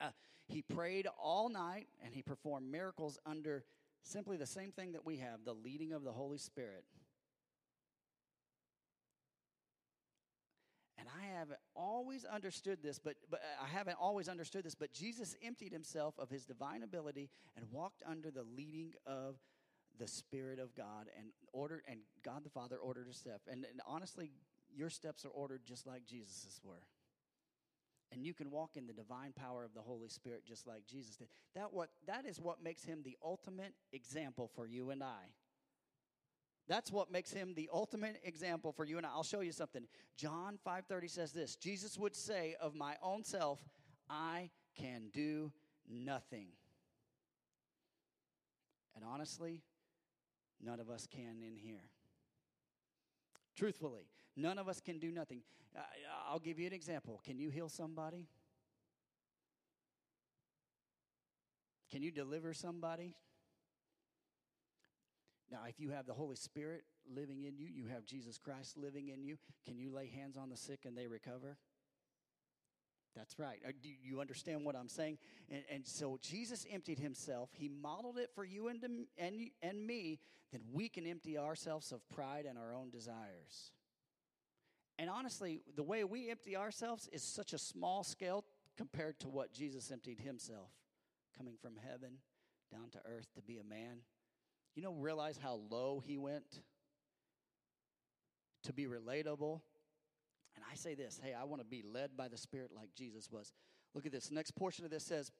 uh, 0.00 0.10
he 0.46 0.62
prayed 0.62 1.06
all 1.22 1.48
night 1.48 1.88
and 2.04 2.14
he 2.14 2.22
performed 2.22 2.70
miracles 2.70 3.18
under 3.26 3.64
Simply 4.08 4.38
the 4.38 4.46
same 4.46 4.72
thing 4.72 4.92
that 4.92 5.04
we 5.04 5.18
have 5.18 5.44
the 5.44 5.52
leading 5.52 5.92
of 5.92 6.02
the 6.02 6.12
Holy 6.12 6.38
Spirit. 6.38 6.84
And 10.98 11.06
I 11.08 11.38
haven't 11.38 11.60
always 11.76 12.24
understood 12.24 12.78
this, 12.82 12.98
but, 12.98 13.16
but 13.30 13.40
I 13.62 13.68
haven't 13.68 13.98
always 14.00 14.28
understood 14.28 14.64
this, 14.64 14.74
but 14.74 14.92
Jesus 14.92 15.36
emptied 15.44 15.72
himself 15.72 16.14
of 16.18 16.30
his 16.30 16.44
divine 16.44 16.82
ability 16.82 17.28
and 17.54 17.66
walked 17.70 18.02
under 18.06 18.30
the 18.30 18.42
leading 18.42 18.94
of 19.06 19.36
the 19.98 20.08
Spirit 20.08 20.58
of 20.58 20.74
God 20.74 21.08
and 21.16 21.26
ordered 21.52 21.82
and 21.86 22.00
God 22.24 22.44
the 22.44 22.50
Father 22.50 22.76
ordered 22.76 23.08
his 23.08 23.16
step. 23.16 23.42
And, 23.46 23.64
and 23.64 23.80
honestly, 23.86 24.32
your 24.74 24.90
steps 24.90 25.24
are 25.24 25.30
ordered 25.30 25.60
just 25.66 25.86
like 25.86 26.06
Jesus's 26.06 26.60
were 26.64 26.82
and 28.12 28.24
you 28.24 28.34
can 28.34 28.50
walk 28.50 28.76
in 28.76 28.86
the 28.86 28.92
divine 28.92 29.32
power 29.32 29.64
of 29.64 29.74
the 29.74 29.80
Holy 29.80 30.08
Spirit 30.08 30.44
just 30.46 30.66
like 30.66 30.86
Jesus 30.86 31.16
did. 31.16 31.28
That 31.54 31.72
what 31.72 31.90
that 32.06 32.24
is 32.26 32.40
what 32.40 32.62
makes 32.62 32.84
him 32.84 33.02
the 33.04 33.16
ultimate 33.22 33.74
example 33.92 34.50
for 34.54 34.66
you 34.66 34.90
and 34.90 35.02
I. 35.02 35.32
That's 36.68 36.92
what 36.92 37.10
makes 37.10 37.32
him 37.32 37.54
the 37.54 37.70
ultimate 37.72 38.20
example 38.24 38.72
for 38.72 38.84
you 38.84 38.98
and 38.98 39.06
I. 39.06 39.10
I'll 39.10 39.22
show 39.22 39.40
you 39.40 39.52
something. 39.52 39.86
John 40.16 40.58
5:30 40.66 41.10
says 41.10 41.32
this. 41.32 41.56
Jesus 41.56 41.98
would 41.98 42.16
say 42.16 42.56
of 42.60 42.74
my 42.74 42.96
own 43.02 43.24
self, 43.24 43.60
I 44.08 44.50
can 44.74 45.10
do 45.12 45.52
nothing. 45.88 46.48
And 48.94 49.04
honestly, 49.04 49.62
none 50.60 50.80
of 50.80 50.90
us 50.90 51.06
can 51.06 51.42
in 51.42 51.56
here. 51.56 51.90
Truthfully, 53.54 54.08
none 54.38 54.58
of 54.58 54.68
us 54.68 54.80
can 54.80 54.98
do 54.98 55.10
nothing. 55.10 55.42
I'll 56.28 56.38
give 56.38 56.58
you 56.58 56.66
an 56.66 56.72
example. 56.72 57.20
Can 57.24 57.38
you 57.38 57.50
heal 57.50 57.68
somebody? 57.68 58.28
Can 61.90 62.02
you 62.02 62.10
deliver 62.10 62.52
somebody? 62.54 63.14
Now, 65.50 65.60
if 65.66 65.80
you 65.80 65.90
have 65.90 66.06
the 66.06 66.12
Holy 66.12 66.36
Spirit 66.36 66.84
living 67.10 67.44
in 67.44 67.56
you, 67.56 67.66
you 67.66 67.86
have 67.86 68.04
Jesus 68.04 68.36
Christ 68.38 68.76
living 68.76 69.08
in 69.08 69.24
you, 69.24 69.38
can 69.64 69.78
you 69.78 69.90
lay 69.90 70.06
hands 70.08 70.36
on 70.36 70.50
the 70.50 70.56
sick 70.56 70.80
and 70.84 70.96
they 70.96 71.06
recover? 71.06 71.56
That's 73.16 73.38
right. 73.38 73.58
Uh, 73.66 73.72
do 73.82 73.88
you 74.02 74.20
understand 74.20 74.64
what 74.64 74.76
I'm 74.76 74.88
saying? 74.88 75.16
And, 75.50 75.62
and 75.72 75.86
so 75.86 76.18
Jesus 76.20 76.66
emptied 76.70 76.98
himself. 76.98 77.48
He 77.52 77.68
modeled 77.68 78.18
it 78.18 78.30
for 78.34 78.44
you 78.44 78.68
and, 78.68 78.84
and, 79.16 79.50
and 79.62 79.86
me 79.86 80.20
then 80.52 80.62
we 80.72 80.88
can 80.88 81.06
empty 81.06 81.36
ourselves 81.36 81.92
of 81.92 82.08
pride 82.08 82.46
and 82.48 82.58
our 82.58 82.74
own 82.74 82.90
desires. 82.90 83.72
And 84.98 85.08
honestly, 85.08 85.62
the 85.76 85.82
way 85.82 86.02
we 86.04 86.30
empty 86.30 86.56
ourselves 86.56 87.08
is 87.12 87.22
such 87.22 87.52
a 87.52 87.58
small 87.58 88.02
scale 88.02 88.44
compared 88.76 89.20
to 89.20 89.28
what 89.28 89.52
Jesus 89.52 89.90
emptied 89.90 90.18
himself, 90.20 90.70
coming 91.36 91.54
from 91.60 91.74
heaven 91.76 92.18
down 92.70 92.90
to 92.92 92.98
earth 93.04 93.28
to 93.34 93.42
be 93.42 93.58
a 93.58 93.64
man. 93.64 93.98
You 94.74 94.82
know, 94.82 94.92
realize 94.92 95.38
how 95.40 95.60
low 95.70 96.02
he 96.04 96.18
went 96.18 96.62
to 98.64 98.72
be 98.72 98.86
relatable. 98.86 99.60
And 100.56 100.64
I 100.70 100.74
say 100.74 100.94
this 100.94 101.20
hey, 101.22 101.34
I 101.34 101.44
want 101.44 101.62
to 101.62 101.66
be 101.66 101.82
led 101.82 102.16
by 102.16 102.28
the 102.28 102.36
Spirit 102.36 102.70
like 102.74 102.94
Jesus 102.94 103.30
was. 103.30 103.52
Look 103.94 104.06
at 104.06 104.12
this. 104.12 104.30
Next 104.30 104.52
portion 104.52 104.84
of 104.84 104.90
this 104.90 105.04
says, 105.04 105.32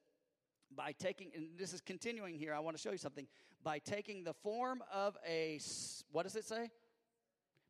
by 0.75 0.91
taking, 0.91 1.31
and 1.35 1.49
this 1.57 1.73
is 1.73 1.81
continuing 1.81 2.35
here, 2.35 2.53
I 2.53 2.59
want 2.59 2.77
to 2.77 2.81
show 2.81 2.91
you 2.91 2.97
something. 2.97 3.27
By 3.63 3.79
taking 3.79 4.23
the 4.23 4.33
form 4.33 4.83
of 4.93 5.17
a, 5.27 5.59
what 6.11 6.23
does 6.23 6.35
it 6.35 6.45
say? 6.45 6.69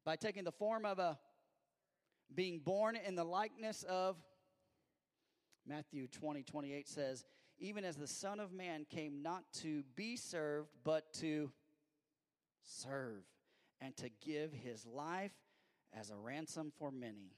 By 0.06 0.16
taking 0.16 0.44
the 0.44 0.52
form 0.52 0.86
of 0.86 1.00
a, 1.00 1.18
being 2.34 2.60
born 2.60 2.96
in 2.96 3.16
the 3.16 3.24
likeness 3.24 3.84
of, 3.84 4.18
Matthew 5.68 6.08
20, 6.08 6.44
28 6.44 6.88
says, 6.88 7.26
even 7.60 7.84
as 7.84 7.96
the 7.96 8.08
Son 8.08 8.40
of 8.40 8.52
Man 8.52 8.86
came 8.90 9.22
not 9.22 9.44
to 9.62 9.84
be 9.96 10.16
served, 10.16 10.70
but 10.84 11.12
to 11.14 11.52
serve, 12.64 13.24
and 13.82 13.96
to 13.98 14.10
give 14.26 14.54
his 14.54 14.86
life 14.86 15.34
as 15.94 16.10
a 16.10 16.16
ransom 16.16 16.72
for 16.78 16.92
many. 16.92 17.34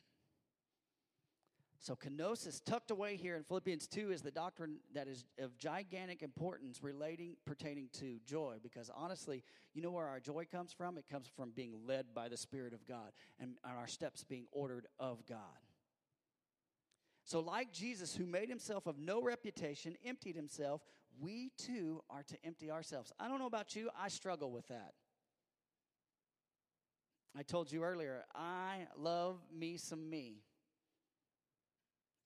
So, 1.83 1.95
kenosis, 1.95 2.61
tucked 2.63 2.91
away 2.91 3.15
here 3.15 3.35
in 3.35 3.43
Philippians 3.43 3.87
2, 3.87 4.11
is 4.11 4.21
the 4.21 4.29
doctrine 4.29 4.77
that 4.93 5.07
is 5.07 5.25
of 5.39 5.57
gigantic 5.57 6.21
importance 6.21 6.83
relating, 6.83 7.37
pertaining 7.43 7.89
to 7.93 8.19
joy. 8.23 8.57
Because 8.61 8.91
honestly, 8.95 9.43
you 9.73 9.81
know 9.81 9.89
where 9.89 10.05
our 10.05 10.19
joy 10.19 10.45
comes 10.45 10.71
from? 10.71 10.99
It 10.99 11.05
comes 11.09 11.27
from 11.35 11.49
being 11.55 11.73
led 11.87 12.13
by 12.13 12.29
the 12.29 12.38
Spirit 12.38 12.73
of 12.73 12.86
God 12.86 13.11
and 13.39 13.55
our 13.65 13.88
steps 13.88 14.23
being 14.23 14.45
ordered 14.51 14.86
of 14.99 15.25
God. 15.25 15.39
So, 17.23 17.39
like 17.39 17.71
Jesus, 17.71 18.15
who 18.15 18.27
made 18.27 18.47
himself 18.47 18.86
of 18.86 18.99
no 18.99 19.19
reputation, 19.19 19.95
emptied 20.05 20.36
himself, 20.36 20.82
we 21.19 21.49
too 21.57 22.03
are 22.11 22.21
to 22.21 22.38
empty 22.43 22.69
ourselves. 22.69 23.11
I 23.19 23.27
don't 23.27 23.39
know 23.39 23.47
about 23.47 23.75
you, 23.75 23.89
I 23.99 24.09
struggle 24.09 24.51
with 24.51 24.67
that. 24.67 24.93
I 27.36 27.41
told 27.41 27.71
you 27.71 27.82
earlier, 27.82 28.23
I 28.36 28.86
love 28.95 29.39
me 29.51 29.77
some 29.77 30.07
me 30.07 30.43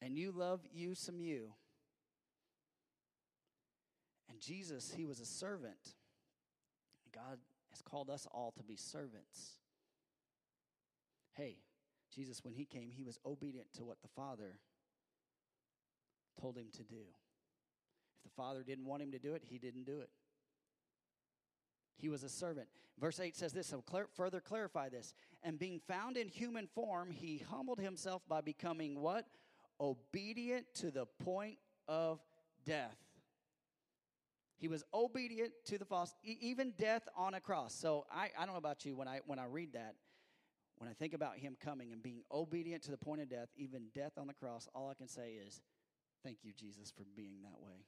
and 0.01 0.17
you 0.17 0.31
love 0.31 0.61
you 0.73 0.95
some 0.95 1.19
you. 1.19 1.53
And 4.29 4.39
Jesus, 4.39 4.93
he 4.95 5.05
was 5.05 5.19
a 5.19 5.25
servant. 5.25 5.95
God 7.13 7.37
has 7.71 7.81
called 7.81 8.09
us 8.09 8.27
all 8.31 8.51
to 8.57 8.63
be 8.63 8.75
servants. 8.75 9.59
Hey, 11.33 11.57
Jesus, 12.13 12.43
when 12.43 12.53
he 12.53 12.65
came, 12.65 12.91
he 12.91 13.03
was 13.03 13.19
obedient 13.25 13.67
to 13.75 13.83
what 13.83 14.01
the 14.01 14.07
Father 14.09 14.59
told 16.39 16.57
him 16.57 16.67
to 16.73 16.83
do. 16.83 17.03
If 18.17 18.23
the 18.23 18.35
Father 18.35 18.63
didn't 18.63 18.85
want 18.85 19.01
him 19.01 19.11
to 19.11 19.19
do 19.19 19.33
it, 19.33 19.43
he 19.45 19.57
didn't 19.57 19.85
do 19.85 19.99
it. 19.99 20.09
He 21.97 22.09
was 22.09 22.23
a 22.23 22.29
servant. 22.29 22.67
Verse 22.99 23.19
8 23.19 23.35
says 23.35 23.53
this, 23.53 23.67
so 23.67 23.81
clar- 23.81 24.07
further 24.15 24.39
clarify 24.39 24.89
this. 24.89 25.13
And 25.43 25.59
being 25.59 25.79
found 25.87 26.17
in 26.17 26.27
human 26.27 26.67
form, 26.67 27.11
he 27.11 27.43
humbled 27.49 27.79
himself 27.79 28.21
by 28.27 28.41
becoming 28.41 29.01
what? 29.01 29.25
Obedient 29.79 30.65
to 30.75 30.91
the 30.91 31.05
point 31.23 31.57
of 31.87 32.19
death. 32.65 32.97
He 34.57 34.67
was 34.67 34.83
obedient 34.93 35.51
to 35.65 35.77
the 35.77 35.85
false, 35.85 36.13
even 36.23 36.73
death 36.77 37.07
on 37.15 37.33
a 37.33 37.41
cross. 37.41 37.73
So 37.73 38.05
I, 38.09 38.29
I 38.37 38.45
don't 38.45 38.53
know 38.53 38.57
about 38.57 38.85
you, 38.85 38.95
when 38.95 39.07
I, 39.07 39.19
when 39.25 39.37
I 39.37 39.45
read 39.45 39.73
that, 39.73 39.95
when 40.77 40.89
I 40.89 40.93
think 40.93 41.13
about 41.13 41.37
him 41.37 41.57
coming 41.59 41.91
and 41.91 42.01
being 42.01 42.21
obedient 42.31 42.83
to 42.83 42.91
the 42.91 42.97
point 42.97 43.21
of 43.21 43.29
death, 43.29 43.49
even 43.57 43.87
death 43.93 44.13
on 44.17 44.27
the 44.27 44.33
cross, 44.33 44.67
all 44.73 44.89
I 44.89 44.93
can 44.93 45.07
say 45.07 45.33
is, 45.45 45.61
thank 46.23 46.37
you, 46.43 46.53
Jesus, 46.53 46.91
for 46.91 47.03
being 47.15 47.41
that 47.43 47.61
way 47.61 47.85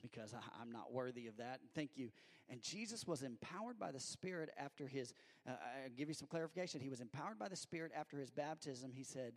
because 0.00 0.34
I, 0.34 0.62
am 0.62 0.70
not 0.70 0.92
worthy 0.92 1.26
of 1.26 1.36
that. 1.38 1.60
Thank 1.74 1.90
you. 1.96 2.10
And 2.48 2.62
Jesus 2.62 3.06
was 3.06 3.22
empowered 3.22 3.78
by 3.78 3.90
the 3.90 4.00
Spirit 4.00 4.50
after 4.56 4.86
his, 4.86 5.12
uh, 5.46 5.52
I'll 5.84 5.90
give 5.96 6.08
you 6.08 6.14
some 6.14 6.28
clarification. 6.28 6.80
He 6.80 6.88
was 6.88 7.00
empowered 7.00 7.38
by 7.38 7.48
the 7.48 7.56
Spirit 7.56 7.92
after 7.96 8.18
his 8.18 8.30
baptism. 8.30 8.92
He 8.94 9.04
said, 9.04 9.34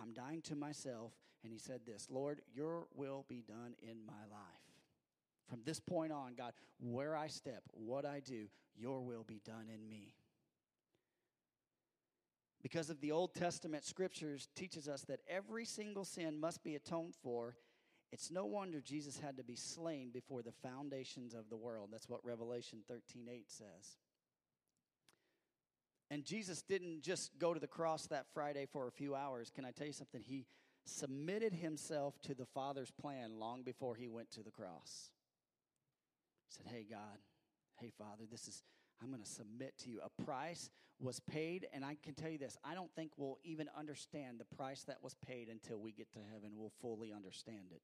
I'm 0.00 0.12
dying 0.12 0.42
to 0.42 0.56
myself. 0.56 1.12
And 1.44 1.52
he 1.52 1.58
said 1.58 1.80
this 1.86 2.06
Lord, 2.10 2.40
your 2.54 2.86
will 2.94 3.24
be 3.28 3.42
done 3.46 3.74
in 3.82 4.04
my 4.06 4.24
life. 4.30 4.40
From 5.48 5.60
this 5.64 5.80
point 5.80 6.12
on, 6.12 6.34
God, 6.34 6.52
where 6.78 7.16
I 7.16 7.26
step, 7.26 7.62
what 7.72 8.06
I 8.06 8.20
do, 8.20 8.46
your 8.76 9.00
will 9.02 9.24
be 9.24 9.40
done 9.44 9.66
in 9.72 9.88
me. 9.88 10.14
Because 12.62 12.90
of 12.90 13.00
the 13.00 13.10
Old 13.10 13.34
Testament 13.34 13.84
scriptures 13.84 14.48
teaches 14.54 14.88
us 14.88 15.02
that 15.02 15.20
every 15.28 15.64
single 15.64 16.04
sin 16.04 16.38
must 16.38 16.62
be 16.62 16.76
atoned 16.76 17.14
for 17.22 17.56
it's 18.12 18.30
no 18.30 18.44
wonder 18.44 18.82
Jesus 18.82 19.18
had 19.18 19.38
to 19.38 19.42
be 19.42 19.56
slain 19.56 20.10
before 20.12 20.42
the 20.42 20.52
foundations 20.52 21.32
of 21.32 21.48
the 21.48 21.56
world. 21.56 21.88
That's 21.90 22.10
what 22.10 22.20
Revelation 22.22 22.80
13 22.86 23.26
8 23.28 23.50
says. 23.50 23.96
And 26.12 26.26
Jesus 26.26 26.60
didn't 26.60 27.00
just 27.00 27.30
go 27.38 27.54
to 27.54 27.58
the 27.58 27.66
cross 27.66 28.06
that 28.08 28.26
Friday 28.34 28.66
for 28.70 28.86
a 28.86 28.90
few 28.90 29.14
hours. 29.14 29.50
Can 29.50 29.64
I 29.64 29.70
tell 29.70 29.86
you 29.86 29.94
something? 29.94 30.20
He 30.20 30.44
submitted 30.84 31.54
himself 31.54 32.20
to 32.24 32.34
the 32.34 32.44
Father's 32.44 32.90
plan 32.90 33.38
long 33.38 33.62
before 33.62 33.94
he 33.94 34.08
went 34.08 34.30
to 34.32 34.42
the 34.42 34.50
cross. 34.50 35.10
He 36.50 36.56
said, 36.56 36.66
Hey, 36.70 36.84
God, 36.90 37.18
hey, 37.80 37.90
Father, 37.96 38.24
this 38.30 38.46
is, 38.46 38.62
I'm 39.02 39.08
going 39.08 39.22
to 39.22 39.28
submit 39.28 39.72
to 39.84 39.90
you. 39.90 40.00
A 40.04 40.22
price 40.22 40.68
was 41.00 41.18
paid, 41.18 41.66
and 41.72 41.82
I 41.82 41.96
can 42.02 42.12
tell 42.12 42.28
you 42.28 42.36
this 42.36 42.58
I 42.62 42.74
don't 42.74 42.94
think 42.94 43.12
we'll 43.16 43.38
even 43.42 43.70
understand 43.74 44.38
the 44.38 44.54
price 44.54 44.84
that 44.84 45.02
was 45.02 45.16
paid 45.26 45.48
until 45.48 45.78
we 45.78 45.92
get 45.92 46.12
to 46.12 46.18
heaven. 46.30 46.50
We'll 46.56 46.74
fully 46.82 47.10
understand 47.10 47.70
it. 47.70 47.80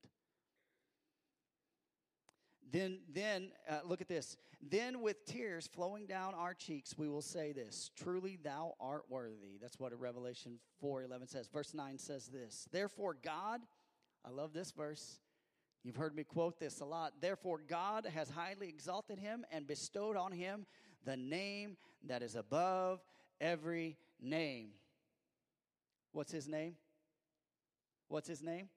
Then, 2.70 2.98
then 3.12 3.50
uh, 3.68 3.80
look 3.84 4.00
at 4.00 4.08
this. 4.08 4.36
Then, 4.60 5.00
with 5.00 5.24
tears 5.24 5.66
flowing 5.66 6.06
down 6.06 6.34
our 6.34 6.52
cheeks, 6.52 6.98
we 6.98 7.08
will 7.08 7.22
say 7.22 7.52
this: 7.52 7.90
Truly, 7.96 8.38
Thou 8.42 8.74
art 8.80 9.04
worthy. 9.08 9.58
That's 9.60 9.78
what 9.78 9.98
Revelation 9.98 10.58
four 10.80 11.02
eleven 11.02 11.28
says. 11.28 11.48
Verse 11.48 11.74
nine 11.74 11.98
says 11.98 12.26
this. 12.26 12.68
Therefore, 12.72 13.16
God, 13.22 13.60
I 14.24 14.30
love 14.30 14.52
this 14.52 14.72
verse. 14.72 15.20
You've 15.84 15.96
heard 15.96 16.14
me 16.14 16.24
quote 16.24 16.58
this 16.58 16.80
a 16.80 16.84
lot. 16.84 17.14
Therefore, 17.20 17.60
God 17.66 18.04
has 18.04 18.28
highly 18.28 18.68
exalted 18.68 19.18
him 19.18 19.46
and 19.52 19.66
bestowed 19.66 20.16
on 20.16 20.32
him 20.32 20.66
the 21.04 21.16
name 21.16 21.76
that 22.06 22.22
is 22.22 22.34
above 22.34 23.00
every 23.40 23.96
name. 24.20 24.70
What's 26.12 26.32
his 26.32 26.48
name? 26.48 26.74
What's 28.08 28.28
his 28.28 28.42
name? 28.42 28.68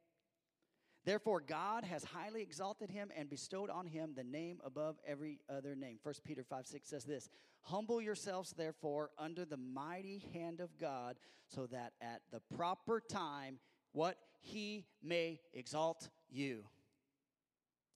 Therefore, 1.03 1.41
God 1.41 1.83
has 1.83 2.03
highly 2.03 2.43
exalted 2.43 2.91
him 2.91 3.09
and 3.17 3.29
bestowed 3.29 3.71
on 3.71 3.87
him 3.87 4.13
the 4.15 4.23
name 4.23 4.59
above 4.63 4.97
every 5.05 5.39
other 5.49 5.75
name. 5.75 5.97
1 6.03 6.15
Peter 6.23 6.43
5 6.43 6.67
6 6.67 6.87
says 6.87 7.05
this 7.05 7.29
Humble 7.63 8.01
yourselves, 8.01 8.51
therefore, 8.51 9.09
under 9.17 9.43
the 9.43 9.57
mighty 9.57 10.23
hand 10.33 10.59
of 10.59 10.77
God, 10.77 11.17
so 11.47 11.65
that 11.67 11.93
at 12.01 12.21
the 12.31 12.39
proper 12.55 12.99
time, 12.99 13.57
what? 13.93 14.17
He 14.43 14.85
may 15.03 15.39
exalt 15.53 16.09
you. 16.29 16.63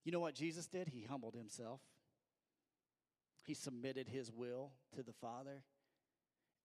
You 0.04 0.12
know 0.12 0.20
what 0.20 0.36
Jesus 0.36 0.68
did? 0.68 0.88
He 0.88 1.04
humbled 1.04 1.36
himself, 1.36 1.82
he 3.46 3.54
submitted 3.54 4.08
his 4.08 4.32
will 4.32 4.72
to 4.96 5.04
the 5.04 5.14
Father. 5.14 5.64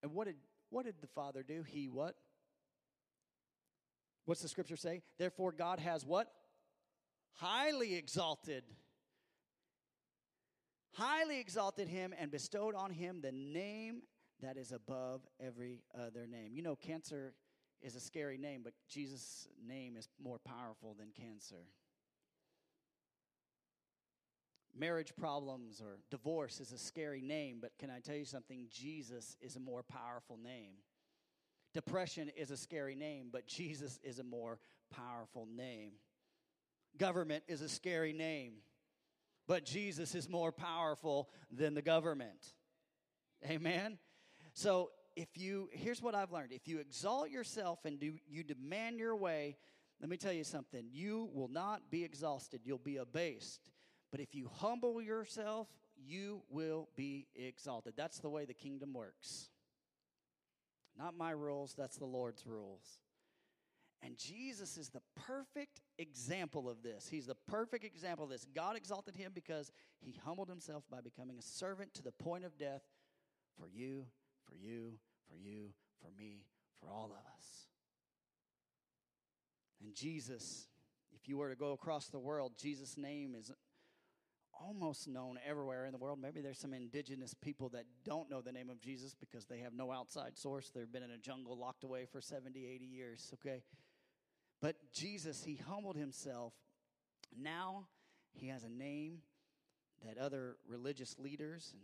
And 0.02 0.14
what 0.14 0.26
did, 0.26 0.36
what 0.70 0.86
did 0.86 0.94
the 1.02 1.06
Father 1.06 1.42
do? 1.42 1.62
He 1.62 1.88
what? 1.88 2.14
What's 4.30 4.42
the 4.42 4.48
scripture 4.48 4.76
say? 4.76 5.02
Therefore, 5.18 5.50
God 5.50 5.80
has 5.80 6.06
what? 6.06 6.28
Highly 7.32 7.96
exalted. 7.96 8.62
Highly 10.92 11.40
exalted 11.40 11.88
him 11.88 12.14
and 12.16 12.30
bestowed 12.30 12.76
on 12.76 12.92
him 12.92 13.22
the 13.22 13.32
name 13.32 14.02
that 14.40 14.56
is 14.56 14.70
above 14.70 15.22
every 15.44 15.82
other 15.98 16.28
name. 16.28 16.54
You 16.54 16.62
know, 16.62 16.76
cancer 16.76 17.34
is 17.82 17.96
a 17.96 18.00
scary 18.00 18.38
name, 18.38 18.60
but 18.62 18.72
Jesus' 18.88 19.48
name 19.66 19.96
is 19.96 20.08
more 20.22 20.38
powerful 20.38 20.94
than 20.96 21.08
cancer. 21.10 21.66
Marriage 24.78 25.12
problems 25.16 25.80
or 25.80 25.98
divorce 26.08 26.60
is 26.60 26.70
a 26.70 26.78
scary 26.78 27.20
name, 27.20 27.58
but 27.60 27.72
can 27.80 27.90
I 27.90 27.98
tell 27.98 28.14
you 28.14 28.24
something? 28.24 28.68
Jesus 28.70 29.36
is 29.40 29.56
a 29.56 29.60
more 29.60 29.82
powerful 29.82 30.38
name. 30.40 30.74
Depression 31.72 32.30
is 32.36 32.50
a 32.50 32.56
scary 32.56 32.94
name, 32.94 33.28
but 33.32 33.46
Jesus 33.46 33.98
is 34.02 34.18
a 34.18 34.24
more 34.24 34.58
powerful 34.90 35.46
name. 35.46 35.92
Government 36.98 37.44
is 37.46 37.62
a 37.62 37.68
scary 37.68 38.12
name, 38.12 38.54
but 39.46 39.64
Jesus 39.64 40.14
is 40.14 40.28
more 40.28 40.50
powerful 40.50 41.30
than 41.50 41.74
the 41.74 41.82
government. 41.82 42.54
Amen? 43.48 43.98
So, 44.52 44.90
if 45.16 45.28
you, 45.36 45.68
here's 45.72 46.00
what 46.00 46.14
I've 46.14 46.32
learned 46.32 46.52
if 46.52 46.66
you 46.66 46.78
exalt 46.78 47.30
yourself 47.30 47.84
and 47.84 47.98
do, 47.98 48.14
you 48.28 48.42
demand 48.42 48.98
your 48.98 49.16
way, 49.16 49.56
let 50.00 50.08
me 50.08 50.16
tell 50.16 50.32
you 50.32 50.44
something. 50.44 50.86
You 50.90 51.28
will 51.32 51.48
not 51.48 51.90
be 51.90 52.04
exhausted, 52.04 52.60
you'll 52.64 52.78
be 52.78 52.96
abased. 52.96 53.70
But 54.10 54.20
if 54.20 54.34
you 54.34 54.50
humble 54.52 55.00
yourself, 55.00 55.68
you 55.96 56.42
will 56.48 56.88
be 56.96 57.28
exalted. 57.34 57.94
That's 57.96 58.18
the 58.18 58.30
way 58.30 58.44
the 58.44 58.54
kingdom 58.54 58.92
works. 58.92 59.49
Not 61.00 61.16
my 61.16 61.30
rules, 61.30 61.74
that's 61.76 61.96
the 61.96 62.04
Lord's 62.04 62.46
rules. 62.46 63.00
And 64.02 64.18
Jesus 64.18 64.76
is 64.76 64.90
the 64.90 65.00
perfect 65.26 65.80
example 65.98 66.68
of 66.68 66.82
this. 66.82 67.08
He's 67.08 67.26
the 67.26 67.36
perfect 67.48 67.84
example 67.84 68.24
of 68.24 68.30
this. 68.30 68.46
God 68.54 68.76
exalted 68.76 69.16
him 69.16 69.32
because 69.34 69.72
he 70.00 70.14
humbled 70.24 70.48
himself 70.48 70.84
by 70.90 71.00
becoming 71.00 71.38
a 71.38 71.42
servant 71.42 71.94
to 71.94 72.02
the 72.02 72.12
point 72.12 72.44
of 72.44 72.58
death 72.58 72.82
for 73.58 73.66
you, 73.66 74.04
for 74.46 74.54
you, 74.54 74.98
for 75.26 75.36
you, 75.36 75.70
for 76.02 76.10
me, 76.18 76.44
for 76.80 76.90
all 76.90 77.06
of 77.06 77.12
us. 77.12 77.68
And 79.82 79.94
Jesus, 79.94 80.68
if 81.14 81.28
you 81.28 81.38
were 81.38 81.48
to 81.48 81.56
go 81.56 81.72
across 81.72 82.08
the 82.08 82.18
world, 82.18 82.52
Jesus' 82.60 82.98
name 82.98 83.34
is 83.34 83.50
almost 84.60 85.08
known 85.08 85.38
everywhere 85.46 85.86
in 85.86 85.92
the 85.92 85.98
world. 85.98 86.18
Maybe 86.20 86.40
there's 86.40 86.58
some 86.58 86.74
indigenous 86.74 87.34
people 87.34 87.68
that 87.70 87.84
don't 88.04 88.30
know 88.30 88.40
the 88.40 88.52
name 88.52 88.70
of 88.70 88.80
Jesus 88.80 89.14
because 89.14 89.46
they 89.46 89.58
have 89.58 89.72
no 89.72 89.90
outside 89.90 90.36
source. 90.36 90.70
They've 90.70 90.90
been 90.90 91.02
in 91.02 91.10
a 91.10 91.18
jungle 91.18 91.56
locked 91.56 91.84
away 91.84 92.06
for 92.10 92.20
70, 92.20 92.66
80 92.66 92.84
years, 92.84 93.30
okay? 93.34 93.62
But 94.60 94.76
Jesus, 94.92 95.42
he 95.44 95.56
humbled 95.56 95.96
himself. 95.96 96.52
Now 97.36 97.86
he 98.32 98.48
has 98.48 98.64
a 98.64 98.68
name 98.68 99.18
that 100.06 100.18
other 100.18 100.56
religious 100.68 101.18
leaders, 101.18 101.70
and 101.72 101.82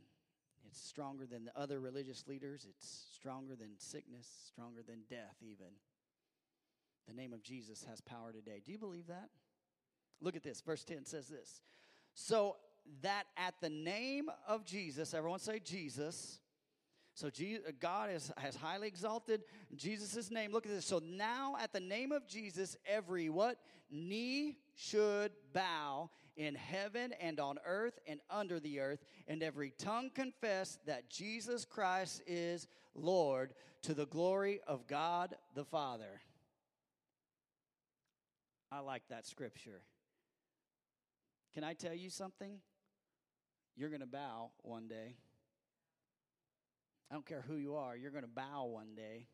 it's 0.70 0.80
stronger 0.80 1.26
than 1.26 1.44
the 1.44 1.58
other 1.58 1.80
religious 1.80 2.26
leaders, 2.26 2.66
it's 2.68 3.06
stronger 3.14 3.56
than 3.56 3.70
sickness, 3.78 4.28
stronger 4.48 4.82
than 4.86 5.00
death, 5.08 5.36
even. 5.40 5.72
The 7.08 7.14
name 7.14 7.32
of 7.32 7.42
Jesus 7.42 7.84
has 7.88 8.00
power 8.00 8.32
today. 8.32 8.62
Do 8.64 8.72
you 8.72 8.78
believe 8.78 9.06
that? 9.06 9.28
Look 10.20 10.34
at 10.34 10.42
this. 10.42 10.60
Verse 10.60 10.82
10 10.82 11.04
says 11.04 11.28
this 11.28 11.60
so 12.16 12.56
that 13.02 13.24
at 13.36 13.54
the 13.60 13.68
name 13.68 14.28
of 14.48 14.64
Jesus, 14.64 15.14
everyone 15.14 15.38
say 15.38 15.60
Jesus. 15.60 16.40
So 17.14 17.28
uh, 17.28 17.70
God 17.80 18.10
is, 18.10 18.30
has 18.36 18.54
highly 18.56 18.88
exalted 18.88 19.42
Jesus' 19.74 20.30
name. 20.30 20.52
Look 20.52 20.66
at 20.66 20.72
this. 20.72 20.84
So 20.84 21.00
now 21.02 21.56
at 21.58 21.72
the 21.72 21.80
name 21.80 22.12
of 22.12 22.26
Jesus, 22.26 22.76
every 22.86 23.30
what? 23.30 23.58
Knee 23.90 24.58
should 24.74 25.32
bow 25.54 26.10
in 26.36 26.54
heaven 26.54 27.14
and 27.20 27.40
on 27.40 27.58
earth 27.64 27.98
and 28.06 28.20
under 28.28 28.60
the 28.60 28.80
earth, 28.80 29.02
and 29.26 29.42
every 29.42 29.72
tongue 29.78 30.10
confess 30.14 30.78
that 30.86 31.08
Jesus 31.08 31.64
Christ 31.64 32.22
is 32.26 32.68
Lord 32.94 33.54
to 33.82 33.94
the 33.94 34.06
glory 34.06 34.60
of 34.66 34.86
God 34.86 35.34
the 35.54 35.64
Father. 35.64 36.20
I 38.70 38.80
like 38.80 39.04
that 39.08 39.26
scripture. 39.26 39.80
Can 41.54 41.64
I 41.64 41.72
tell 41.72 41.94
you 41.94 42.10
something? 42.10 42.58
You're 43.76 43.90
going 43.90 44.00
to 44.00 44.06
bow 44.06 44.50
one 44.62 44.88
day. 44.88 45.14
I 47.10 47.14
don't 47.14 47.26
care 47.26 47.44
who 47.46 47.56
you 47.56 47.76
are, 47.76 47.96
you're 47.96 48.10
going 48.10 48.24
to 48.24 48.28
bow 48.28 48.64
one 48.64 48.94
day. 48.96 49.26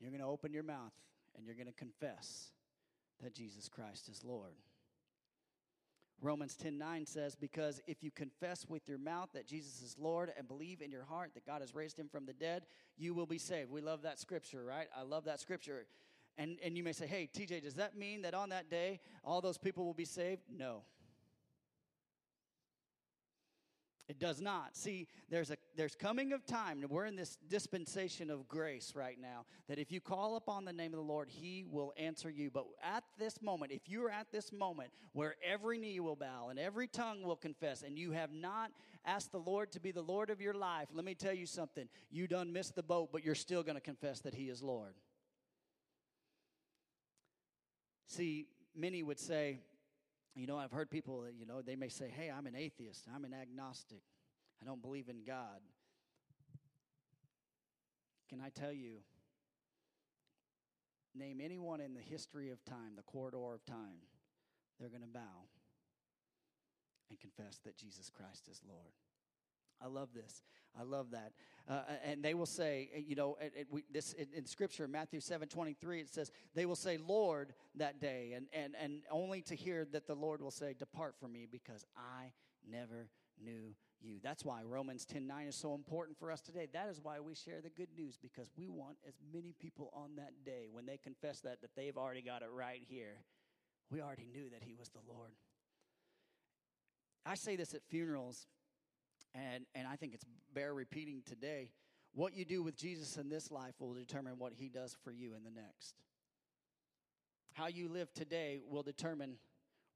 You're 0.00 0.10
going 0.10 0.20
to 0.20 0.26
open 0.26 0.52
your 0.52 0.62
mouth 0.62 0.92
and 1.36 1.46
you're 1.46 1.54
going 1.54 1.66
to 1.66 1.72
confess 1.72 2.50
that 3.22 3.34
Jesus 3.34 3.68
Christ 3.68 4.08
is 4.08 4.22
Lord. 4.22 4.52
Romans 6.22 6.56
10 6.56 6.78
9 6.78 7.06
says, 7.06 7.34
Because 7.34 7.80
if 7.86 8.02
you 8.02 8.10
confess 8.10 8.66
with 8.68 8.88
your 8.88 8.98
mouth 8.98 9.28
that 9.34 9.46
Jesus 9.46 9.82
is 9.82 9.96
Lord 9.98 10.32
and 10.36 10.48
believe 10.48 10.80
in 10.80 10.90
your 10.90 11.04
heart 11.04 11.32
that 11.34 11.46
God 11.46 11.60
has 11.60 11.74
raised 11.74 11.98
him 11.98 12.08
from 12.08 12.24
the 12.24 12.32
dead, 12.32 12.64
you 12.96 13.14
will 13.14 13.26
be 13.26 13.38
saved. 13.38 13.70
We 13.70 13.80
love 13.80 14.02
that 14.02 14.18
scripture, 14.18 14.64
right? 14.64 14.88
I 14.96 15.02
love 15.02 15.24
that 15.24 15.40
scripture. 15.40 15.86
And, 16.38 16.58
and 16.62 16.76
you 16.76 16.82
may 16.82 16.92
say, 16.92 17.06
Hey, 17.06 17.28
TJ, 17.34 17.62
does 17.62 17.74
that 17.74 17.96
mean 17.96 18.22
that 18.22 18.34
on 18.34 18.48
that 18.50 18.70
day 18.70 19.00
all 19.24 19.40
those 19.40 19.58
people 19.58 19.84
will 19.84 19.94
be 19.94 20.04
saved? 20.04 20.42
No. 20.50 20.82
It 24.08 24.20
does 24.20 24.40
not. 24.40 24.76
See, 24.76 25.08
there's 25.30 25.50
a 25.50 25.56
there's 25.74 25.96
coming 25.96 26.32
of 26.32 26.46
time, 26.46 26.82
and 26.82 26.90
we're 26.90 27.06
in 27.06 27.16
this 27.16 27.38
dispensation 27.48 28.30
of 28.30 28.46
grace 28.46 28.92
right 28.94 29.18
now. 29.20 29.46
That 29.68 29.80
if 29.80 29.90
you 29.90 30.00
call 30.00 30.36
upon 30.36 30.64
the 30.64 30.72
name 30.72 30.92
of 30.92 30.98
the 30.98 31.04
Lord, 31.04 31.28
He 31.28 31.64
will 31.68 31.92
answer 31.96 32.30
you. 32.30 32.48
But 32.50 32.66
at 32.84 33.02
this 33.18 33.42
moment, 33.42 33.72
if 33.72 33.88
you're 33.88 34.10
at 34.10 34.30
this 34.30 34.52
moment 34.52 34.90
where 35.12 35.34
every 35.44 35.78
knee 35.78 35.98
will 35.98 36.14
bow 36.14 36.48
and 36.50 36.58
every 36.58 36.86
tongue 36.86 37.22
will 37.24 37.36
confess, 37.36 37.82
and 37.82 37.98
you 37.98 38.12
have 38.12 38.32
not 38.32 38.70
asked 39.04 39.32
the 39.32 39.38
Lord 39.38 39.72
to 39.72 39.80
be 39.80 39.90
the 39.90 40.02
Lord 40.02 40.30
of 40.30 40.40
your 40.40 40.54
life, 40.54 40.88
let 40.94 41.04
me 41.04 41.14
tell 41.14 41.34
you 41.34 41.46
something. 41.46 41.88
You 42.08 42.28
done 42.28 42.52
missed 42.52 42.76
the 42.76 42.84
boat, 42.84 43.10
but 43.12 43.24
you're 43.24 43.34
still 43.34 43.64
going 43.64 43.76
to 43.76 43.80
confess 43.80 44.20
that 44.20 44.34
He 44.34 44.44
is 44.44 44.62
Lord. 44.62 44.94
See, 48.06 48.46
many 48.76 49.02
would 49.02 49.18
say, 49.18 49.58
you 50.36 50.46
know, 50.46 50.58
I've 50.58 50.70
heard 50.70 50.90
people, 50.90 51.22
that, 51.22 51.34
you 51.34 51.46
know, 51.46 51.62
they 51.62 51.76
may 51.76 51.88
say, 51.88 52.12
hey, 52.14 52.30
I'm 52.30 52.46
an 52.46 52.54
atheist, 52.54 53.06
I'm 53.12 53.24
an 53.24 53.32
agnostic, 53.32 54.02
I 54.62 54.66
don't 54.66 54.82
believe 54.82 55.08
in 55.08 55.24
God. 55.26 55.60
Can 58.28 58.40
I 58.40 58.50
tell 58.50 58.72
you, 58.72 58.98
name 61.14 61.40
anyone 61.42 61.80
in 61.80 61.94
the 61.94 62.00
history 62.00 62.50
of 62.50 62.62
time, 62.64 62.94
the 62.96 63.02
corridor 63.02 63.54
of 63.54 63.64
time, 63.64 64.02
they're 64.78 64.90
going 64.90 65.00
to 65.00 65.08
bow 65.08 65.48
and 67.08 67.18
confess 67.18 67.58
that 67.64 67.76
Jesus 67.76 68.10
Christ 68.10 68.48
is 68.50 68.60
Lord. 68.68 68.92
I 69.82 69.88
love 69.88 70.08
this. 70.14 70.42
I 70.78 70.82
love 70.82 71.10
that. 71.12 71.32
Uh, 71.68 71.80
and 72.04 72.22
they 72.22 72.34
will 72.34 72.46
say, 72.46 72.90
uh, 72.94 73.00
you 73.04 73.16
know, 73.16 73.36
it, 73.40 73.52
it, 73.56 73.66
we, 73.70 73.84
this 73.90 74.12
in, 74.12 74.28
in, 74.34 74.46
Scripture, 74.46 74.86
Matthew 74.86 75.20
seven 75.20 75.48
twenty 75.48 75.74
three, 75.74 76.00
it 76.00 76.08
says 76.08 76.30
they 76.54 76.64
will 76.64 76.76
say, 76.76 76.96
"Lord," 76.96 77.54
that 77.74 78.00
day, 78.00 78.34
and 78.36 78.46
and 78.52 78.74
and 78.80 79.02
only 79.10 79.42
to 79.42 79.56
hear 79.56 79.84
that 79.86 80.06
the 80.06 80.14
Lord 80.14 80.40
will 80.40 80.52
say, 80.52 80.74
"Depart 80.78 81.16
from 81.18 81.32
me, 81.32 81.46
because 81.50 81.84
I 81.96 82.32
never 82.70 83.08
knew 83.42 83.74
you." 84.00 84.18
That's 84.22 84.44
why 84.44 84.62
Romans 84.62 85.04
ten 85.04 85.26
nine 85.26 85.48
is 85.48 85.56
so 85.56 85.74
important 85.74 86.16
for 86.18 86.30
us 86.30 86.40
today. 86.40 86.68
That 86.72 86.88
is 86.88 87.00
why 87.02 87.18
we 87.18 87.34
share 87.34 87.60
the 87.60 87.70
good 87.70 87.88
news 87.96 88.16
because 88.16 88.48
we 88.56 88.68
want 88.68 88.98
as 89.06 89.14
many 89.34 89.52
people 89.58 89.90
on 89.92 90.14
that 90.16 90.44
day 90.44 90.68
when 90.70 90.86
they 90.86 90.98
confess 90.98 91.40
that 91.40 91.62
that 91.62 91.74
they've 91.74 91.96
already 91.96 92.22
got 92.22 92.42
it 92.42 92.48
right 92.54 92.82
here. 92.88 93.24
We 93.90 94.00
already 94.00 94.26
knew 94.32 94.50
that 94.50 94.62
He 94.62 94.74
was 94.74 94.90
the 94.90 95.00
Lord. 95.08 95.32
I 97.24 97.34
say 97.34 97.56
this 97.56 97.74
at 97.74 97.82
funerals 97.88 98.46
and, 99.36 99.66
and 99.74 99.86
I 99.86 99.96
think 99.96 100.14
it's 100.14 100.24
bear 100.54 100.74
repeating 100.74 101.22
today. 101.26 101.70
What 102.14 102.34
you 102.34 102.44
do 102.44 102.62
with 102.62 102.76
Jesus 102.76 103.18
in 103.18 103.28
this 103.28 103.50
life 103.50 103.74
will 103.78 103.92
determine 103.92 104.38
what 104.38 104.54
he 104.54 104.68
does 104.68 104.96
for 105.04 105.10
you 105.10 105.34
in 105.34 105.44
the 105.44 105.50
next. 105.50 105.94
How 107.52 107.66
you 107.66 107.88
live 107.88 108.12
today 108.14 108.60
will 108.66 108.82
determine 108.82 109.36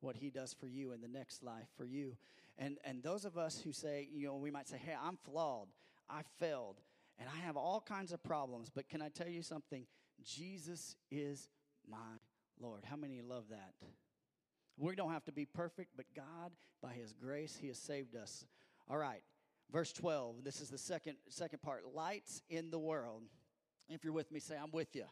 what 0.01 0.17
he 0.17 0.31
does 0.31 0.53
for 0.53 0.67
you 0.67 0.93
in 0.93 1.01
the 1.01 1.09
next 1.09 1.43
life 1.43 1.69
for 1.77 1.85
you. 1.85 2.17
And 2.59 2.79
and 2.85 3.03
those 3.03 3.25
of 3.25 3.39
us 3.39 3.61
who 3.61 3.73
say, 3.73 4.09
you 4.13 4.27
know, 4.27 4.37
we 4.37 4.51
might 4.51 4.69
say, 4.69 4.79
"Hey, 4.79 4.95
I'm 5.01 5.17
flawed. 5.25 5.69
I 6.09 6.23
failed, 6.39 6.81
and 7.19 7.29
I 7.29 7.39
have 7.47 7.57
all 7.57 7.81
kinds 7.81 8.13
of 8.13 8.23
problems." 8.23 8.71
But 8.75 8.89
can 8.89 9.01
I 9.01 9.09
tell 9.09 9.29
you 9.29 9.43
something? 9.43 9.87
Jesus 10.23 10.97
is 11.11 11.49
my 11.89 12.19
Lord. 12.61 12.85
How 12.85 12.97
many 12.97 13.23
love 13.23 13.45
that? 13.51 13.75
We 14.77 14.95
don't 14.95 15.13
have 15.13 15.25
to 15.25 15.33
be 15.33 15.45
perfect, 15.47 15.91
but 15.97 16.07
God, 16.15 16.53
by 16.83 16.93
his 16.93 17.13
grace, 17.13 17.57
he 17.61 17.69
has 17.69 17.79
saved 17.79 18.17
us. 18.17 18.47
All 18.89 18.97
right. 18.97 19.23
Verse 19.73 19.93
12. 19.93 20.43
This 20.45 20.61
is 20.61 20.69
the 20.69 20.79
second 20.79 21.17
second 21.29 21.63
part. 21.63 21.83
Lights 21.95 22.43
in 22.49 22.71
the 22.71 22.79
world. 22.79 23.23
If 23.89 24.05
you're 24.05 24.13
with 24.13 24.31
me, 24.33 24.41
say 24.41 24.57
I'm 24.61 24.71
with 24.71 24.95
you. 24.95 25.05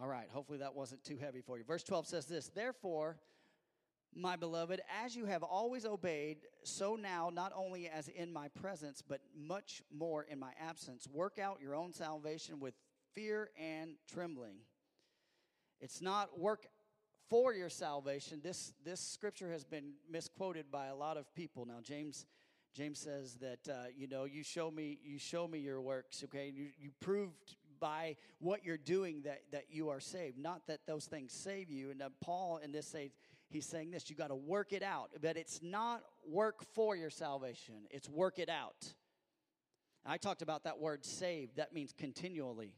All 0.00 0.08
right. 0.08 0.28
Hopefully 0.30 0.58
that 0.58 0.74
wasn't 0.74 1.04
too 1.04 1.16
heavy 1.16 1.40
for 1.40 1.58
you. 1.58 1.64
Verse 1.64 1.82
12 1.82 2.06
says 2.06 2.26
this, 2.26 2.48
"Therefore, 2.48 3.18
my 4.14 4.36
beloved, 4.36 4.80
as 5.02 5.16
you 5.16 5.26
have 5.26 5.42
always 5.42 5.86
obeyed, 5.86 6.38
so 6.64 6.96
now, 6.96 7.30
not 7.30 7.52
only 7.54 7.88
as 7.88 8.08
in 8.08 8.32
my 8.32 8.48
presence, 8.48 9.02
but 9.02 9.20
much 9.34 9.82
more 9.90 10.24
in 10.24 10.38
my 10.38 10.52
absence, 10.60 11.08
work 11.08 11.38
out 11.38 11.60
your 11.60 11.74
own 11.74 11.92
salvation 11.92 12.60
with 12.60 12.74
fear 13.14 13.50
and 13.58 13.96
trembling. 14.06 14.56
It's 15.80 16.02
not 16.02 16.38
work 16.38 16.66
for 17.30 17.54
your 17.54 17.70
salvation. 17.70 18.40
This, 18.42 18.74
this 18.84 19.00
scripture 19.00 19.50
has 19.50 19.64
been 19.64 19.94
misquoted 20.10 20.70
by 20.70 20.86
a 20.86 20.94
lot 20.94 21.16
of 21.16 21.34
people. 21.34 21.64
Now, 21.64 21.80
James, 21.82 22.26
James 22.74 22.98
says 22.98 23.36
that, 23.40 23.68
uh, 23.68 23.84
you 23.96 24.08
know, 24.08 24.24
you 24.24 24.42
show 24.42 24.70
me, 24.70 24.98
you 25.04 25.18
show 25.18 25.46
me 25.46 25.58
your 25.58 25.80
works, 25.80 26.24
okay? 26.24 26.52
You, 26.54 26.68
you 26.78 26.90
proved 27.00 27.56
by 27.78 28.16
what 28.38 28.64
you're 28.64 28.78
doing 28.78 29.22
that, 29.22 29.42
that 29.50 29.64
you 29.70 29.90
are 29.90 30.00
saved, 30.00 30.38
not 30.38 30.66
that 30.68 30.80
those 30.86 31.04
things 31.04 31.32
save 31.32 31.70
you. 31.70 31.90
And 31.90 32.00
uh, 32.00 32.08
Paul, 32.20 32.60
in 32.64 32.72
this 32.72 32.86
says, 32.86 33.10
he's 33.48 33.66
saying 33.66 33.90
this, 33.90 34.08
you 34.08 34.16
got 34.16 34.28
to 34.28 34.34
work 34.34 34.72
it 34.72 34.82
out. 34.82 35.10
But 35.20 35.36
it's 35.36 35.60
not 35.62 36.02
work 36.26 36.64
for 36.74 36.96
your 36.96 37.10
salvation, 37.10 37.74
it's 37.90 38.08
work 38.08 38.38
it 38.38 38.48
out. 38.48 38.94
I 40.04 40.16
talked 40.16 40.42
about 40.42 40.64
that 40.64 40.80
word 40.80 41.04
saved. 41.04 41.56
That 41.56 41.72
means 41.72 41.92
continually 41.96 42.74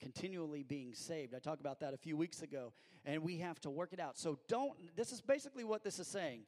continually 0.00 0.62
being 0.62 0.94
saved. 0.94 1.34
I 1.34 1.38
talked 1.38 1.60
about 1.60 1.80
that 1.80 1.94
a 1.94 1.98
few 1.98 2.16
weeks 2.16 2.42
ago, 2.42 2.72
and 3.04 3.22
we 3.22 3.38
have 3.38 3.60
to 3.60 3.70
work 3.70 3.92
it 3.92 4.00
out. 4.00 4.18
So 4.18 4.38
don't, 4.48 4.72
this 4.96 5.12
is 5.12 5.20
basically 5.20 5.62
what 5.62 5.84
this 5.84 5.98
is 5.98 6.08
saying. 6.08 6.42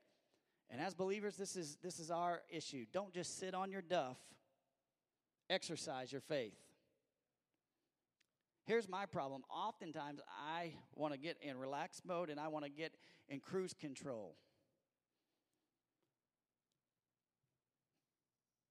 And 0.73 0.81
as 0.81 0.95
believers, 0.95 1.37
this 1.37 1.55
is, 1.55 1.77
this 1.83 2.01
is 2.01 2.11
our 2.11 2.41
issue. 2.51 2.87
Don't 2.93 3.13
just 3.13 3.39
sit 3.39 3.55
on 3.55 3.71
your 3.71 3.83
duff, 3.83 4.17
exercise 5.51 6.11
your 6.11 6.23
faith. 6.23 6.57
Here's 8.65 8.89
my 8.89 9.05
problem. 9.05 9.43
Oftentimes, 9.51 10.21
I 10.31 10.73
want 10.95 11.13
to 11.13 11.19
get 11.19 11.37
in 11.43 11.59
relaxed 11.59 12.07
mode 12.07 12.31
and 12.31 12.41
I 12.41 12.49
want 12.49 12.65
to 12.65 12.71
get 12.71 12.93
in 13.29 13.41
cruise 13.41 13.75
control. 13.79 14.37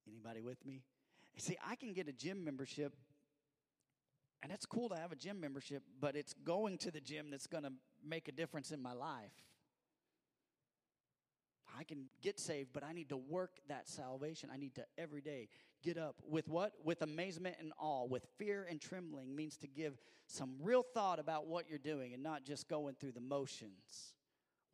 Anybody 0.09 0.41
with 0.41 0.65
me? 0.65 0.81
See, 1.37 1.57
I 1.65 1.75
can 1.75 1.93
get 1.93 2.07
a 2.07 2.13
gym 2.13 2.43
membership 2.43 2.95
and 4.41 4.51
it's 4.51 4.65
cool 4.65 4.89
to 4.89 4.95
have 4.95 5.11
a 5.11 5.15
gym 5.15 5.39
membership, 5.39 5.83
but 5.99 6.15
it's 6.15 6.33
going 6.33 6.79
to 6.79 6.89
the 6.89 6.99
gym 6.99 7.29
that's 7.29 7.47
going 7.47 7.63
to 7.63 7.71
make 8.03 8.27
a 8.27 8.31
difference 8.31 8.71
in 8.71 8.81
my 8.81 8.93
life. 8.93 9.31
I 11.78 11.84
can 11.84 12.05
get 12.22 12.39
saved, 12.39 12.69
but 12.74 12.84
I 12.84 12.93
need 12.93 13.09
to 13.09 13.17
work 13.17 13.59
that 13.67 13.88
salvation. 13.88 14.49
I 14.53 14.57
need 14.57 14.76
to 14.76 14.86
every 14.97 15.22
day 15.22 15.47
get 15.84 15.97
up 15.97 16.15
with 16.28 16.47
what? 16.47 16.74
With 16.84 17.01
amazement 17.01 17.55
and 17.59 17.72
awe, 17.80 18.05
with 18.05 18.26
fear 18.38 18.67
and 18.69 18.80
trembling 18.80 19.36
means 19.36 19.57
to 19.57 19.67
give 19.67 19.97
some 20.28 20.55
real 20.61 20.84
thought 20.84 21.19
about 21.19 21.47
what 21.47 21.69
you're 21.69 21.80
doing 21.80 22.13
and 22.13 22.22
not 22.22 22.43
just 22.43 22.67
going 22.67 22.95
through 22.99 23.13
the 23.13 23.22
motions. 23.22 24.13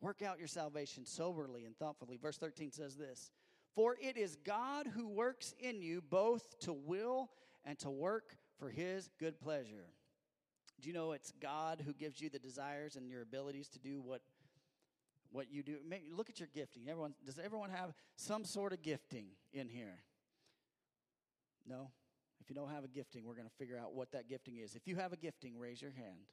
Work 0.00 0.22
out 0.22 0.38
your 0.38 0.48
salvation 0.48 1.04
soberly 1.04 1.64
and 1.64 1.76
thoughtfully. 1.76 2.18
Verse 2.20 2.38
13 2.38 2.72
says 2.72 2.96
this 2.96 3.30
For 3.74 3.96
it 4.00 4.16
is 4.16 4.36
God 4.36 4.86
who 4.86 5.08
works 5.08 5.54
in 5.58 5.82
you 5.82 6.00
both 6.00 6.58
to 6.60 6.72
will 6.72 7.30
and 7.64 7.78
to 7.80 7.90
work 7.90 8.36
for 8.58 8.70
his 8.70 9.10
good 9.18 9.40
pleasure. 9.40 9.90
Do 10.80 10.88
you 10.88 10.94
know 10.94 11.12
it's 11.12 11.32
God 11.40 11.82
who 11.84 11.92
gives 11.92 12.20
you 12.20 12.30
the 12.30 12.38
desires 12.38 12.94
and 12.94 13.10
your 13.10 13.22
abilities 13.22 13.68
to 13.70 13.80
do 13.80 14.00
what 14.00 14.22
what 15.30 15.50
you 15.50 15.62
do? 15.62 15.76
Maybe 15.86 16.04
look 16.10 16.30
at 16.30 16.40
your 16.40 16.48
gifting. 16.54 16.88
Everyone 16.88 17.14
does 17.24 17.38
everyone 17.38 17.70
have 17.70 17.92
some 18.16 18.44
sort 18.44 18.72
of 18.72 18.82
gifting 18.82 19.26
in 19.52 19.68
here? 19.68 19.98
No? 21.66 21.90
If 22.40 22.48
you 22.48 22.54
don't 22.54 22.70
have 22.70 22.84
a 22.84 22.88
gifting, 22.88 23.24
we're 23.26 23.34
going 23.34 23.48
to 23.48 23.54
figure 23.58 23.78
out 23.78 23.94
what 23.94 24.12
that 24.12 24.28
gifting 24.28 24.56
is. 24.56 24.74
If 24.74 24.86
you 24.86 24.96
have 24.96 25.12
a 25.12 25.16
gifting, 25.16 25.58
raise 25.58 25.82
your 25.82 25.90
hand. 25.90 26.32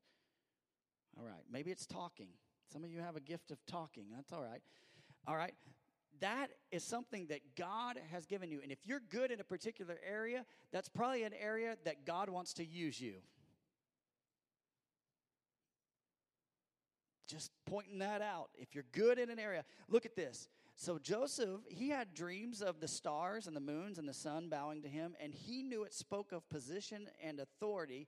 All 1.17 1.25
right. 1.25 1.43
Maybe 1.51 1.71
it's 1.71 1.85
talking. 1.85 2.29
Some 2.71 2.83
of 2.83 2.89
you 2.89 2.99
have 2.99 3.15
a 3.15 3.19
gift 3.19 3.51
of 3.51 3.57
talking. 3.65 4.05
That's 4.15 4.31
all 4.31 4.41
right. 4.41 4.61
All 5.27 5.35
right 5.35 5.53
that 6.19 6.47
is 6.71 6.83
something 6.83 7.27
that 7.27 7.41
God 7.55 7.99
has 8.11 8.25
given 8.25 8.49
you. 8.49 8.59
And 8.61 8.71
if 8.71 8.79
you're 8.85 9.01
good 9.09 9.31
in 9.31 9.39
a 9.39 9.43
particular 9.43 9.97
area, 10.07 10.45
that's 10.71 10.89
probably 10.89 11.23
an 11.23 11.33
area 11.33 11.77
that 11.83 12.05
God 12.05 12.29
wants 12.29 12.53
to 12.53 12.65
use 12.65 12.99
you. 12.99 13.15
Just 17.27 17.51
pointing 17.65 17.99
that 17.99 18.21
out. 18.21 18.49
If 18.55 18.75
you're 18.75 18.85
good 18.91 19.17
in 19.17 19.29
an 19.29 19.39
area, 19.39 19.63
look 19.89 20.05
at 20.05 20.15
this. 20.15 20.47
So 20.75 20.99
Joseph, 20.99 21.61
he 21.69 21.89
had 21.89 22.13
dreams 22.13 22.61
of 22.61 22.81
the 22.81 22.87
stars 22.87 23.47
and 23.47 23.55
the 23.55 23.61
moons 23.61 23.97
and 23.97 24.07
the 24.07 24.13
sun 24.13 24.49
bowing 24.49 24.81
to 24.81 24.89
him, 24.89 25.15
and 25.21 25.33
he 25.33 25.63
knew 25.63 25.83
it 25.83 25.93
spoke 25.93 26.31
of 26.31 26.47
position 26.49 27.07
and 27.23 27.39
authority. 27.39 28.07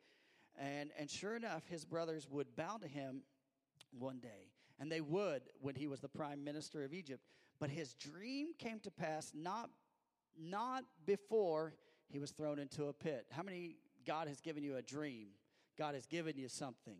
And, 0.59 0.91
and 0.99 1.09
sure 1.09 1.35
enough, 1.35 1.63
his 1.67 1.85
brothers 1.85 2.27
would 2.29 2.55
bow 2.55 2.77
to 2.77 2.87
him 2.87 3.21
one 3.97 4.19
day. 4.19 4.51
And 4.79 4.91
they 4.91 5.01
would 5.01 5.43
when 5.61 5.75
he 5.75 5.87
was 5.87 6.01
the 6.01 6.09
prime 6.09 6.43
minister 6.43 6.83
of 6.83 6.93
Egypt. 6.93 7.23
But 7.59 7.69
his 7.69 7.93
dream 7.93 8.49
came 8.57 8.79
to 8.81 8.91
pass 8.91 9.31
not, 9.33 9.69
not 10.39 10.83
before 11.05 11.73
he 12.09 12.19
was 12.19 12.31
thrown 12.31 12.59
into 12.59 12.85
a 12.85 12.93
pit. 12.93 13.25
How 13.31 13.43
many 13.43 13.77
God 14.05 14.27
has 14.27 14.41
given 14.41 14.63
you 14.63 14.75
a 14.75 14.81
dream? 14.81 15.29
God 15.77 15.95
has 15.95 16.05
given 16.05 16.37
you 16.37 16.47
something. 16.47 16.97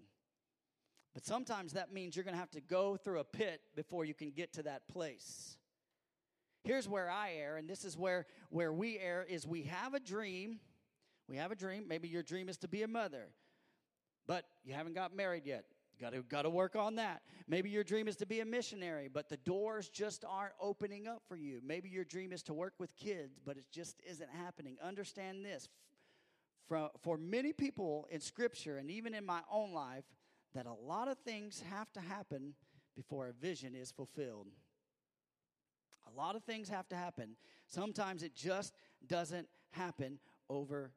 But 1.18 1.26
sometimes 1.26 1.74
that 1.74 1.92
means 1.92 2.16
you're 2.16 2.24
going 2.24 2.36
to 2.36 2.40
have 2.40 2.52
to 2.52 2.62
go 2.62 2.96
through 2.96 3.18
a 3.22 3.24
pit 3.24 3.62
before 3.76 4.06
you 4.06 4.14
can 4.14 4.30
get 4.30 4.54
to 4.54 4.62
that 4.62 4.88
place. 4.88 5.58
Here's 6.64 6.88
where 6.88 7.10
I 7.10 7.32
err, 7.40 7.58
and 7.58 7.68
this 7.68 7.86
is 7.86 7.98
where, 7.98 8.28
where 8.52 8.72
we 8.72 9.00
err 9.00 9.26
is 9.28 9.48
we 9.48 9.64
have 9.64 9.96
a 9.96 10.00
dream. 10.00 10.60
We 11.28 11.38
have 11.38 11.52
a 11.52 11.56
dream. 11.56 11.86
Maybe 11.88 12.08
your 12.08 12.22
dream 12.22 12.50
is 12.50 12.58
to 12.58 12.68
be 12.68 12.84
a 12.84 12.88
mother, 12.88 13.30
but 14.28 14.46
you 14.64 14.76
haven't 14.76 14.94
got 14.94 15.16
married 15.16 15.48
yet. 15.48 15.66
Got 16.00 16.14
to 16.14 16.22
got 16.22 16.44
to 16.44 16.52
work 16.52 16.76
on 16.76 16.98
that. 16.98 17.24
Maybe 17.48 17.72
your 17.72 17.84
dream 17.84 18.08
is 18.08 18.18
to 18.18 18.28
be 18.28 18.42
a 18.42 18.46
missionary, 18.46 19.10
but 19.12 19.28
the 19.28 19.38
doors 19.38 19.90
just 19.90 20.24
aren't 20.24 20.54
opening 20.62 21.08
up 21.08 21.24
for 21.28 21.36
you. 21.36 21.62
Maybe 21.66 21.90
your 21.90 22.06
dream 22.06 22.32
is 22.32 22.44
to 22.44 22.54
work 22.54 22.76
with 22.78 22.96
kids, 22.96 23.40
but 23.44 23.58
it 23.58 23.66
just 23.72 24.00
isn't 24.08 24.30
happening. 24.30 24.78
Understand 24.84 25.44
this. 25.44 25.68
For, 26.68 26.92
for 27.02 27.18
many 27.18 27.54
people 27.54 28.08
in 28.12 28.20
scripture 28.20 28.78
and 28.78 28.92
even 28.92 29.16
in 29.16 29.26
my 29.26 29.40
own 29.52 29.74
life, 29.74 30.04
that 30.54 30.66
a 30.66 30.74
lot 30.74 31.08
of 31.08 31.18
things 31.20 31.64
have 31.70 31.92
to 31.94 32.00
happen 32.00 32.54
before 32.96 33.28
a 33.28 33.34
vision 33.34 33.76
is 33.76 33.92
fulfilled. 33.92 34.48
A 36.14 36.18
lot 36.18 36.36
of 36.36 36.44
things 36.44 36.70
have 36.70 36.88
to 36.90 36.96
happen. 36.96 37.36
Sometimes 37.68 38.24
it 38.24 38.36
just 38.36 38.74
doesn't 39.08 39.48
happen 39.72 40.20
overnight. 40.50 40.92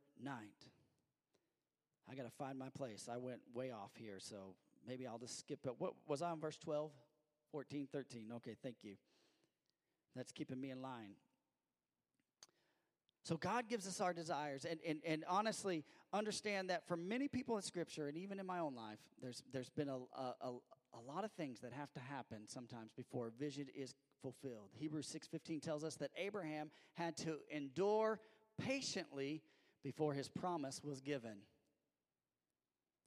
I 2.10 2.14
got 2.14 2.24
to 2.24 2.30
find 2.30 2.58
my 2.58 2.68
place. 2.70 3.08
I 3.12 3.18
went 3.18 3.40
way 3.54 3.70
off 3.70 3.90
here, 3.94 4.18
so 4.18 4.54
maybe 4.86 5.06
I'll 5.06 5.18
just 5.18 5.38
skip 5.38 5.60
it. 5.64 5.72
What 5.78 5.94
was 6.06 6.22
I 6.22 6.30
on 6.30 6.40
verse 6.40 6.56
12? 6.56 6.90
14, 7.52 7.88
13. 7.92 8.32
Okay, 8.36 8.56
thank 8.62 8.76
you. 8.82 8.94
That's 10.16 10.32
keeping 10.32 10.60
me 10.60 10.70
in 10.70 10.82
line. 10.82 11.12
So 13.30 13.36
God 13.36 13.68
gives 13.68 13.86
us 13.86 14.00
our 14.00 14.12
desires. 14.12 14.66
And, 14.68 14.80
and, 14.84 14.98
and 15.06 15.24
honestly, 15.28 15.84
understand 16.12 16.68
that 16.70 16.88
for 16.88 16.96
many 16.96 17.28
people 17.28 17.54
in 17.54 17.62
Scripture, 17.62 18.08
and 18.08 18.16
even 18.16 18.40
in 18.40 18.46
my 18.46 18.58
own 18.58 18.74
life, 18.74 18.98
there's, 19.22 19.44
there's 19.52 19.68
been 19.68 19.88
a, 19.88 19.98
a, 20.18 20.50
a, 20.94 21.00
lot 21.06 21.22
of 21.22 21.30
things 21.30 21.60
that 21.60 21.72
have 21.72 21.92
to 21.92 22.00
happen 22.00 22.38
sometimes 22.48 22.90
before 22.92 23.28
a 23.28 23.30
vision 23.30 23.68
is 23.72 23.94
fulfilled. 24.20 24.70
Hebrews 24.74 25.16
6.15 25.32 25.62
tells 25.62 25.84
us 25.84 25.94
that 25.98 26.10
Abraham 26.16 26.72
had 26.94 27.16
to 27.18 27.36
endure 27.48 28.18
patiently 28.60 29.42
before 29.84 30.12
his 30.12 30.28
promise 30.28 30.80
was 30.82 31.00
given. 31.00 31.36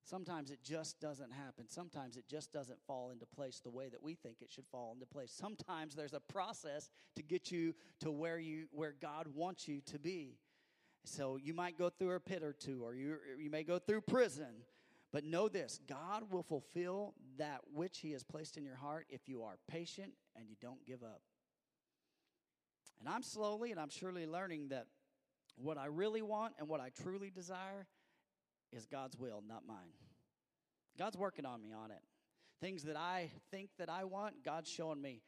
Sometimes 0.03 0.51
it 0.51 0.59
just 0.61 0.99
doesn't 0.99 1.31
happen. 1.31 1.69
Sometimes 1.69 2.17
it 2.17 2.27
just 2.27 2.51
doesn't 2.51 2.79
fall 2.85 3.11
into 3.11 3.25
place 3.25 3.61
the 3.63 3.71
way 3.71 3.87
that 3.87 4.03
we 4.03 4.15
think 4.15 4.37
it 4.41 4.51
should 4.51 4.67
fall 4.69 4.91
into 4.93 5.05
place. 5.05 5.31
Sometimes 5.31 5.95
there's 5.95 6.13
a 6.13 6.19
process 6.19 6.89
to 7.15 7.23
get 7.23 7.51
you 7.51 7.73
to 8.01 8.11
where 8.11 8.37
you 8.37 8.65
where 8.71 8.93
God 9.01 9.27
wants 9.33 9.67
you 9.67 9.79
to 9.85 9.99
be. 9.99 10.35
So 11.05 11.37
you 11.37 11.53
might 11.53 11.77
go 11.77 11.89
through 11.89 12.15
a 12.15 12.19
pit 12.19 12.43
or 12.43 12.51
two 12.51 12.83
or 12.83 12.93
you 12.95 13.17
you 13.39 13.49
may 13.49 13.63
go 13.63 13.79
through 13.79 14.01
prison. 14.01 14.63
But 15.13 15.23
know 15.23 15.47
this, 15.47 15.79
God 15.87 16.23
will 16.31 16.41
fulfill 16.41 17.13
that 17.37 17.59
which 17.71 17.99
he 17.99 18.11
has 18.13 18.23
placed 18.23 18.57
in 18.57 18.65
your 18.65 18.75
heart 18.75 19.05
if 19.09 19.29
you 19.29 19.43
are 19.43 19.57
patient 19.69 20.11
and 20.35 20.49
you 20.49 20.55
don't 20.59 20.83
give 20.87 21.03
up. 21.03 21.21
And 22.99 23.07
I'm 23.07 23.21
slowly 23.21 23.71
and 23.71 23.79
I'm 23.79 23.91
surely 23.91 24.25
learning 24.25 24.69
that 24.69 24.87
what 25.55 25.77
I 25.77 25.85
really 25.85 26.23
want 26.23 26.55
and 26.57 26.67
what 26.67 26.81
I 26.81 26.89
truly 26.89 27.29
desire 27.29 27.85
is 28.73 28.85
God's 28.85 29.17
will, 29.17 29.43
not 29.47 29.63
mine. 29.67 29.93
God's 30.97 31.17
working 31.17 31.45
on 31.45 31.61
me 31.61 31.73
on 31.73 31.91
it. 31.91 32.01
Things 32.61 32.83
that 32.83 32.97
I 32.97 33.31
think 33.51 33.69
that 33.77 33.89
I 33.89 34.03
want, 34.03 34.43
God's 34.43 34.69
showing 34.69 35.01
me, 35.01 35.21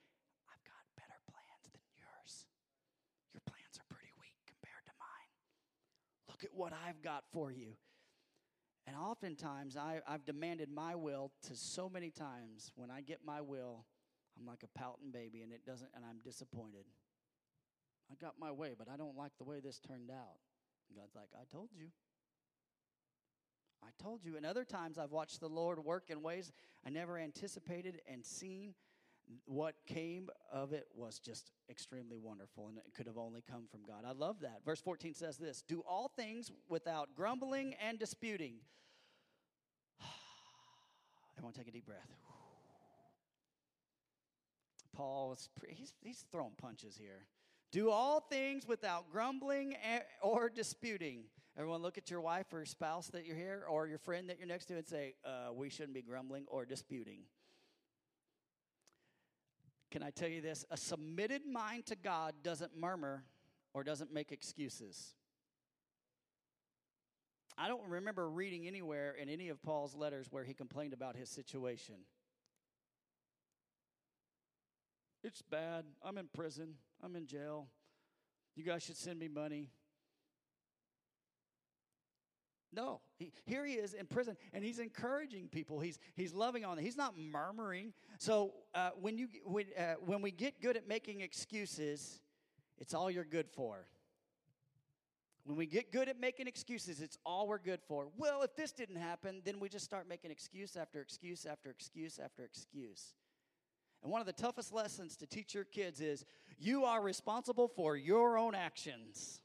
I've 0.47 0.63
got 0.63 0.81
better 0.95 1.19
plans 1.29 1.69
than 1.71 1.81
yours. 1.97 2.45
Your 3.33 3.41
plans 3.45 3.77
are 3.77 3.87
pretty 3.89 4.11
weak 4.19 4.37
compared 4.45 4.85
to 4.85 4.91
mine. 4.99 5.31
Look 6.29 6.43
at 6.43 6.53
what 6.53 6.73
I've 6.87 7.01
got 7.01 7.23
for 7.33 7.51
you. 7.51 7.73
And 8.87 8.95
oftentimes, 8.95 9.75
I, 9.75 10.01
I've 10.07 10.25
demanded 10.25 10.69
my 10.69 10.95
will 10.95 11.31
to 11.47 11.55
so 11.55 11.89
many 11.89 12.11
times. 12.11 12.71
When 12.75 12.91
I 12.91 13.01
get 13.01 13.19
my 13.25 13.41
will, 13.41 13.85
I'm 14.37 14.45
like 14.45 14.63
a 14.63 14.77
pouting 14.77 15.11
baby, 15.11 15.41
and 15.41 15.51
it 15.51 15.65
doesn't, 15.65 15.89
and 15.95 16.05
I'm 16.05 16.19
disappointed. 16.23 16.85
I 18.11 18.15
got 18.15 18.35
my 18.39 18.51
way, 18.51 18.73
but 18.77 18.87
I 18.87 18.97
don't 18.97 19.17
like 19.17 19.31
the 19.39 19.43
way 19.43 19.59
this 19.59 19.79
turned 19.79 20.11
out. 20.11 20.37
And 20.87 20.97
God's 20.99 21.15
like, 21.15 21.29
I 21.33 21.45
told 21.51 21.69
you. 21.73 21.87
I 23.85 24.03
told 24.03 24.23
you. 24.23 24.37
And 24.37 24.45
other 24.45 24.65
times 24.65 24.97
I've 24.97 25.11
watched 25.11 25.39
the 25.39 25.49
Lord 25.49 25.83
work 25.83 26.09
in 26.09 26.21
ways 26.21 26.51
I 26.85 26.89
never 26.89 27.17
anticipated 27.17 28.01
and 28.11 28.25
seen. 28.25 28.73
What 29.45 29.75
came 29.87 30.29
of 30.51 30.71
it 30.71 30.87
was 30.95 31.19
just 31.19 31.51
extremely 31.69 32.17
wonderful, 32.17 32.67
and 32.67 32.77
it 32.77 32.83
could 32.95 33.07
have 33.07 33.17
only 33.17 33.43
come 33.49 33.65
from 33.71 33.81
God. 33.87 34.03
I 34.07 34.11
love 34.11 34.41
that. 34.41 34.61
Verse 34.63 34.79
14 34.81 35.15
says 35.15 35.37
this 35.37 35.63
Do 35.67 35.83
all 35.87 36.11
things 36.15 36.51
without 36.69 37.09
grumbling 37.15 37.73
and 37.81 37.97
disputing. 37.97 38.55
Everyone 41.37 41.53
take 41.53 41.67
a 41.67 41.71
deep 41.71 41.85
breath. 41.85 42.07
Paul 44.95 45.33
is 45.33 45.49
he's, 45.69 45.93
he's 46.01 46.25
throwing 46.31 46.53
punches 46.57 46.95
here. 46.95 47.25
Do 47.71 47.89
all 47.89 48.21
things 48.21 48.67
without 48.67 49.11
grumbling 49.11 49.75
or 50.21 50.49
disputing. 50.49 51.25
Everyone, 51.57 51.81
look 51.81 51.97
at 51.97 52.11
your 52.11 52.19
wife 52.19 52.51
or 52.53 52.65
spouse 52.65 53.07
that 53.07 53.25
you're 53.25 53.37
here, 53.37 53.63
or 53.69 53.87
your 53.87 53.97
friend 53.97 54.29
that 54.29 54.37
you're 54.37 54.47
next 54.47 54.65
to, 54.65 54.75
and 54.75 54.85
say, 54.85 55.15
uh, 55.23 55.53
"We 55.53 55.69
shouldn't 55.69 55.93
be 55.93 56.01
grumbling 56.01 56.45
or 56.47 56.65
disputing." 56.65 57.27
Can 59.89 60.03
I 60.03 60.09
tell 60.09 60.27
you 60.27 60.41
this? 60.41 60.65
A 60.69 60.75
submitted 60.75 61.45
mind 61.45 61.85
to 61.85 61.95
God 61.95 62.43
doesn't 62.43 62.75
murmur 62.75 63.23
or 63.73 63.85
doesn't 63.85 64.11
make 64.11 64.33
excuses. 64.33 65.15
I 67.57 67.69
don't 67.69 67.87
remember 67.87 68.29
reading 68.29 68.67
anywhere 68.67 69.13
in 69.13 69.29
any 69.29 69.47
of 69.47 69.61
Paul's 69.63 69.95
letters 69.95 70.27
where 70.29 70.43
he 70.43 70.53
complained 70.53 70.91
about 70.91 71.15
his 71.15 71.29
situation. 71.29 71.95
It's 75.23 75.41
bad. 75.41 75.85
I'm 76.03 76.17
in 76.17 76.27
prison. 76.27 76.75
I'm 77.01 77.15
in 77.15 77.25
jail. 77.25 77.69
You 78.55 78.63
guys 78.63 78.83
should 78.83 78.97
send 78.97 79.17
me 79.17 79.29
money. 79.29 79.69
No, 82.75 82.99
he, 83.17 83.31
here 83.45 83.65
he 83.65 83.73
is 83.73 83.93
in 83.93 84.05
prison, 84.05 84.35
and 84.53 84.63
he's 84.63 84.79
encouraging 84.79 85.47
people. 85.47 85.79
He's 85.79 85.99
he's 86.15 86.33
loving 86.33 86.65
on 86.65 86.75
them. 86.75 86.83
He's 86.83 86.97
not 86.97 87.17
murmuring. 87.17 87.93
So 88.17 88.53
uh, 88.73 88.91
when 88.99 89.17
you 89.17 89.27
when 89.45 89.65
uh, 89.77 89.95
when 90.05 90.21
we 90.21 90.31
get 90.31 90.61
good 90.61 90.75
at 90.75 90.87
making 90.87 91.21
excuses, 91.21 92.19
it's 92.77 92.93
all 92.93 93.09
you're 93.09 93.23
good 93.23 93.49
for. 93.49 93.87
When 95.45 95.57
we 95.57 95.67
get 95.67 95.91
good 95.91 96.09
at 96.09 96.19
making 96.19 96.47
excuses, 96.47 97.01
it's 97.01 97.19
all 97.23 97.47
we're 97.47 97.59
good 97.59 97.79
for. 97.87 98.07
Well, 98.17 98.41
if 98.41 98.55
this 98.55 98.71
didn't 98.71 98.95
happen, 98.95 99.41
then 99.45 99.59
we 99.59 99.69
just 99.69 99.85
start 99.85 100.09
making 100.09 100.31
excuse 100.31 100.75
after 100.75 101.01
excuse 101.01 101.45
after 101.45 101.69
excuse 101.69 102.19
after 102.19 102.43
excuse. 102.43 103.13
And 104.01 104.11
one 104.11 104.21
of 104.21 104.27
the 104.27 104.33
toughest 104.33 104.73
lessons 104.73 105.15
to 105.17 105.27
teach 105.27 105.53
your 105.53 105.63
kids 105.63 106.01
is 106.01 106.25
you 106.57 106.83
are 106.83 107.01
responsible 107.01 107.67
for 107.67 107.95
your 107.95 108.37
own 108.37 108.55
actions. 108.55 109.41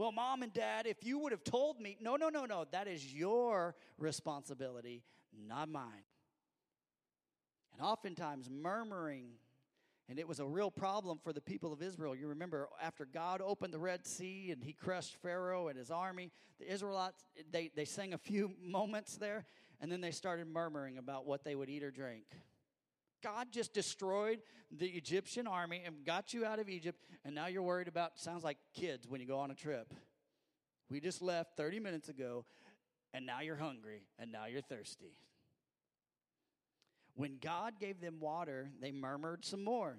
Well, 0.00 0.12
mom 0.12 0.42
and 0.42 0.50
dad, 0.50 0.86
if 0.86 1.04
you 1.04 1.18
would 1.18 1.30
have 1.30 1.44
told 1.44 1.78
me, 1.78 1.98
no, 2.00 2.16
no, 2.16 2.30
no, 2.30 2.46
no, 2.46 2.64
that 2.70 2.88
is 2.88 3.12
your 3.12 3.74
responsibility, 3.98 5.02
not 5.46 5.68
mine. 5.68 6.06
And 7.74 7.82
oftentimes, 7.82 8.48
murmuring, 8.48 9.32
and 10.08 10.18
it 10.18 10.26
was 10.26 10.40
a 10.40 10.46
real 10.46 10.70
problem 10.70 11.18
for 11.22 11.34
the 11.34 11.42
people 11.42 11.70
of 11.70 11.82
Israel. 11.82 12.16
You 12.16 12.28
remember 12.28 12.70
after 12.82 13.04
God 13.04 13.42
opened 13.44 13.74
the 13.74 13.78
Red 13.78 14.06
Sea 14.06 14.52
and 14.52 14.64
he 14.64 14.72
crushed 14.72 15.16
Pharaoh 15.16 15.68
and 15.68 15.76
his 15.76 15.90
army, 15.90 16.32
the 16.58 16.72
Israelites, 16.72 17.22
they, 17.52 17.70
they 17.76 17.84
sang 17.84 18.14
a 18.14 18.18
few 18.18 18.52
moments 18.64 19.18
there, 19.18 19.44
and 19.82 19.92
then 19.92 20.00
they 20.00 20.12
started 20.12 20.46
murmuring 20.46 20.96
about 20.96 21.26
what 21.26 21.44
they 21.44 21.54
would 21.54 21.68
eat 21.68 21.82
or 21.82 21.90
drink. 21.90 22.24
God 23.22 23.48
just 23.50 23.72
destroyed 23.72 24.40
the 24.70 24.86
Egyptian 24.86 25.46
army 25.46 25.82
and 25.84 26.04
got 26.04 26.32
you 26.32 26.44
out 26.44 26.58
of 26.58 26.68
Egypt, 26.68 27.04
and 27.24 27.34
now 27.34 27.46
you're 27.46 27.62
worried 27.62 27.88
about, 27.88 28.18
sounds 28.18 28.44
like 28.44 28.56
kids 28.74 29.08
when 29.08 29.20
you 29.20 29.26
go 29.26 29.38
on 29.38 29.50
a 29.50 29.54
trip. 29.54 29.92
We 30.90 31.00
just 31.00 31.22
left 31.22 31.56
30 31.56 31.80
minutes 31.80 32.08
ago, 32.08 32.44
and 33.12 33.26
now 33.26 33.40
you're 33.40 33.56
hungry, 33.56 34.02
and 34.18 34.32
now 34.32 34.46
you're 34.46 34.60
thirsty. 34.60 35.16
When 37.14 37.38
God 37.40 37.74
gave 37.78 38.00
them 38.00 38.20
water, 38.20 38.70
they 38.80 38.92
murmured 38.92 39.44
some 39.44 39.62
more. 39.62 39.96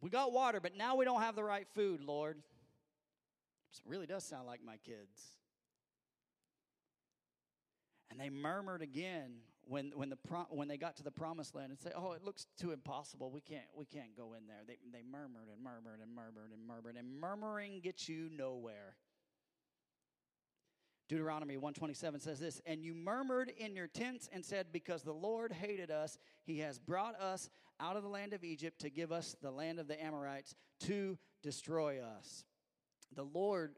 We 0.00 0.10
got 0.10 0.32
water, 0.32 0.60
but 0.60 0.76
now 0.76 0.96
we 0.96 1.04
don't 1.04 1.20
have 1.20 1.34
the 1.34 1.44
right 1.44 1.66
food, 1.74 2.00
Lord. 2.02 2.38
It 3.72 3.80
really 3.86 4.06
does 4.06 4.24
sound 4.24 4.46
like 4.46 4.60
my 4.64 4.76
kids. 4.84 5.34
And 8.10 8.18
they 8.18 8.30
murmured 8.30 8.80
again 8.80 9.32
when, 9.68 9.92
when, 9.94 10.08
the 10.08 10.16
pro, 10.16 10.46
when 10.50 10.66
they 10.66 10.78
got 10.78 10.96
to 10.96 11.02
the 11.02 11.10
promised 11.10 11.54
land 11.54 11.70
and 11.70 11.78
say, 11.78 11.90
oh, 11.94 12.12
it 12.12 12.24
looks 12.24 12.46
too 12.58 12.72
impossible. 12.72 13.30
We 13.30 13.42
can't, 13.42 13.66
we 13.76 13.84
can't 13.84 14.16
go 14.16 14.32
in 14.32 14.46
there. 14.46 14.62
They, 14.66 14.78
they 14.90 15.02
murmured 15.02 15.48
and 15.52 15.62
murmured 15.62 16.00
and 16.02 16.14
murmured 16.14 16.52
and 16.52 16.66
murmured. 16.66 16.96
And 16.96 17.20
murmuring 17.20 17.80
gets 17.80 18.08
you 18.08 18.30
nowhere. 18.34 18.96
Deuteronomy 21.08 21.56
127 21.56 22.20
says 22.20 22.40
this, 22.40 22.62
And 22.64 22.82
you 22.82 22.94
murmured 22.94 23.52
in 23.58 23.76
your 23.76 23.88
tents 23.88 24.28
and 24.32 24.44
said, 24.44 24.66
Because 24.72 25.02
the 25.02 25.12
Lord 25.12 25.52
hated 25.52 25.90
us, 25.90 26.18
he 26.44 26.60
has 26.60 26.78
brought 26.78 27.20
us 27.20 27.50
out 27.78 27.96
of 27.96 28.02
the 28.02 28.08
land 28.08 28.32
of 28.32 28.44
Egypt 28.44 28.80
to 28.80 28.90
give 28.90 29.12
us 29.12 29.36
the 29.42 29.50
land 29.50 29.78
of 29.78 29.86
the 29.86 30.02
Amorites 30.02 30.54
to 30.80 31.18
destroy 31.42 32.00
us. 32.00 32.44
The 33.14 33.24
Lord 33.24 33.74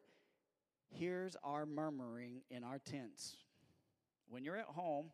hears 0.88 1.36
our 1.42 1.66
murmuring 1.66 2.42
in 2.48 2.62
our 2.62 2.78
tents. 2.78 3.36
When 4.28 4.44
you're 4.44 4.56
at 4.56 4.66
home 4.66 5.10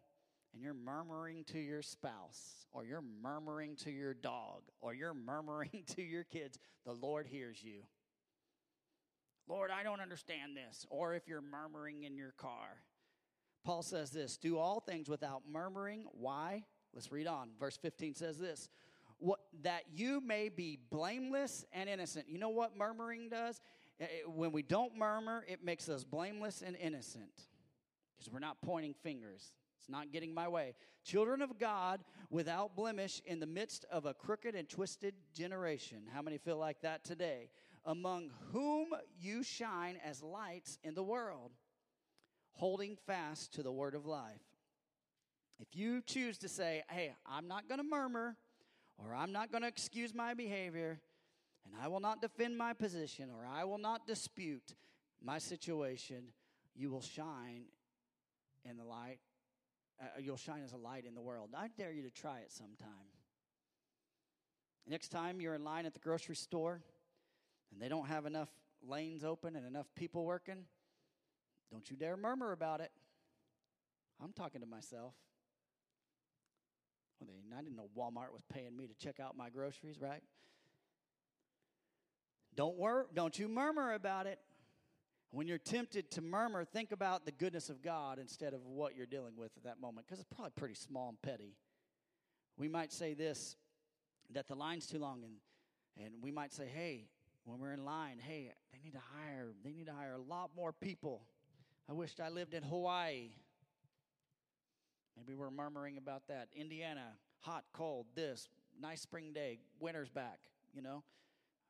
and 0.56 0.64
you're 0.64 0.72
murmuring 0.72 1.44
to 1.44 1.58
your 1.58 1.82
spouse, 1.82 2.66
or 2.72 2.86
you're 2.86 3.04
murmuring 3.22 3.76
to 3.76 3.90
your 3.90 4.14
dog, 4.14 4.62
or 4.80 4.94
you're 4.94 5.12
murmuring 5.26 5.84
to 5.94 6.02
your 6.02 6.24
kids, 6.24 6.58
the 6.86 6.92
Lord 6.92 7.26
hears 7.26 7.62
you. 7.62 7.82
Lord, 9.46 9.70
I 9.70 9.82
don't 9.82 10.00
understand 10.00 10.56
this. 10.56 10.86
Or 10.88 11.14
if 11.14 11.28
you're 11.28 11.42
murmuring 11.42 12.04
in 12.04 12.16
your 12.16 12.32
car. 12.32 12.80
Paul 13.64 13.82
says 13.82 14.10
this 14.10 14.38
do 14.38 14.56
all 14.58 14.80
things 14.80 15.10
without 15.10 15.42
murmuring. 15.46 16.06
Why? 16.12 16.64
Let's 16.94 17.12
read 17.12 17.26
on. 17.26 17.50
Verse 17.60 17.76
15 17.76 18.14
says 18.14 18.38
this 18.38 18.70
what, 19.18 19.40
that 19.62 19.82
you 19.92 20.20
may 20.20 20.48
be 20.48 20.78
blameless 20.90 21.66
and 21.72 21.88
innocent. 21.88 22.26
You 22.28 22.38
know 22.38 22.48
what 22.48 22.76
murmuring 22.76 23.28
does? 23.28 23.60
when 24.26 24.52
we 24.52 24.62
don't 24.62 24.94
murmur, 24.96 25.44
it 25.48 25.64
makes 25.64 25.88
us 25.88 26.04
blameless 26.04 26.62
and 26.62 26.76
innocent 26.76 27.46
because 28.16 28.32
we're 28.32 28.40
not 28.40 28.60
pointing 28.62 28.94
fingers. 29.02 29.52
It's 29.86 29.92
not 29.92 30.10
getting 30.10 30.34
my 30.34 30.48
way. 30.48 30.74
Children 31.04 31.42
of 31.42 31.60
God 31.60 32.00
without 32.28 32.74
blemish 32.74 33.22
in 33.24 33.38
the 33.38 33.46
midst 33.46 33.84
of 33.88 34.04
a 34.04 34.14
crooked 34.14 34.56
and 34.56 34.68
twisted 34.68 35.14
generation. 35.32 35.98
How 36.12 36.22
many 36.22 36.38
feel 36.38 36.56
like 36.56 36.80
that 36.80 37.04
today? 37.04 37.50
Among 37.84 38.32
whom 38.52 38.88
you 39.16 39.44
shine 39.44 39.96
as 40.04 40.24
lights 40.24 40.80
in 40.82 40.96
the 40.96 41.04
world, 41.04 41.52
holding 42.50 42.96
fast 43.06 43.54
to 43.54 43.62
the 43.62 43.70
word 43.70 43.94
of 43.94 44.06
life. 44.06 44.42
If 45.60 45.76
you 45.76 46.02
choose 46.02 46.36
to 46.38 46.48
say, 46.48 46.82
hey, 46.90 47.14
I'm 47.24 47.46
not 47.46 47.68
going 47.68 47.78
to 47.78 47.86
murmur, 47.86 48.34
or 48.98 49.14
I'm 49.14 49.30
not 49.30 49.52
going 49.52 49.62
to 49.62 49.68
excuse 49.68 50.12
my 50.12 50.34
behavior, 50.34 50.98
and 51.64 51.74
I 51.80 51.86
will 51.86 52.00
not 52.00 52.20
defend 52.20 52.58
my 52.58 52.72
position, 52.72 53.30
or 53.30 53.46
I 53.46 53.62
will 53.62 53.78
not 53.78 54.04
dispute 54.04 54.74
my 55.22 55.38
situation, 55.38 56.24
you 56.74 56.90
will 56.90 57.02
shine 57.02 57.66
in 58.68 58.76
the 58.76 58.84
light. 58.84 59.20
Uh, 60.00 60.04
you'll 60.20 60.36
shine 60.36 60.62
as 60.62 60.72
a 60.72 60.76
light 60.76 61.04
in 61.06 61.14
the 61.14 61.20
world. 61.20 61.50
I 61.56 61.68
dare 61.68 61.92
you 61.92 62.02
to 62.02 62.10
try 62.10 62.38
it 62.40 62.52
sometime. 62.52 62.88
Next 64.86 65.08
time 65.08 65.40
you're 65.40 65.54
in 65.54 65.64
line 65.64 65.86
at 65.86 65.94
the 65.94 66.00
grocery 66.00 66.36
store 66.36 66.82
and 67.72 67.80
they 67.80 67.88
don't 67.88 68.06
have 68.06 68.26
enough 68.26 68.50
lanes 68.86 69.24
open 69.24 69.56
and 69.56 69.66
enough 69.66 69.86
people 69.96 70.24
working, 70.24 70.64
don't 71.72 71.90
you 71.90 71.96
dare 71.96 72.16
murmur 72.16 72.52
about 72.52 72.80
it. 72.80 72.92
I'm 74.22 74.32
talking 74.32 74.60
to 74.60 74.66
myself. 74.66 75.14
Well, 77.18 77.28
they, 77.28 77.56
I 77.56 77.62
didn't 77.62 77.76
know 77.76 77.88
Walmart 77.96 78.32
was 78.32 78.42
paying 78.52 78.76
me 78.76 78.86
to 78.86 78.94
check 78.94 79.18
out 79.18 79.36
my 79.36 79.48
groceries, 79.48 80.00
right? 80.00 80.22
Don't 82.54 82.76
wor- 82.76 83.08
don't 83.14 83.38
you 83.38 83.48
murmur 83.48 83.92
about 83.92 84.26
it. 84.26 84.38
When 85.30 85.46
you're 85.46 85.58
tempted 85.58 86.10
to 86.12 86.22
murmur, 86.22 86.64
think 86.64 86.92
about 86.92 87.24
the 87.26 87.32
goodness 87.32 87.68
of 87.68 87.82
God 87.82 88.18
instead 88.18 88.54
of 88.54 88.64
what 88.64 88.96
you're 88.96 89.06
dealing 89.06 89.36
with 89.36 89.50
at 89.56 89.64
that 89.64 89.80
moment, 89.80 90.06
because 90.06 90.20
it's 90.20 90.32
probably 90.34 90.52
pretty 90.56 90.74
small 90.74 91.08
and 91.08 91.20
petty. 91.20 91.56
We 92.56 92.68
might 92.68 92.92
say 92.92 93.14
this 93.14 93.56
that 94.32 94.48
the 94.48 94.54
line's 94.54 94.86
too 94.86 94.98
long, 94.98 95.22
and, 95.22 96.04
and 96.04 96.14
we 96.20 96.32
might 96.32 96.52
say, 96.52 96.66
hey, 96.66 97.06
when 97.44 97.60
we're 97.60 97.72
in 97.72 97.84
line, 97.84 98.18
hey, 98.18 98.52
they 98.72 98.78
need 98.82 98.94
to 98.94 99.00
hire, 99.14 99.52
they 99.64 99.72
need 99.72 99.86
to 99.86 99.92
hire 99.92 100.14
a 100.14 100.18
lot 100.18 100.50
more 100.56 100.72
people. 100.72 101.22
I 101.88 101.92
wished 101.92 102.18
I 102.18 102.28
lived 102.28 102.54
in 102.54 102.64
Hawaii. 102.64 103.30
Maybe 105.16 105.34
we're 105.34 105.50
murmuring 105.50 105.96
about 105.96 106.26
that. 106.28 106.48
Indiana, 106.54 107.12
hot, 107.40 107.64
cold, 107.72 108.06
this, 108.16 108.48
nice 108.80 109.00
spring 109.00 109.32
day, 109.32 109.60
winter's 109.78 110.10
back, 110.10 110.40
you 110.74 110.82
know. 110.82 111.04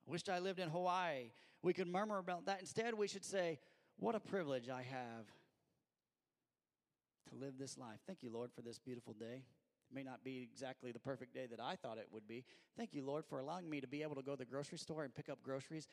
I 0.06 0.10
wished 0.10 0.30
I 0.30 0.38
lived 0.38 0.58
in 0.58 0.70
Hawaii. 0.70 1.30
We 1.62 1.72
could 1.72 1.88
murmur 1.88 2.18
about 2.18 2.46
that. 2.46 2.60
Instead, 2.60 2.94
we 2.94 3.08
should 3.08 3.24
say, 3.24 3.58
What 3.98 4.14
a 4.14 4.20
privilege 4.20 4.68
I 4.68 4.82
have 4.82 5.26
to 7.30 7.34
live 7.34 7.54
this 7.58 7.76
life. 7.76 7.98
Thank 8.06 8.22
you, 8.22 8.30
Lord, 8.30 8.52
for 8.52 8.62
this 8.62 8.78
beautiful 8.78 9.14
day. 9.14 9.42
It 9.90 9.94
may 9.94 10.02
not 10.02 10.24
be 10.24 10.42
exactly 10.42 10.92
the 10.92 10.98
perfect 10.98 11.34
day 11.34 11.46
that 11.50 11.60
I 11.60 11.76
thought 11.76 11.98
it 11.98 12.08
would 12.10 12.26
be. 12.26 12.44
Thank 12.76 12.94
you, 12.94 13.04
Lord, 13.04 13.24
for 13.24 13.38
allowing 13.38 13.68
me 13.70 13.80
to 13.80 13.86
be 13.86 14.02
able 14.02 14.16
to 14.16 14.22
go 14.22 14.32
to 14.32 14.38
the 14.38 14.44
grocery 14.44 14.78
store 14.78 15.04
and 15.04 15.14
pick 15.14 15.28
up 15.28 15.42
groceries 15.42 15.88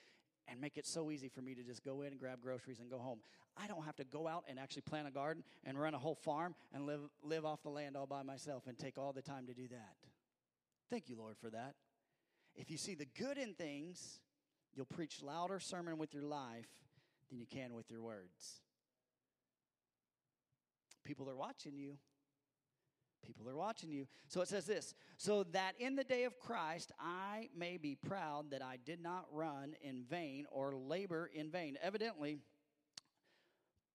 and 0.48 0.60
make 0.60 0.78
it 0.78 0.86
so 0.86 1.12
easy 1.12 1.30
for 1.30 1.42
me 1.42 1.56
to 1.56 1.64
just 1.64 1.84
go 1.84 2.02
in 2.02 2.08
and 2.08 2.20
grab 2.20 2.42
groceries 2.42 2.80
and 2.80 2.90
go 2.90 2.98
home. 2.98 3.20
I 3.56 3.68
don't 3.68 3.86
have 3.86 3.96
to 3.98 4.04
go 4.04 4.28
out 4.28 4.44
and 4.48 4.60
actually 4.60 4.82
plant 4.82 5.08
a 5.08 5.12
garden 5.12 5.44
and 5.64 5.80
run 5.80 5.94
a 5.94 6.00
whole 6.00 6.16
farm 6.16 6.56
and 6.74 6.86
live, 6.86 7.02
live 7.24 7.46
off 7.46 7.62
the 7.64 7.70
land 7.70 7.96
all 7.96 8.08
by 8.08 8.24
myself 8.24 8.64
and 8.68 8.78
take 8.78 8.98
all 8.98 9.14
the 9.14 9.22
time 9.22 9.46
to 9.46 9.54
do 9.54 9.68
that. 9.70 9.96
Thank 10.90 11.08
you, 11.08 11.16
Lord, 11.18 11.38
for 11.40 11.50
that. 11.52 11.76
If 12.56 12.70
you 12.70 12.78
see 12.78 12.96
the 12.96 13.06
good 13.06 13.38
in 13.38 13.54
things, 13.54 14.20
you'll 14.76 14.86
preach 14.86 15.22
louder 15.22 15.60
sermon 15.60 15.98
with 15.98 16.14
your 16.14 16.24
life 16.24 16.68
than 17.30 17.40
you 17.40 17.46
can 17.46 17.74
with 17.74 17.90
your 17.90 18.02
words. 18.02 18.62
People 21.04 21.30
are 21.30 21.36
watching 21.36 21.76
you. 21.76 21.98
People 23.26 23.48
are 23.50 23.56
watching 23.56 23.90
you. 23.90 24.08
So 24.28 24.42
it 24.42 24.50
says 24.50 24.66
this 24.66 24.94
so 25.18 25.44
that 25.52 25.74
in 25.80 25.96
the 25.96 26.04
day 26.04 26.26
of 26.26 26.40
Christ 26.40 26.92
I 27.00 27.50
may 27.56 27.78
be 27.78 27.96
proud 27.96 28.52
that 28.52 28.62
I 28.62 28.78
did 28.84 29.02
not 29.02 29.26
run 29.32 29.76
in 29.82 30.04
vain 30.04 30.46
or 30.52 30.76
labor 30.76 31.30
in 31.34 31.50
vain. 31.50 31.78
Evidently, 31.82 32.40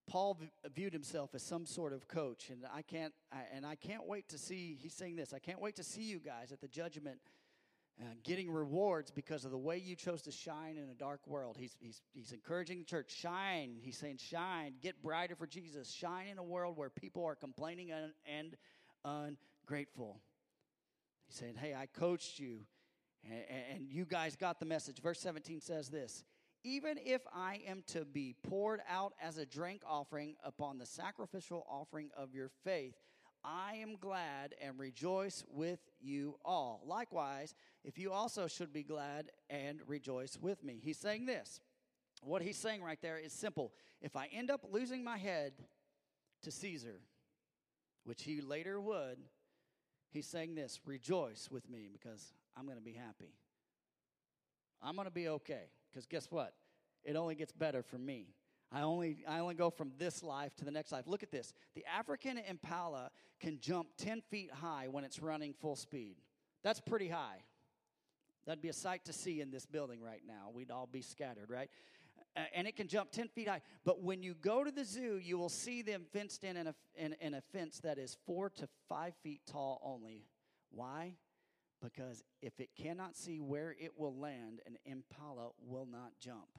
Paul 0.09 0.39
viewed 0.73 0.93
himself 0.93 1.35
as 1.35 1.43
some 1.43 1.67
sort 1.67 1.93
of 1.93 2.07
coach, 2.07 2.49
and 2.49 2.63
I 2.73 2.81
can't, 2.81 3.13
I, 3.31 3.41
and 3.53 3.63
I 3.63 3.75
can't 3.75 4.07
wait 4.07 4.27
to 4.29 4.39
see. 4.39 4.75
He's 4.81 4.95
saying 4.95 5.15
this. 5.15 5.33
I 5.33 5.39
can't 5.39 5.61
wait 5.61 5.75
to 5.75 5.83
see 5.83 6.01
you 6.01 6.19
guys 6.19 6.51
at 6.51 6.61
the 6.61 6.67
judgment, 6.67 7.19
uh, 8.01 8.05
getting 8.23 8.49
rewards 8.49 9.11
because 9.11 9.43
of 9.43 9.51
the 9.51 9.57
way 9.57 9.77
you 9.77 9.95
chose 9.95 10.21
to 10.21 10.31
shine 10.31 10.77
in 10.77 10.89
a 10.89 10.93
dark 10.93 11.27
world. 11.27 11.57
He's 11.59 11.75
he's 11.79 12.01
he's 12.13 12.31
encouraging 12.31 12.79
the 12.79 12.85
church 12.85 13.11
shine. 13.11 13.77
He's 13.81 13.97
saying 13.97 14.17
shine, 14.17 14.75
get 14.81 15.01
brighter 15.01 15.35
for 15.35 15.45
Jesus. 15.45 15.91
Shine 15.91 16.27
in 16.27 16.37
a 16.37 16.43
world 16.43 16.77
where 16.77 16.89
people 16.89 17.25
are 17.25 17.35
complaining 17.35 17.91
and, 17.91 18.13
and 18.25 18.55
ungrateful. 19.03 20.21
He's 21.27 21.37
saying, 21.37 21.55
Hey, 21.55 21.75
I 21.75 21.87
coached 21.87 22.39
you, 22.39 22.61
and, 23.23 23.43
and 23.73 23.89
you 23.89 24.05
guys 24.05 24.35
got 24.35 24.59
the 24.59 24.65
message. 24.65 25.01
Verse 25.01 25.19
17 25.19 25.59
says 25.59 25.89
this 25.89 26.23
Even 26.63 26.97
if 27.03 27.21
I 27.33 27.61
am 27.67 27.83
to 27.87 28.05
be 28.05 28.33
poured 28.47 28.79
out 28.89 29.13
as 29.21 29.37
a 29.37 29.45
drink 29.45 29.81
offering 29.85 30.35
upon 30.43 30.77
the 30.77 30.85
sacrificial 30.85 31.65
offering 31.69 32.11
of 32.17 32.33
your 32.33 32.49
faith, 32.63 32.95
I 33.43 33.75
am 33.75 33.95
glad 33.99 34.53
and 34.61 34.77
rejoice 34.77 35.43
with 35.49 35.79
you 36.01 36.37
all. 36.43 36.81
Likewise, 36.85 37.55
if 37.83 37.97
you 37.97 38.11
also 38.11 38.47
should 38.47 38.73
be 38.73 38.83
glad 38.83 39.31
and 39.49 39.79
rejoice 39.87 40.37
with 40.39 40.63
me. 40.63 40.79
He's 40.83 40.97
saying 40.97 41.25
this. 41.25 41.61
What 42.21 42.41
he's 42.41 42.57
saying 42.57 42.83
right 42.83 43.01
there 43.01 43.17
is 43.17 43.31
simple. 43.31 43.71
If 44.01 44.15
I 44.15 44.27
end 44.33 44.51
up 44.51 44.65
losing 44.69 45.03
my 45.03 45.17
head 45.17 45.53
to 46.43 46.51
Caesar, 46.51 46.99
which 48.03 48.23
he 48.23 48.41
later 48.41 48.79
would, 48.79 49.17
he's 50.09 50.27
saying 50.27 50.55
this 50.55 50.79
rejoice 50.85 51.49
with 51.49 51.69
me 51.69 51.87
because 51.91 52.33
I'm 52.57 52.65
going 52.65 52.77
to 52.77 52.83
be 52.83 52.93
happy. 52.93 53.33
I'm 54.81 54.95
going 54.95 55.07
to 55.07 55.13
be 55.13 55.29
okay 55.29 55.69
because 55.91 56.05
guess 56.05 56.27
what? 56.29 56.53
It 57.03 57.15
only 57.15 57.35
gets 57.35 57.51
better 57.51 57.81
for 57.81 57.97
me. 57.97 58.35
I 58.71 58.81
only, 58.81 59.23
I 59.27 59.39
only 59.39 59.55
go 59.55 59.69
from 59.69 59.91
this 59.97 60.21
life 60.21 60.55
to 60.57 60.65
the 60.65 60.71
next 60.71 60.91
life. 60.91 61.05
Look 61.07 61.23
at 61.23 61.31
this. 61.31 61.53
The 61.75 61.83
African 61.85 62.37
impala 62.37 63.09
can 63.39 63.59
jump 63.59 63.89
10 63.97 64.21
feet 64.29 64.51
high 64.51 64.87
when 64.89 65.03
it's 65.03 65.19
running 65.19 65.53
full 65.53 65.75
speed. 65.75 66.17
That's 66.63 66.79
pretty 66.79 67.09
high. 67.09 67.43
That'd 68.45 68.61
be 68.61 68.69
a 68.69 68.73
sight 68.73 69.05
to 69.05 69.13
see 69.13 69.41
in 69.41 69.51
this 69.51 69.65
building 69.65 70.01
right 70.01 70.21
now. 70.27 70.51
We'd 70.53 70.71
all 70.71 70.87
be 70.91 71.01
scattered, 71.01 71.49
right? 71.49 71.69
and 72.53 72.67
it 72.67 72.75
can 72.75 72.87
jump 72.87 73.11
10 73.11 73.29
feet 73.29 73.47
high. 73.47 73.61
But 73.85 74.03
when 74.03 74.23
you 74.23 74.33
go 74.33 74.63
to 74.63 74.71
the 74.71 74.85
zoo, 74.85 75.19
you 75.21 75.37
will 75.37 75.49
see 75.49 75.81
them 75.81 76.05
fenced 76.13 76.43
in 76.43 76.57
in 76.57 76.67
a, 76.67 76.75
in, 76.95 77.15
in 77.19 77.33
a 77.33 77.41
fence 77.41 77.79
that 77.79 77.97
is 77.97 78.17
four 78.25 78.49
to 78.51 78.67
five 78.87 79.13
feet 79.23 79.41
tall 79.45 79.81
only. 79.83 80.25
Why? 80.71 81.15
Because 81.81 82.23
if 82.41 82.59
it 82.59 82.69
cannot 82.75 83.15
see 83.15 83.39
where 83.39 83.75
it 83.79 83.97
will 83.97 84.15
land, 84.15 84.61
an 84.65 84.77
impala 84.85 85.49
will 85.65 85.87
not 85.89 86.11
jump. 86.19 86.49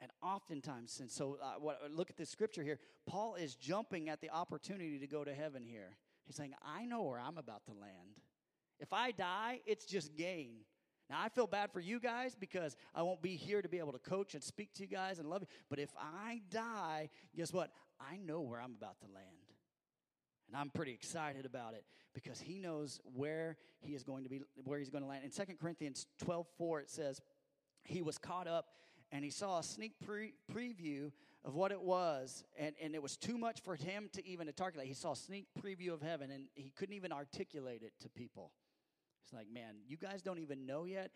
And 0.00 0.10
oftentimes, 0.22 1.00
and 1.00 1.10
so 1.10 1.38
uh, 1.42 1.54
what, 1.58 1.78
look 1.90 2.08
at 2.08 2.16
this 2.16 2.30
scripture 2.30 2.62
here. 2.62 2.78
Paul 3.06 3.34
is 3.34 3.54
jumping 3.54 4.08
at 4.08 4.20
the 4.20 4.30
opportunity 4.30 4.98
to 4.98 5.06
go 5.06 5.24
to 5.24 5.34
heaven 5.34 5.62
here. 5.62 5.96
He's 6.24 6.36
saying, 6.36 6.54
I 6.64 6.86
know 6.86 7.02
where 7.02 7.20
I'm 7.20 7.36
about 7.36 7.66
to 7.66 7.72
land. 7.72 8.20
If 8.78 8.92
I 8.92 9.10
die, 9.10 9.60
it's 9.66 9.84
just 9.84 10.16
gain. 10.16 10.64
Now, 11.10 11.16
I 11.20 11.28
feel 11.28 11.46
bad 11.46 11.72
for 11.72 11.80
you 11.80 11.98
guys 11.98 12.36
because 12.38 12.76
I 12.94 13.02
won't 13.02 13.20
be 13.20 13.34
here 13.34 13.60
to 13.60 13.68
be 13.68 13.78
able 13.78 13.92
to 13.92 13.98
coach 13.98 14.34
and 14.34 14.42
speak 14.42 14.72
to 14.74 14.82
you 14.82 14.88
guys 14.88 15.18
and 15.18 15.28
love 15.28 15.42
you. 15.42 15.48
But 15.68 15.80
if 15.80 15.90
I 15.98 16.40
die, 16.50 17.10
guess 17.36 17.52
what? 17.52 17.72
I 18.00 18.16
know 18.16 18.40
where 18.40 18.60
I'm 18.60 18.76
about 18.80 19.00
to 19.00 19.06
land. 19.12 19.26
And 20.46 20.56
I'm 20.56 20.70
pretty 20.70 20.92
excited 20.92 21.46
about 21.46 21.74
it 21.74 21.84
because 22.14 22.40
he 22.40 22.58
knows 22.58 23.00
where 23.04 23.56
he 23.80 23.94
is 23.94 24.02
going 24.02 24.24
to 24.24 24.30
be, 24.30 24.40
where 24.64 24.78
he's 24.78 24.88
going 24.88 25.02
to 25.02 25.08
land. 25.08 25.24
In 25.24 25.30
2 25.30 25.54
Corinthians 25.60 26.06
12 26.22 26.46
4, 26.56 26.80
it 26.80 26.90
says, 26.90 27.20
He 27.84 28.02
was 28.02 28.16
caught 28.16 28.46
up 28.46 28.66
and 29.12 29.24
he 29.24 29.30
saw 29.30 29.58
a 29.58 29.62
sneak 29.62 29.94
pre- 30.04 30.34
preview 30.52 31.10
of 31.44 31.54
what 31.54 31.72
it 31.72 31.80
was, 31.80 32.44
and, 32.58 32.74
and 32.82 32.94
it 32.94 33.02
was 33.02 33.16
too 33.16 33.38
much 33.38 33.60
for 33.62 33.74
him 33.74 34.10
to 34.12 34.26
even 34.26 34.46
articulate. 34.46 34.86
He 34.86 34.94
saw 34.94 35.12
a 35.12 35.16
sneak 35.16 35.46
preview 35.62 35.92
of 35.92 36.02
heaven, 36.02 36.30
and 36.30 36.44
he 36.54 36.70
couldn't 36.70 36.94
even 36.94 37.12
articulate 37.12 37.82
it 37.82 37.92
to 38.00 38.08
people. 38.08 38.52
It's 39.24 39.32
like, 39.32 39.46
man, 39.52 39.76
you 39.86 39.96
guys 39.96 40.22
don't 40.22 40.38
even 40.38 40.66
know 40.66 40.84
yet, 40.84 41.10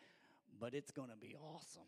but 0.58 0.74
it's 0.74 0.90
going 0.90 1.10
to 1.10 1.16
be 1.16 1.34
awesome. 1.34 1.82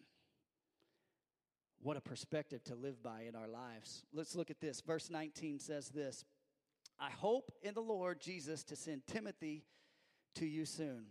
What 1.82 1.96
a 1.96 2.00
perspective 2.00 2.64
to 2.64 2.74
live 2.74 3.02
by 3.02 3.22
in 3.22 3.34
our 3.34 3.48
lives. 3.48 4.04
Let's 4.12 4.34
look 4.34 4.50
at 4.50 4.60
this. 4.60 4.80
Verse 4.80 5.10
19 5.10 5.58
says 5.58 5.88
this 5.88 6.24
I 6.98 7.10
hope 7.10 7.52
in 7.62 7.74
the 7.74 7.80
Lord 7.80 8.20
Jesus 8.20 8.64
to 8.64 8.76
send 8.76 9.06
Timothy 9.06 9.64
to 10.36 10.46
you 10.46 10.64
soon. 10.64 11.06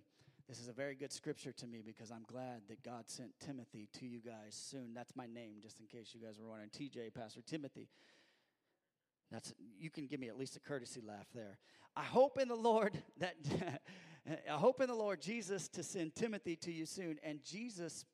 This 0.47 0.59
is 0.59 0.67
a 0.67 0.73
very 0.73 0.93
good 0.93 1.11
scripture 1.11 1.51
to 1.53 1.65
me 1.65 1.81
because 1.83 2.11
I'm 2.11 2.23
glad 2.27 2.61
that 2.69 2.83
God 2.83 3.09
sent 3.09 3.31
Timothy 3.39 3.89
to 3.93 4.05
you 4.05 4.19
guys 4.19 4.51
soon. 4.51 4.93
That's 4.93 5.15
my 5.15 5.25
name, 5.25 5.55
just 5.59 5.79
in 5.79 5.87
case 5.87 6.11
you 6.13 6.21
guys 6.21 6.39
were 6.39 6.47
wondering. 6.47 6.69
TJ, 6.69 7.15
Pastor 7.15 7.41
Timothy. 7.41 7.89
That's 9.31 9.53
you 9.79 9.89
can 9.89 10.05
give 10.05 10.19
me 10.19 10.27
at 10.27 10.37
least 10.37 10.55
a 10.55 10.59
courtesy 10.59 11.01
laugh 11.01 11.25
there. 11.33 11.57
I 11.95 12.03
hope 12.03 12.37
in 12.39 12.47
the 12.47 12.55
Lord 12.55 12.93
that 13.17 13.35
I 14.27 14.53
hope 14.53 14.81
in 14.81 14.87
the 14.87 14.95
Lord 14.95 15.19
Jesus 15.19 15.67
to 15.69 15.81
send 15.81 16.13
Timothy 16.13 16.55
to 16.57 16.71
you 16.71 16.85
soon. 16.85 17.17
And 17.23 17.43
Jesus 17.43 18.05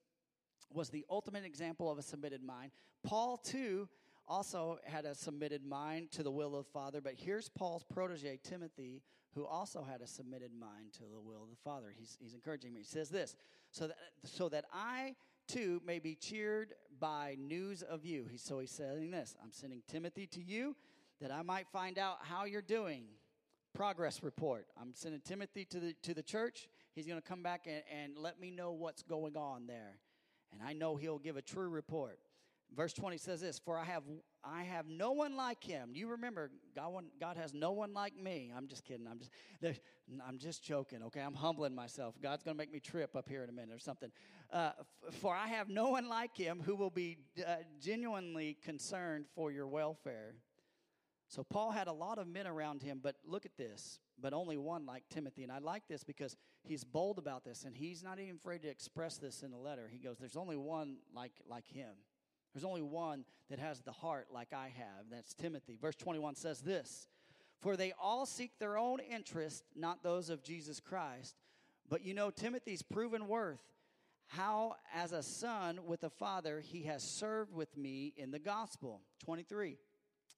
was 0.73 0.89
the 0.89 1.05
ultimate 1.09 1.43
example 1.43 1.91
of 1.91 1.97
a 1.97 2.01
submitted 2.01 2.41
mind. 2.41 2.71
Paul 3.03 3.37
too 3.37 3.89
also 4.25 4.79
had 4.85 5.03
a 5.03 5.13
submitted 5.15 5.65
mind 5.65 6.11
to 6.11 6.23
the 6.23 6.31
will 6.31 6.55
of 6.55 6.65
the 6.65 6.71
Father, 6.71 7.01
but 7.01 7.15
here's 7.17 7.49
Paul's 7.49 7.83
protege 7.83 8.39
Timothy 8.41 9.01
who 9.35 9.45
also 9.45 9.83
had 9.83 10.01
a 10.01 10.07
submitted 10.07 10.51
mind 10.53 10.93
to 10.93 11.03
the 11.03 11.19
will 11.19 11.43
of 11.43 11.49
the 11.49 11.61
Father. 11.63 11.93
He's, 11.97 12.17
he's 12.19 12.33
encouraging 12.33 12.73
me. 12.73 12.81
He 12.81 12.85
says 12.85 13.09
this 13.09 13.35
so 13.71 13.87
that, 13.87 13.97
so 14.23 14.49
that 14.49 14.65
I 14.73 15.15
too 15.47 15.81
may 15.85 15.99
be 15.99 16.15
cheered 16.15 16.73
by 16.99 17.35
news 17.39 17.81
of 17.81 18.05
you. 18.05 18.25
He, 18.29 18.37
so 18.37 18.59
he's 18.59 18.71
saying 18.71 19.11
this 19.11 19.35
I'm 19.41 19.51
sending 19.51 19.81
Timothy 19.87 20.27
to 20.27 20.41
you 20.41 20.75
that 21.21 21.31
I 21.31 21.41
might 21.43 21.67
find 21.69 21.97
out 21.97 22.17
how 22.21 22.45
you're 22.45 22.61
doing. 22.61 23.03
Progress 23.73 24.21
report. 24.21 24.67
I'm 24.79 24.93
sending 24.93 25.21
Timothy 25.21 25.63
to 25.65 25.79
the, 25.79 25.95
to 26.03 26.13
the 26.13 26.23
church. 26.23 26.67
He's 26.93 27.05
going 27.05 27.21
to 27.21 27.25
come 27.25 27.41
back 27.41 27.67
and, 27.67 27.83
and 27.89 28.17
let 28.17 28.37
me 28.37 28.51
know 28.51 28.73
what's 28.73 29.01
going 29.01 29.37
on 29.37 29.65
there. 29.65 29.97
And 30.51 30.61
I 30.61 30.73
know 30.73 30.97
he'll 30.97 31.19
give 31.19 31.37
a 31.37 31.41
true 31.41 31.69
report. 31.69 32.19
Verse 32.75 32.93
20 32.93 33.17
says 33.17 33.41
this 33.41 33.59
For 33.59 33.77
I 33.77 33.83
have 33.85 34.03
I 34.43 34.63
have 34.63 34.87
no 34.87 35.11
one 35.11 35.35
like 35.35 35.63
him. 35.63 35.91
You 35.93 36.09
remember, 36.09 36.51
God, 36.75 37.03
God 37.19 37.37
has 37.37 37.53
no 37.53 37.71
one 37.71 37.93
like 37.93 38.15
me. 38.15 38.51
I'm 38.55 38.67
just 38.67 38.83
kidding. 38.83 39.07
I'm 39.07 39.19
just, 39.19 39.81
I'm 40.27 40.39
just 40.39 40.63
joking, 40.63 41.03
okay? 41.03 41.21
I'm 41.21 41.35
humbling 41.35 41.75
myself. 41.75 42.15
God's 42.21 42.43
going 42.43 42.55
to 42.55 42.57
make 42.57 42.71
me 42.71 42.79
trip 42.79 43.15
up 43.15 43.29
here 43.29 43.43
in 43.43 43.49
a 43.49 43.53
minute 43.53 43.75
or 43.75 43.79
something. 43.79 44.11
Uh, 44.51 44.71
for 45.19 45.35
I 45.35 45.47
have 45.47 45.69
no 45.69 45.89
one 45.89 46.09
like 46.09 46.35
him 46.35 46.61
who 46.65 46.75
will 46.75 46.89
be 46.89 47.19
uh, 47.45 47.57
genuinely 47.79 48.57
concerned 48.63 49.25
for 49.35 49.51
your 49.51 49.67
welfare. 49.67 50.33
So 51.27 51.43
Paul 51.43 51.71
had 51.71 51.87
a 51.87 51.93
lot 51.93 52.17
of 52.17 52.27
men 52.27 52.47
around 52.47 52.81
him, 52.81 52.99
but 53.01 53.15
look 53.25 53.45
at 53.45 53.55
this, 53.57 53.99
but 54.19 54.33
only 54.33 54.57
one 54.57 54.85
like 54.85 55.03
Timothy. 55.09 55.43
And 55.43 55.51
I 55.51 55.59
like 55.59 55.83
this 55.87 56.03
because 56.03 56.35
he's 56.63 56.83
bold 56.83 57.19
about 57.19 57.45
this, 57.45 57.63
and 57.63 57.75
he's 57.75 58.03
not 58.03 58.19
even 58.19 58.35
afraid 58.35 58.63
to 58.63 58.69
express 58.69 59.17
this 59.17 59.41
in 59.43 59.51
the 59.51 59.57
letter. 59.57 59.87
He 59.89 59.97
goes, 59.97 60.17
There's 60.17 60.35
only 60.35 60.57
one 60.57 60.97
like, 61.15 61.31
like 61.47 61.67
him. 61.67 61.93
There's 62.53 62.65
only 62.65 62.81
one 62.81 63.25
that 63.49 63.59
has 63.59 63.81
the 63.81 63.91
heart 63.91 64.27
like 64.33 64.53
I 64.53 64.71
have. 64.77 65.05
That's 65.09 65.33
Timothy. 65.33 65.77
Verse 65.81 65.95
21 65.95 66.35
says 66.35 66.61
this 66.61 67.07
For 67.59 67.75
they 67.75 67.93
all 68.01 68.25
seek 68.25 68.51
their 68.59 68.77
own 68.77 68.99
interest, 68.99 69.63
not 69.75 70.03
those 70.03 70.29
of 70.29 70.43
Jesus 70.43 70.79
Christ. 70.79 71.35
But 71.89 72.05
you 72.05 72.13
know 72.13 72.29
Timothy's 72.29 72.81
proven 72.81 73.27
worth, 73.27 73.61
how 74.27 74.75
as 74.93 75.11
a 75.11 75.21
son 75.21 75.79
with 75.85 76.03
a 76.03 76.09
father 76.09 76.61
he 76.61 76.83
has 76.83 77.03
served 77.03 77.53
with 77.53 77.75
me 77.77 78.13
in 78.15 78.31
the 78.31 78.39
gospel. 78.39 79.01
23. 79.25 79.77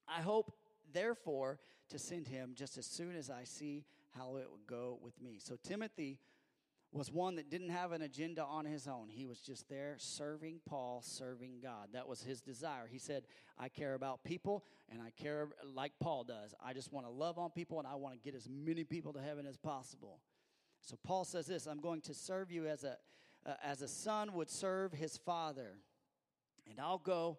I 0.08 0.20
hope, 0.20 0.52
therefore, 0.92 1.58
to 1.90 1.98
send 1.98 2.26
him 2.26 2.52
just 2.54 2.76
as 2.76 2.86
soon 2.86 3.16
as 3.16 3.30
I 3.30 3.44
see 3.44 3.84
how 4.16 4.36
it 4.36 4.48
would 4.50 4.66
go 4.66 4.98
with 5.02 5.20
me. 5.20 5.38
So 5.38 5.56
Timothy 5.62 6.18
was 6.94 7.10
one 7.10 7.34
that 7.36 7.50
didn't 7.50 7.70
have 7.70 7.90
an 7.90 8.02
agenda 8.02 8.44
on 8.44 8.64
his 8.64 8.86
own. 8.86 9.08
He 9.10 9.26
was 9.26 9.40
just 9.40 9.68
there 9.68 9.96
serving 9.98 10.60
Paul, 10.64 11.02
serving 11.02 11.58
God. 11.60 11.88
That 11.92 12.06
was 12.06 12.22
his 12.22 12.40
desire. 12.40 12.88
He 12.90 12.98
said, 12.98 13.24
I 13.58 13.68
care 13.68 13.94
about 13.94 14.22
people 14.22 14.64
and 14.88 15.02
I 15.02 15.10
care 15.10 15.48
like 15.74 15.92
Paul 16.00 16.22
does. 16.22 16.54
I 16.64 16.72
just 16.72 16.92
want 16.92 17.04
to 17.06 17.10
love 17.10 17.36
on 17.36 17.50
people 17.50 17.80
and 17.80 17.88
I 17.88 17.96
want 17.96 18.14
to 18.14 18.20
get 18.20 18.36
as 18.36 18.48
many 18.48 18.84
people 18.84 19.12
to 19.12 19.20
heaven 19.20 19.44
as 19.44 19.56
possible. 19.56 20.20
So 20.82 20.96
Paul 21.04 21.24
says 21.24 21.46
this 21.46 21.66
I'm 21.66 21.80
going 21.80 22.00
to 22.02 22.14
serve 22.14 22.52
you 22.52 22.68
as 22.68 22.84
a, 22.84 22.96
uh, 23.44 23.54
as 23.62 23.82
a 23.82 23.88
son 23.88 24.32
would 24.34 24.48
serve 24.48 24.92
his 24.92 25.16
father. 25.16 25.78
And 26.70 26.78
I'll 26.78 26.98
go 26.98 27.38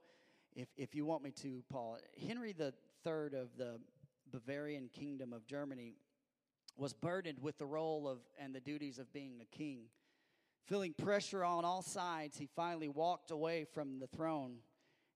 if, 0.53 0.67
if 0.75 0.95
you 0.95 1.05
want 1.05 1.23
me 1.23 1.31
to, 1.31 1.63
Paul. 1.69 1.97
Henry 2.27 2.51
the 2.51 2.73
third 3.05 3.33
of 3.33 3.55
the 3.57 3.79
Bavarian 4.31 4.89
kingdom 4.91 5.31
of 5.31 5.45
Germany 5.45 5.93
was 6.77 6.93
burdened 6.93 7.39
with 7.41 7.57
the 7.57 7.65
role 7.65 8.07
of 8.07 8.19
and 8.39 8.53
the 8.53 8.59
duties 8.59 8.99
of 8.99 9.11
being 9.13 9.39
a 9.41 9.55
king. 9.55 9.85
Feeling 10.65 10.93
pressure 10.93 11.43
on 11.43 11.63
all 11.63 11.81
sides, 11.81 12.37
he 12.37 12.49
finally 12.55 12.89
walked 12.89 13.31
away 13.31 13.65
from 13.65 13.99
the 13.99 14.07
throne 14.07 14.57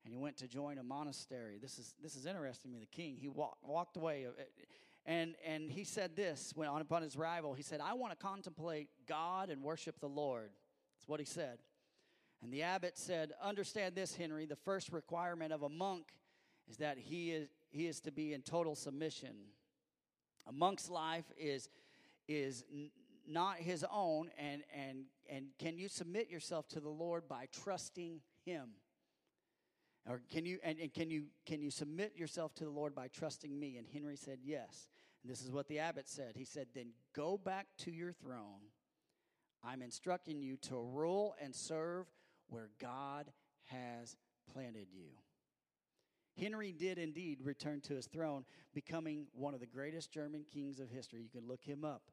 and 0.03 0.13
he 0.13 0.17
went 0.17 0.37
to 0.37 0.47
join 0.47 0.77
a 0.77 0.83
monastery. 0.83 1.59
This 1.61 1.77
is 1.77 1.93
this 2.01 2.15
is 2.15 2.25
interesting 2.25 2.71
to 2.71 2.73
me. 2.73 2.79
The 2.79 2.95
king 2.95 3.17
he 3.19 3.27
walked 3.27 3.63
walked 3.63 3.97
away, 3.97 4.25
uh, 4.25 4.41
and 5.05 5.35
and 5.45 5.71
he 5.71 5.83
said 5.83 6.15
this 6.15 6.51
when 6.55 6.67
on 6.67 6.81
upon 6.81 7.01
his 7.01 7.15
arrival. 7.15 7.53
He 7.53 7.63
said, 7.63 7.81
"I 7.81 7.93
want 7.93 8.17
to 8.17 8.17
contemplate 8.17 8.89
God 9.07 9.49
and 9.49 9.61
worship 9.61 9.99
the 9.99 10.09
Lord." 10.09 10.51
That's 10.95 11.07
what 11.07 11.19
he 11.19 11.25
said. 11.25 11.59
And 12.41 12.53
the 12.53 12.63
abbot 12.63 12.97
said, 12.97 13.33
"Understand 13.41 13.95
this, 13.95 14.15
Henry. 14.15 14.45
The 14.45 14.55
first 14.55 14.91
requirement 14.91 15.51
of 15.51 15.63
a 15.63 15.69
monk 15.69 16.13
is 16.67 16.77
that 16.77 16.97
he 16.97 17.31
is 17.31 17.49
he 17.69 17.87
is 17.87 17.99
to 18.01 18.11
be 18.11 18.33
in 18.33 18.41
total 18.41 18.75
submission." 18.75 19.35
A 20.49 20.51
monk's 20.51 20.89
life 20.89 21.25
is, 21.37 21.69
is 22.27 22.63
not 23.27 23.57
his 23.57 23.85
own, 23.91 24.31
and, 24.37 24.63
and, 24.75 25.05
and 25.29 25.45
can 25.59 25.77
you 25.77 25.87
submit 25.87 26.29
yourself 26.29 26.67
to 26.69 26.79
the 26.79 26.89
Lord 26.89 27.27
by 27.29 27.47
trusting 27.63 28.21
him? 28.43 28.69
Or 30.07 30.21
can 30.31 30.45
you 30.45 30.57
and, 30.63 30.79
and 30.79 30.91
can 30.91 31.11
you 31.11 31.25
can 31.45 31.61
you 31.61 31.69
submit 31.69 32.13
yourself 32.15 32.55
to 32.55 32.63
the 32.63 32.69
Lord 32.71 32.95
by 32.95 33.09
trusting 33.09 33.59
me? 33.59 33.77
And 33.77 33.85
Henry 33.93 34.15
said 34.15 34.39
yes. 34.43 34.87
And 35.21 35.31
this 35.31 35.43
is 35.43 35.51
what 35.51 35.67
the 35.67 35.79
abbot 35.79 36.07
said. 36.07 36.31
He 36.35 36.45
said, 36.45 36.67
Then 36.73 36.93
go 37.13 37.37
back 37.37 37.67
to 37.79 37.91
your 37.91 38.13
throne. 38.13 38.71
I'm 39.63 39.81
instructing 39.81 40.41
you 40.41 40.57
to 40.63 40.77
rule 40.77 41.35
and 41.41 41.53
serve 41.53 42.07
where 42.47 42.69
God 42.79 43.31
has 43.65 44.15
planted 44.51 44.87
you. 44.91 45.09
Henry 46.39 46.71
did 46.71 46.97
indeed 46.97 47.39
return 47.43 47.81
to 47.81 47.95
his 47.95 48.07
throne, 48.07 48.45
becoming 48.73 49.27
one 49.33 49.53
of 49.53 49.59
the 49.59 49.65
greatest 49.65 50.11
German 50.11 50.45
kings 50.51 50.79
of 50.79 50.89
history. 50.89 51.21
You 51.21 51.29
can 51.29 51.47
look 51.47 51.63
him 51.63 51.83
up. 51.83 52.03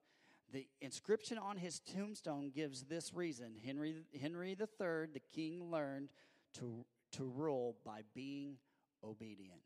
The 0.52 0.66
inscription 0.80 1.38
on 1.38 1.56
his 1.56 1.80
tombstone 1.80 2.50
gives 2.54 2.82
this 2.84 3.12
reason 3.14 3.56
Henry, 3.64 3.96
Henry 4.20 4.50
III, 4.50 5.06
the 5.12 5.22
king, 5.34 5.70
learned 5.70 6.10
to, 6.54 6.84
to 7.12 7.24
rule 7.24 7.76
by 7.84 8.02
being 8.14 8.56
obedient. 9.02 9.60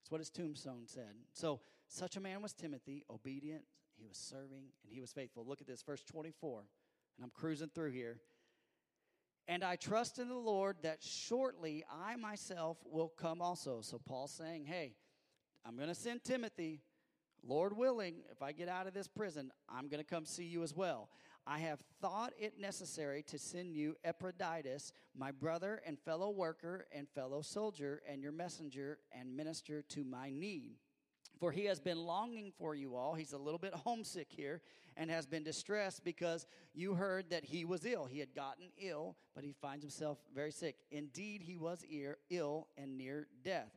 That's 0.00 0.10
what 0.10 0.20
his 0.20 0.30
tombstone 0.30 0.84
said. 0.86 1.14
So, 1.32 1.60
such 1.88 2.16
a 2.16 2.20
man 2.20 2.40
was 2.40 2.52
Timothy, 2.52 3.04
obedient, 3.10 3.62
he 3.98 4.06
was 4.06 4.16
serving, 4.16 4.64
and 4.84 4.92
he 4.92 5.00
was 5.00 5.12
faithful. 5.12 5.44
Look 5.46 5.60
at 5.60 5.66
this, 5.66 5.82
verse 5.82 6.02
24. 6.04 6.60
And 7.16 7.24
I'm 7.24 7.30
cruising 7.30 7.70
through 7.74 7.90
here. 7.90 8.18
And 9.48 9.64
I 9.64 9.76
trust 9.76 10.18
in 10.18 10.28
the 10.28 10.34
Lord 10.34 10.76
that 10.82 11.02
shortly 11.02 11.84
I 11.90 12.16
myself 12.16 12.78
will 12.84 13.08
come 13.08 13.42
also. 13.42 13.80
So 13.80 13.98
Paul's 13.98 14.32
saying, 14.32 14.66
hey, 14.66 14.94
I'm 15.66 15.76
going 15.76 15.88
to 15.88 15.94
send 15.94 16.24
Timothy. 16.24 16.80
Lord 17.44 17.76
willing, 17.76 18.22
if 18.30 18.40
I 18.40 18.52
get 18.52 18.68
out 18.68 18.86
of 18.86 18.94
this 18.94 19.08
prison, 19.08 19.50
I'm 19.68 19.88
going 19.88 20.02
to 20.02 20.08
come 20.08 20.24
see 20.24 20.44
you 20.44 20.62
as 20.62 20.76
well. 20.76 21.08
I 21.44 21.58
have 21.58 21.82
thought 22.00 22.32
it 22.38 22.60
necessary 22.60 23.24
to 23.24 23.38
send 23.38 23.74
you 23.74 23.96
Epaphroditus, 24.04 24.92
my 25.16 25.32
brother 25.32 25.82
and 25.84 25.98
fellow 25.98 26.30
worker 26.30 26.86
and 26.92 27.08
fellow 27.08 27.42
soldier, 27.42 28.00
and 28.08 28.22
your 28.22 28.30
messenger 28.30 28.98
and 29.10 29.36
minister 29.36 29.82
to 29.88 30.04
my 30.04 30.30
need. 30.30 30.76
For 31.40 31.50
he 31.50 31.64
has 31.64 31.80
been 31.80 31.98
longing 31.98 32.52
for 32.56 32.76
you 32.76 32.94
all. 32.94 33.14
He's 33.14 33.32
a 33.32 33.38
little 33.38 33.58
bit 33.58 33.74
homesick 33.74 34.28
here 34.30 34.62
and 34.96 35.10
has 35.10 35.26
been 35.26 35.42
distressed 35.42 36.04
because 36.04 36.46
you 36.74 36.94
heard 36.94 37.30
that 37.30 37.44
he 37.44 37.64
was 37.64 37.84
ill. 37.84 38.06
He 38.06 38.18
had 38.18 38.34
gotten 38.34 38.66
ill, 38.78 39.16
but 39.34 39.44
he 39.44 39.52
finds 39.52 39.82
himself 39.84 40.18
very 40.34 40.52
sick. 40.52 40.76
Indeed, 40.90 41.42
he 41.42 41.58
was 41.58 41.84
ill 42.30 42.68
and 42.76 42.96
near 42.96 43.26
death. 43.44 43.70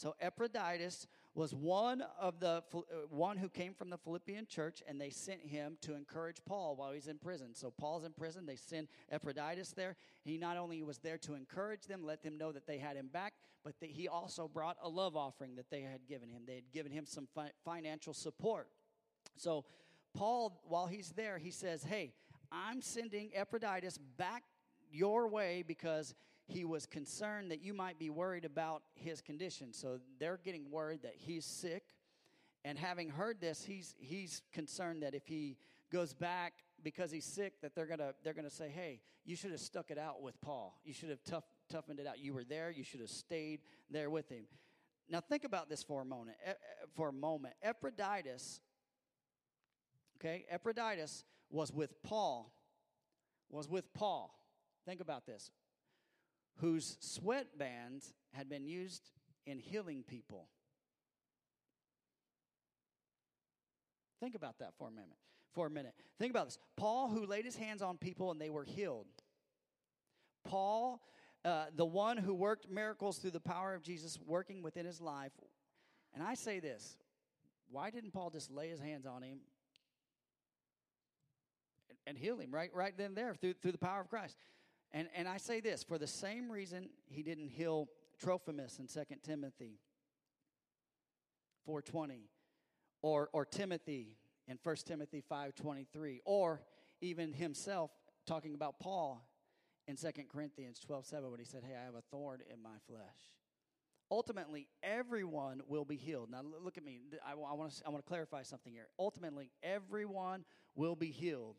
So 0.00 0.14
Epaphroditus 0.18 1.06
was 1.34 1.54
one 1.54 2.02
of 2.18 2.40
the 2.40 2.62
uh, 2.74 2.80
one 3.10 3.36
who 3.36 3.50
came 3.50 3.74
from 3.74 3.90
the 3.90 3.98
Philippian 3.98 4.46
church, 4.46 4.82
and 4.88 4.98
they 4.98 5.10
sent 5.10 5.42
him 5.42 5.76
to 5.82 5.94
encourage 5.94 6.38
Paul 6.48 6.74
while 6.74 6.92
he's 6.92 7.06
in 7.06 7.18
prison. 7.18 7.54
So 7.54 7.70
Paul's 7.70 8.04
in 8.04 8.12
prison. 8.12 8.46
They 8.46 8.56
send 8.56 8.88
Epaphroditus 9.12 9.72
there. 9.72 9.96
He 10.22 10.38
not 10.38 10.56
only 10.56 10.82
was 10.82 10.98
there 10.98 11.18
to 11.18 11.34
encourage 11.34 11.84
them, 11.84 12.02
let 12.02 12.22
them 12.22 12.38
know 12.38 12.50
that 12.50 12.66
they 12.66 12.78
had 12.78 12.96
him 12.96 13.08
back, 13.12 13.34
but 13.62 13.78
that 13.80 13.90
he 13.90 14.08
also 14.08 14.48
brought 14.48 14.78
a 14.82 14.88
love 14.88 15.16
offering 15.16 15.54
that 15.56 15.70
they 15.70 15.82
had 15.82 16.06
given 16.08 16.30
him. 16.30 16.44
They 16.46 16.54
had 16.54 16.72
given 16.72 16.92
him 16.92 17.04
some 17.04 17.28
fi- 17.34 17.52
financial 17.62 18.14
support. 18.14 18.68
So 19.36 19.66
Paul, 20.14 20.60
while 20.64 20.86
he's 20.86 21.10
there, 21.10 21.38
he 21.38 21.50
says, 21.50 21.82
"Hey, 21.82 22.12
I'm 22.50 22.82
sending 22.82 23.30
Epaphroditus 23.34 23.98
back 23.98 24.44
your 24.90 25.28
way 25.28 25.62
because." 25.66 26.14
he 26.50 26.64
was 26.64 26.84
concerned 26.84 27.50
that 27.52 27.62
you 27.62 27.72
might 27.72 27.96
be 27.96 28.10
worried 28.10 28.44
about 28.44 28.82
his 28.94 29.20
condition. 29.20 29.72
So 29.72 30.00
they're 30.18 30.40
getting 30.44 30.68
worried 30.68 31.02
that 31.02 31.14
he's 31.16 31.44
sick. 31.44 31.94
And 32.64 32.76
having 32.76 33.08
heard 33.08 33.40
this, 33.40 33.64
he's, 33.64 33.94
he's 33.98 34.42
concerned 34.52 35.02
that 35.04 35.14
if 35.14 35.26
he 35.26 35.56
goes 35.90 36.12
back 36.12 36.54
because 36.82 37.10
he's 37.10 37.24
sick, 37.24 37.60
that 37.62 37.74
they're 37.74 37.86
gonna 37.86 38.14
they're 38.22 38.34
gonna 38.34 38.50
say, 38.50 38.68
"Hey, 38.68 39.00
you 39.24 39.36
should 39.36 39.50
have 39.50 39.60
stuck 39.60 39.90
it 39.90 39.98
out 39.98 40.22
with 40.22 40.40
Paul. 40.40 40.78
You 40.84 40.92
should 40.92 41.10
have 41.10 41.22
tough, 41.24 41.44
toughened 41.68 42.00
it 42.00 42.06
out. 42.06 42.18
You 42.18 42.34
were 42.34 42.44
there. 42.44 42.70
You 42.70 42.84
should 42.84 43.00
have 43.00 43.10
stayed 43.10 43.60
there 43.90 44.10
with 44.10 44.28
him." 44.28 44.46
Now 45.08 45.20
think 45.20 45.44
about 45.44 45.68
this 45.68 45.82
for 45.82 46.02
a 46.02 46.04
moment. 46.04 46.36
For 46.94 47.08
a 47.08 47.12
moment, 47.12 47.54
Epaphroditus, 47.62 48.60
okay, 50.20 50.44
Epaphroditus 50.50 51.24
was 51.50 51.72
with 51.72 52.02
Paul, 52.02 52.52
was 53.48 53.68
with 53.68 53.92
Paul. 53.94 54.38
Think 54.86 55.00
about 55.00 55.26
this, 55.26 55.50
whose 56.58 56.96
sweatbands 57.00 58.12
had 58.32 58.48
been 58.48 58.64
used 58.64 59.10
in 59.46 59.58
healing 59.58 60.04
people. 60.06 60.48
Think 64.20 64.34
about 64.34 64.58
that 64.58 64.74
for 64.78 64.88
a 64.88 64.90
minute. 64.90 65.16
For 65.54 65.66
a 65.66 65.70
minute. 65.70 65.94
Think 66.18 66.30
about 66.30 66.46
this. 66.46 66.58
Paul, 66.76 67.08
who 67.08 67.24
laid 67.26 67.44
his 67.44 67.56
hands 67.56 67.82
on 67.82 67.96
people 67.96 68.30
and 68.30 68.40
they 68.40 68.50
were 68.50 68.64
healed. 68.64 69.06
Paul, 70.44 71.00
uh, 71.44 71.66
the 71.74 71.86
one 71.86 72.18
who 72.18 72.34
worked 72.34 72.70
miracles 72.70 73.18
through 73.18 73.32
the 73.32 73.40
power 73.40 73.74
of 73.74 73.82
Jesus 73.82 74.18
working 74.26 74.62
within 74.62 74.84
his 74.84 75.00
life. 75.00 75.32
And 76.14 76.22
I 76.22 76.34
say 76.34 76.60
this 76.60 76.96
why 77.70 77.90
didn't 77.90 78.12
Paul 78.12 78.30
just 78.30 78.50
lay 78.50 78.68
his 78.68 78.80
hands 78.80 79.06
on 79.06 79.22
him 79.22 79.38
and, 82.10 82.18
heal 82.18 82.38
him 82.38 82.52
right, 82.52 82.70
right 82.74 82.94
then 82.96 83.14
there 83.14 83.34
through, 83.34 83.54
through 83.54 83.72
the 83.72 83.78
power 83.78 84.00
of 84.00 84.08
Christ? 84.08 84.36
And, 84.92 85.08
and 85.14 85.28
I 85.28 85.36
say 85.36 85.60
this 85.60 85.82
for 85.82 85.98
the 85.98 86.06
same 86.06 86.50
reason 86.50 86.88
he 87.08 87.22
didn't 87.22 87.48
heal 87.48 87.88
Trophimus 88.20 88.78
in 88.78 88.86
2 88.86 89.00
Timothy 89.22 89.78
4.20 91.68 92.22
or, 93.02 93.30
or 93.32 93.44
Timothy 93.44 94.16
in 94.48 94.58
1 94.62 94.76
Timothy 94.84 95.22
5.23 95.30 96.18
or 96.24 96.60
even 97.00 97.32
himself 97.32 97.90
talking 98.26 98.54
about 98.54 98.80
Paul 98.80 99.26
in 99.86 99.96
2 99.96 100.08
Corinthians 100.30 100.80
12.7 100.88 101.30
when 101.30 101.38
he 101.38 101.46
said, 101.46 101.62
hey, 101.66 101.74
I 101.80 101.84
have 101.84 101.94
a 101.94 102.02
thorn 102.10 102.40
in 102.52 102.62
my 102.62 102.76
flesh. 102.88 103.00
Ultimately, 104.10 104.66
everyone 104.82 105.62
will 105.68 105.84
be 105.84 105.96
healed. 105.96 106.30
Now, 106.30 106.40
look 106.62 106.76
at 106.76 106.84
me. 106.84 107.00
Th- 107.10 107.22
I, 107.24 107.34
want 107.34 107.72
to 107.72 107.82
I 107.86 107.90
want 107.90 108.04
to 108.04 108.08
clarify 108.08 108.42
something 108.42 108.72
here. 108.72 108.88
Ultimately, 108.98 109.52
everyone 109.62 110.44
will 110.74 110.96
be 110.96 111.12
healed. 111.12 111.56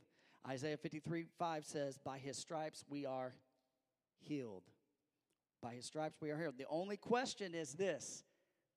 Isaiah 0.47 0.77
53 0.77 1.25
5 1.37 1.65
says, 1.65 1.97
By 1.97 2.17
his 2.17 2.37
stripes 2.37 2.83
we 2.89 3.05
are 3.05 3.33
healed. 4.19 4.63
By 5.61 5.73
his 5.73 5.85
stripes 5.85 6.17
we 6.21 6.31
are 6.31 6.37
healed. 6.37 6.57
The 6.57 6.65
only 6.69 6.97
question 6.97 7.53
is 7.53 7.73
this 7.73 8.23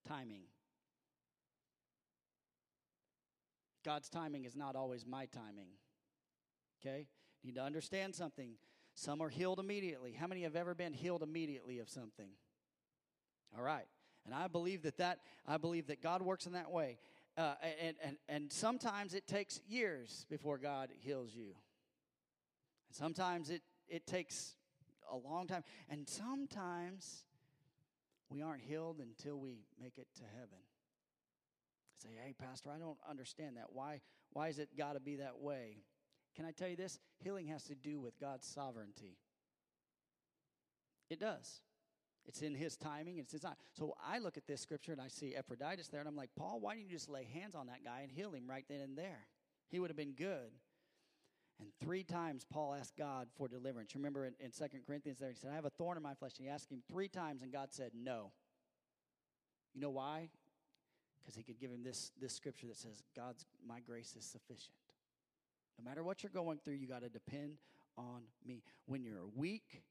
timing. 0.07 0.45
God's 3.85 4.09
timing 4.09 4.45
is 4.45 4.57
not 4.57 4.77
always 4.77 5.07
my 5.07 5.27
timing. 5.27 5.69
Okay? 6.81 7.07
You 7.43 7.49
need 7.49 7.57
to 7.57 7.63
understand 7.63 8.15
something. 8.15 8.53
Some 8.95 9.21
are 9.23 9.29
healed 9.29 9.59
immediately. 9.59 10.13
How 10.13 10.27
many 10.27 10.43
have 10.43 10.57
ever 10.57 10.75
been 10.75 10.93
healed 10.93 11.23
immediately 11.23 11.79
of 11.79 11.89
something? 11.89 12.31
All 13.57 13.63
right. 13.63 13.87
And 14.25 14.35
I 14.35 14.49
believe 14.49 14.83
that 14.83 14.97
that 14.99 15.19
I 15.47 15.59
believe 15.59 15.89
that 15.89 16.03
God 16.03 16.23
works 16.23 16.47
in 16.47 16.53
that 16.53 16.71
way. 16.71 16.99
Uh, 17.37 17.55
and, 17.83 17.97
and, 18.03 18.17
and 18.29 18.53
sometimes 18.53 19.13
it 19.13 19.27
takes 19.27 19.61
years 19.69 20.25
before 20.31 20.57
God 20.57 20.91
heals 21.01 21.35
you. 21.35 21.55
And 22.89 22.97
sometimes 22.97 23.51
it, 23.51 23.63
it 23.89 24.07
takes 24.07 24.55
a 25.11 25.17
long 25.17 25.47
time. 25.47 25.65
And 25.91 26.09
sometimes 26.09 27.25
we 28.29 28.43
aren't 28.43 28.63
healed 28.63 29.01
until 29.01 29.39
we 29.39 29.65
make 29.81 29.99
it 29.99 30.07
to 30.17 30.23
heaven. 30.35 30.59
Say, 32.03 32.11
hey, 32.25 32.35
Pastor, 32.39 32.71
I 32.75 32.79
don't 32.79 32.99
understand 33.09 33.57
that. 33.57 33.67
Why, 33.73 34.01
why 34.33 34.49
is 34.49 34.59
it 34.59 34.69
got 34.77 34.93
to 34.93 35.01
be 35.01 35.17
that 35.17 35.39
way? 35.41 35.79
Can 36.37 36.45
I 36.45 36.51
tell 36.51 36.69
you 36.69 36.77
this? 36.77 36.99
Healing 37.19 37.47
has 37.49 37.65
to 37.65 37.75
do 37.75 38.01
with 38.01 38.19
God's 38.21 38.47
sovereignty. 38.47 39.17
It 41.11 41.21
does. 41.21 41.61
It's 42.27 42.43
in 42.43 42.55
his 42.55 42.77
timing, 42.77 43.19
it's 43.19 43.33
his 43.33 43.43
time. 43.43 43.55
So 43.73 43.95
I 44.03 44.19
look 44.19 44.37
at 44.37 44.47
this 44.47 44.61
scripture 44.61 44.93
and 44.93 45.01
I 45.01 45.09
see 45.09 45.35
Epaphroditus 45.35 45.89
there, 45.89 46.01
and 46.01 46.09
I'm 46.09 46.17
like, 46.17 46.31
Paul, 46.37 46.59
why 46.61 46.75
didn't 46.75 46.91
you 46.91 46.97
just 46.97 47.11
lay 47.11 47.25
hands 47.25 47.55
on 47.55 47.67
that 47.67 47.85
guy 47.85 48.01
and 48.01 48.11
heal 48.11 48.33
him 48.33 48.45
right 48.49 48.65
then 48.69 48.81
and 48.81 48.97
there? 48.97 49.27
He 49.71 49.79
would 49.79 49.91
have 49.91 49.97
been 49.97 50.13
good. 50.13 50.53
And 51.61 51.69
three 51.81 52.03
times 52.03 52.45
Paul 52.51 52.75
asked 52.75 52.97
God 52.97 53.29
for 53.37 53.47
deliverance. 53.47 53.95
Remember 53.95 54.27
in, 54.27 54.35
in 54.41 54.51
2 54.51 54.65
Corinthians 54.87 55.19
there, 55.19 55.31
he 55.31 55.37
said, 55.37 55.51
I 55.53 55.55
have 55.55 55.65
a 55.65 55.71
thorn 55.71 55.97
in 55.97 56.03
my 56.03 56.15
flesh. 56.15 56.33
And 56.39 56.47
he 56.47 56.53
asked 56.53 56.71
him 56.71 56.83
three 56.91 57.09
times, 57.09 57.43
and 57.43 57.53
God 57.53 57.69
said, 57.73 57.93
No. 57.95 58.33
You 59.75 59.81
know 59.81 59.91
why? 59.91 60.31
Because 61.21 61.35
he 61.35 61.43
could 61.43 61.59
give 61.59 61.71
him 61.71 61.83
this, 61.83 62.13
this 62.21 62.33
scripture 62.35 62.67
that 62.67 62.77
says, 62.77 63.03
God's 63.17 63.47
my 63.67 63.81
grace 63.81 64.15
is 64.17 64.25
sufficient. 64.25 64.77
No 65.79 65.89
matter 65.89 66.05
what 66.05 66.23
you're 66.23 66.31
going 66.31 66.59
through, 66.65 66.75
you 66.75 66.87
got 66.87 67.03
to 67.03 67.09
depend 67.09 67.59
on 67.97 68.23
me. 68.47 68.63
When 68.87 69.03
you're 69.03 69.27
weak, 69.35 69.83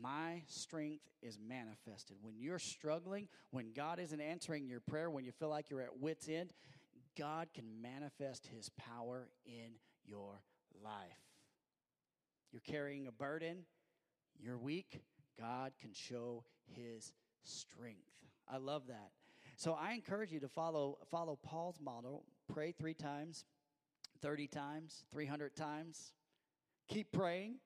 my 0.00 0.42
strength 0.46 1.04
is 1.22 1.38
manifested. 1.38 2.16
When 2.20 2.34
you're 2.38 2.58
struggling, 2.58 3.28
when 3.50 3.72
God 3.72 3.98
isn't 3.98 4.20
answering 4.20 4.66
your 4.66 4.80
prayer, 4.80 5.10
when 5.10 5.24
you 5.24 5.32
feel 5.32 5.48
like 5.48 5.70
you're 5.70 5.82
at 5.82 5.98
wit's 5.98 6.28
end, 6.28 6.52
God 7.16 7.48
can 7.54 7.64
manifest 7.80 8.46
his 8.46 8.68
power 8.70 9.28
in 9.46 9.72
your 10.04 10.42
life. 10.84 10.92
You're 12.52 12.60
carrying 12.60 13.06
a 13.06 13.12
burden, 13.12 13.64
you're 14.38 14.58
weak, 14.58 15.00
God 15.38 15.72
can 15.80 15.92
show 15.92 16.44
his 16.66 17.12
strength. 17.42 18.12
I 18.48 18.58
love 18.58 18.86
that. 18.88 19.10
So 19.56 19.72
I 19.72 19.92
encourage 19.92 20.32
you 20.32 20.40
to 20.40 20.48
follow 20.48 20.98
follow 21.10 21.38
Paul's 21.42 21.80
model. 21.80 22.24
Pray 22.52 22.72
3 22.72 22.94
times, 22.94 23.44
30 24.22 24.46
times, 24.46 25.04
300 25.12 25.56
times. 25.56 26.12
Keep 26.88 27.12
praying 27.12 27.56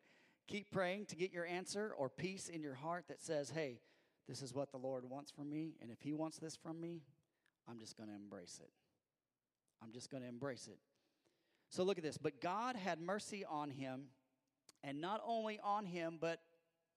keep 0.50 0.70
praying 0.70 1.06
to 1.06 1.16
get 1.16 1.32
your 1.32 1.46
answer 1.46 1.94
or 1.96 2.08
peace 2.08 2.48
in 2.48 2.60
your 2.62 2.74
heart 2.74 3.04
that 3.08 3.22
says, 3.22 3.50
hey, 3.50 3.78
this 4.28 4.42
is 4.42 4.52
what 4.52 4.72
the 4.72 4.78
Lord 4.78 5.08
wants 5.08 5.30
from 5.30 5.48
me. 5.48 5.74
And 5.80 5.90
if 5.90 6.00
He 6.00 6.12
wants 6.12 6.38
this 6.38 6.56
from 6.56 6.80
me, 6.80 7.02
I'm 7.68 7.78
just 7.78 7.96
going 7.96 8.08
to 8.08 8.16
embrace 8.16 8.60
it. 8.62 8.70
I'm 9.82 9.92
just 9.92 10.10
going 10.10 10.22
to 10.22 10.28
embrace 10.28 10.66
it. 10.66 10.78
So 11.70 11.84
look 11.84 11.98
at 11.98 12.04
this. 12.04 12.18
But 12.18 12.40
God 12.40 12.74
had 12.74 13.00
mercy 13.00 13.44
on 13.48 13.70
him, 13.70 14.06
and 14.82 15.00
not 15.00 15.22
only 15.24 15.60
on 15.62 15.86
him, 15.86 16.18
but 16.20 16.40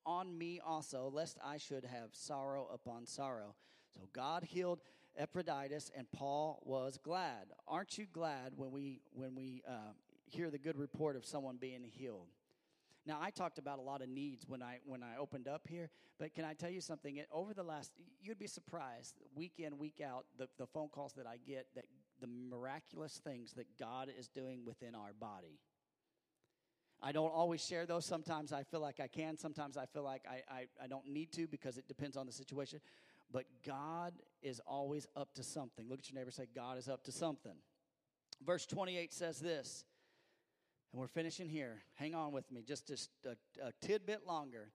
on 0.05 0.35
me 0.37 0.59
also, 0.65 1.11
lest 1.13 1.37
I 1.43 1.57
should 1.57 1.85
have 1.85 2.09
sorrow 2.11 2.67
upon 2.73 3.05
sorrow. 3.05 3.55
So 3.93 4.01
God 4.13 4.43
healed 4.43 4.79
Epaphroditus, 5.15 5.91
and 5.95 6.11
Paul 6.11 6.61
was 6.65 6.97
glad. 7.01 7.53
Aren't 7.67 7.97
you 7.99 8.07
glad 8.11 8.53
when 8.55 8.71
we 8.71 9.01
when 9.13 9.35
we 9.35 9.61
uh, 9.67 9.93
hear 10.25 10.49
the 10.49 10.57
good 10.57 10.77
report 10.77 11.15
of 11.15 11.23
someone 11.23 11.57
being 11.57 11.83
healed? 11.83 12.27
Now, 13.05 13.19
I 13.21 13.31
talked 13.31 13.57
about 13.57 13.79
a 13.79 13.81
lot 13.81 14.01
of 14.01 14.07
needs 14.07 14.45
when 14.47 14.61
I 14.61 14.79
when 14.85 15.03
I 15.03 15.17
opened 15.19 15.47
up 15.47 15.67
here, 15.67 15.89
but 16.19 16.33
can 16.33 16.45
I 16.45 16.53
tell 16.53 16.69
you 16.69 16.79
something? 16.79 17.21
Over 17.31 17.53
the 17.53 17.63
last, 17.63 17.91
you'd 18.21 18.39
be 18.39 18.47
surprised, 18.47 19.19
week 19.35 19.53
in, 19.57 19.77
week 19.77 20.01
out, 20.05 20.25
the, 20.37 20.47
the 20.57 20.65
phone 20.65 20.87
calls 20.87 21.13
that 21.13 21.27
I 21.27 21.37
get 21.45 21.67
that 21.75 21.85
the 22.21 22.27
miraculous 22.27 23.19
things 23.21 23.53
that 23.53 23.67
God 23.77 24.09
is 24.17 24.29
doing 24.29 24.63
within 24.65 24.95
our 24.95 25.11
body. 25.19 25.59
I 27.01 27.11
don't 27.11 27.33
always 27.33 27.63
share 27.63 27.85
those. 27.85 28.05
Sometimes 28.05 28.53
I 28.53 28.63
feel 28.63 28.79
like 28.79 29.01
I 29.01 29.07
can. 29.07 29.37
Sometimes 29.37 29.75
I 29.75 29.85
feel 29.85 30.03
like 30.03 30.23
I, 30.25 30.41
I, 30.49 30.67
I 30.81 30.87
don't 30.87 31.05
need 31.05 31.33
to 31.33 31.47
because 31.47 31.77
it 31.77 31.89
depends 31.89 32.15
on 32.15 32.25
the 32.25 32.31
situation. 32.31 32.79
But 33.29 33.43
God 33.65 34.13
is 34.41 34.61
always 34.65 35.05
up 35.17 35.33
to 35.33 35.43
something. 35.43 35.89
Look 35.89 35.99
at 35.99 36.09
your 36.09 36.17
neighbor 36.17 36.31
say, 36.31 36.47
God 36.55 36.77
is 36.77 36.87
up 36.87 37.03
to 37.03 37.11
something. 37.11 37.55
Verse 38.45 38.65
28 38.65 39.11
says 39.11 39.39
this. 39.39 39.83
And 40.93 41.01
we're 41.01 41.07
finishing 41.07 41.49
here. 41.49 41.81
Hang 41.95 42.13
on 42.13 42.31
with 42.31 42.49
me 42.51 42.61
just, 42.61 42.91
a, 43.25 43.29
a 43.65 43.71
tidbit 43.81 44.27
longer. 44.27 44.69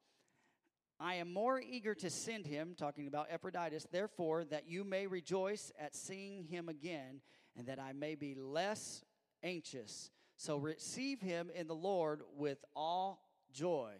I 0.99 1.15
am 1.15 1.33
more 1.33 1.61
eager 1.61 1.95
to 1.95 2.11
send 2.11 2.45
him, 2.45 2.75
talking 2.77 3.07
about 3.07 3.29
Epaphroditus, 3.31 3.87
therefore, 3.93 4.45
that 4.47 4.67
you 4.67 4.83
may 4.83 5.07
rejoice 5.07 5.71
at 5.79 5.95
seeing 5.95 6.43
him 6.43 6.69
again, 6.69 7.21
and 7.57 7.69
that 7.69 7.79
I 7.79 7.93
may 7.93 8.17
be 8.17 8.35
less 8.35 9.05
anxious. 9.45 10.11
So 10.37 10.57
receive 10.57 11.21
him 11.21 11.51
in 11.55 11.69
the 11.69 11.75
Lord 11.75 12.23
with 12.37 12.65
all 12.75 13.23
joy. 13.53 13.93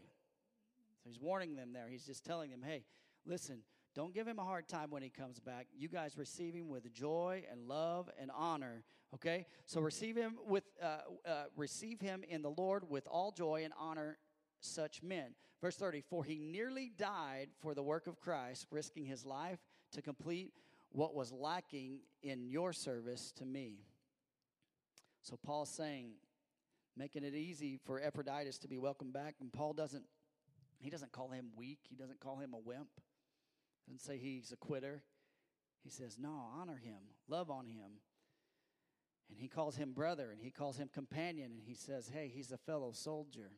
So 1.05 1.09
he's 1.09 1.21
warning 1.21 1.55
them 1.55 1.73
there. 1.73 1.87
He's 1.89 2.05
just 2.05 2.25
telling 2.25 2.51
them, 2.51 2.63
hey, 2.67 2.83
listen, 3.27 3.61
don't 3.95 4.13
give 4.13 4.27
him 4.27 4.41
a 4.41 4.45
hard 4.45 4.67
time 4.67 4.91
when 4.91 5.03
he 5.03 5.09
comes 5.09 5.39
back. 5.39 5.69
You 5.77 5.89
guys 5.89 6.19
receive 6.19 6.55
him 6.55 6.69
with 6.69 6.93
joy 6.93 7.45
and 7.49 7.69
love 7.69 8.11
and 8.21 8.33
honor. 8.35 8.83
Okay, 9.15 9.47
so 9.65 9.81
receive 9.81 10.17
him 10.17 10.37
with 10.47 10.65
uh, 10.83 10.99
uh, 11.27 11.45
receive 11.57 12.01
him 12.01 12.23
in 12.29 12.43
the 12.43 12.51
Lord 12.51 12.89
with 12.89 13.07
all 13.07 13.33
joy 13.33 13.63
and 13.65 13.73
honor 13.79 14.19
such 14.61 15.03
men. 15.03 15.35
Verse 15.63 15.77
thirty: 15.77 16.03
For 16.03 16.25
he 16.25 16.39
nearly 16.39 16.91
died 16.97 17.49
for 17.59 17.75
the 17.75 17.83
work 17.83 18.07
of 18.07 18.21
Christ, 18.21 18.67
risking 18.71 19.07
his 19.07 19.25
life 19.25 19.61
to 19.93 20.03
complete 20.03 20.53
what 20.91 21.15
was 21.15 21.33
lacking 21.33 22.01
in 22.23 22.49
your 22.49 22.73
service 22.73 23.33
to 23.37 23.47
me. 23.47 23.81
So 25.23 25.37
Paul's 25.37 25.71
saying, 25.71 26.13
making 26.97 27.25
it 27.25 27.35
easy 27.35 27.79
for 27.85 28.01
Epaphroditus 28.01 28.59
to 28.59 28.69
be 28.69 28.79
welcomed 28.79 29.13
back, 29.13 29.37
and 29.41 29.53
Paul 29.53 29.73
doesn't. 29.73 30.05
He 30.81 30.91
doesn't 30.91 31.13
call 31.13 31.31
him 31.31 31.51
weak. 31.57 31.81
He 31.89 31.97
doesn't 31.97 32.21
call 32.21 32.37
him 32.37 32.55
a 32.55 32.59
wimp 32.59 32.89
doesn't 33.89 34.01
say 34.01 34.19
he's 34.19 34.53
a 34.53 34.57
quitter. 34.57 35.03
He 35.83 35.89
says, 35.89 36.19
no, 36.21 36.43
honor 36.61 36.77
him, 36.77 36.99
love 37.29 37.51
on 37.51 37.67
him. 37.67 37.93
And 39.29 39.39
he 39.39 39.49
calls 39.49 39.77
him 39.77 39.93
brother 39.93 40.31
and 40.31 40.41
he 40.41 40.51
calls 40.51 40.79
him 40.79 40.89
companion 40.93 41.53
and 41.53 41.63
he 41.63 41.75
says, 41.75 42.11
hey, 42.13 42.31
he's 42.35 42.53
a 42.53 42.59
fellow 42.59 42.93
soldier. 42.93 43.51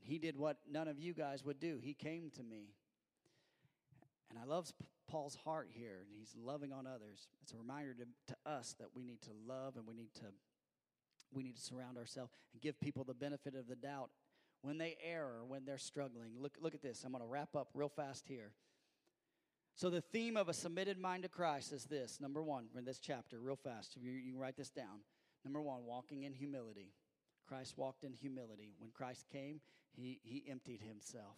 And 0.00 0.08
he 0.08 0.18
did 0.18 0.36
what 0.36 0.58
none 0.70 0.88
of 0.88 0.98
you 0.98 1.14
guys 1.14 1.44
would 1.44 1.58
do. 1.58 1.78
He 1.80 1.94
came 1.94 2.30
to 2.36 2.42
me. 2.42 2.74
And 4.30 4.38
I 4.38 4.44
love 4.44 4.72
Paul's 5.08 5.36
heart 5.36 5.68
here, 5.70 5.98
and 6.00 6.08
he's 6.10 6.34
loving 6.36 6.72
on 6.72 6.86
others. 6.86 7.28
It's 7.42 7.52
a 7.52 7.56
reminder 7.56 7.94
to, 7.94 8.34
to 8.34 8.50
us 8.50 8.74
that 8.80 8.88
we 8.94 9.04
need 9.04 9.22
to 9.22 9.30
love 9.46 9.76
and 9.76 9.86
we 9.86 9.94
need 9.94 10.12
to 10.16 10.26
we 11.32 11.42
need 11.42 11.56
to 11.56 11.62
surround 11.62 11.98
ourselves 11.98 12.32
and 12.52 12.62
give 12.62 12.78
people 12.80 13.02
the 13.04 13.14
benefit 13.14 13.54
of 13.56 13.66
the 13.66 13.74
doubt 13.74 14.10
when 14.62 14.78
they 14.78 14.96
err 15.04 15.40
when 15.46 15.64
they're 15.64 15.78
struggling. 15.78 16.32
Look, 16.38 16.56
look 16.60 16.74
at 16.74 16.82
this. 16.82 17.04
I'm 17.04 17.12
going 17.12 17.22
to 17.22 17.28
wrap 17.28 17.54
up 17.56 17.68
real 17.74 17.88
fast 17.88 18.26
here. 18.28 18.52
So, 19.76 19.90
the 19.90 20.00
theme 20.00 20.38
of 20.38 20.48
a 20.48 20.54
submitted 20.54 20.98
mind 20.98 21.24
to 21.24 21.28
Christ 21.28 21.70
is 21.70 21.84
this 21.84 22.18
number 22.18 22.42
one, 22.42 22.68
in 22.74 22.86
this 22.86 22.98
chapter, 22.98 23.38
real 23.38 23.56
fast. 23.56 23.94
You, 23.94 24.10
you 24.10 24.32
can 24.32 24.40
write 24.40 24.56
this 24.56 24.70
down. 24.70 25.00
Number 25.44 25.60
one, 25.60 25.84
walking 25.84 26.22
in 26.22 26.32
humility. 26.32 26.94
Christ 27.46 27.74
walked 27.76 28.02
in 28.02 28.14
humility. 28.14 28.72
When 28.78 28.90
Christ 28.90 29.26
came, 29.30 29.60
he, 29.92 30.18
he 30.22 30.44
emptied 30.50 30.80
himself 30.80 31.36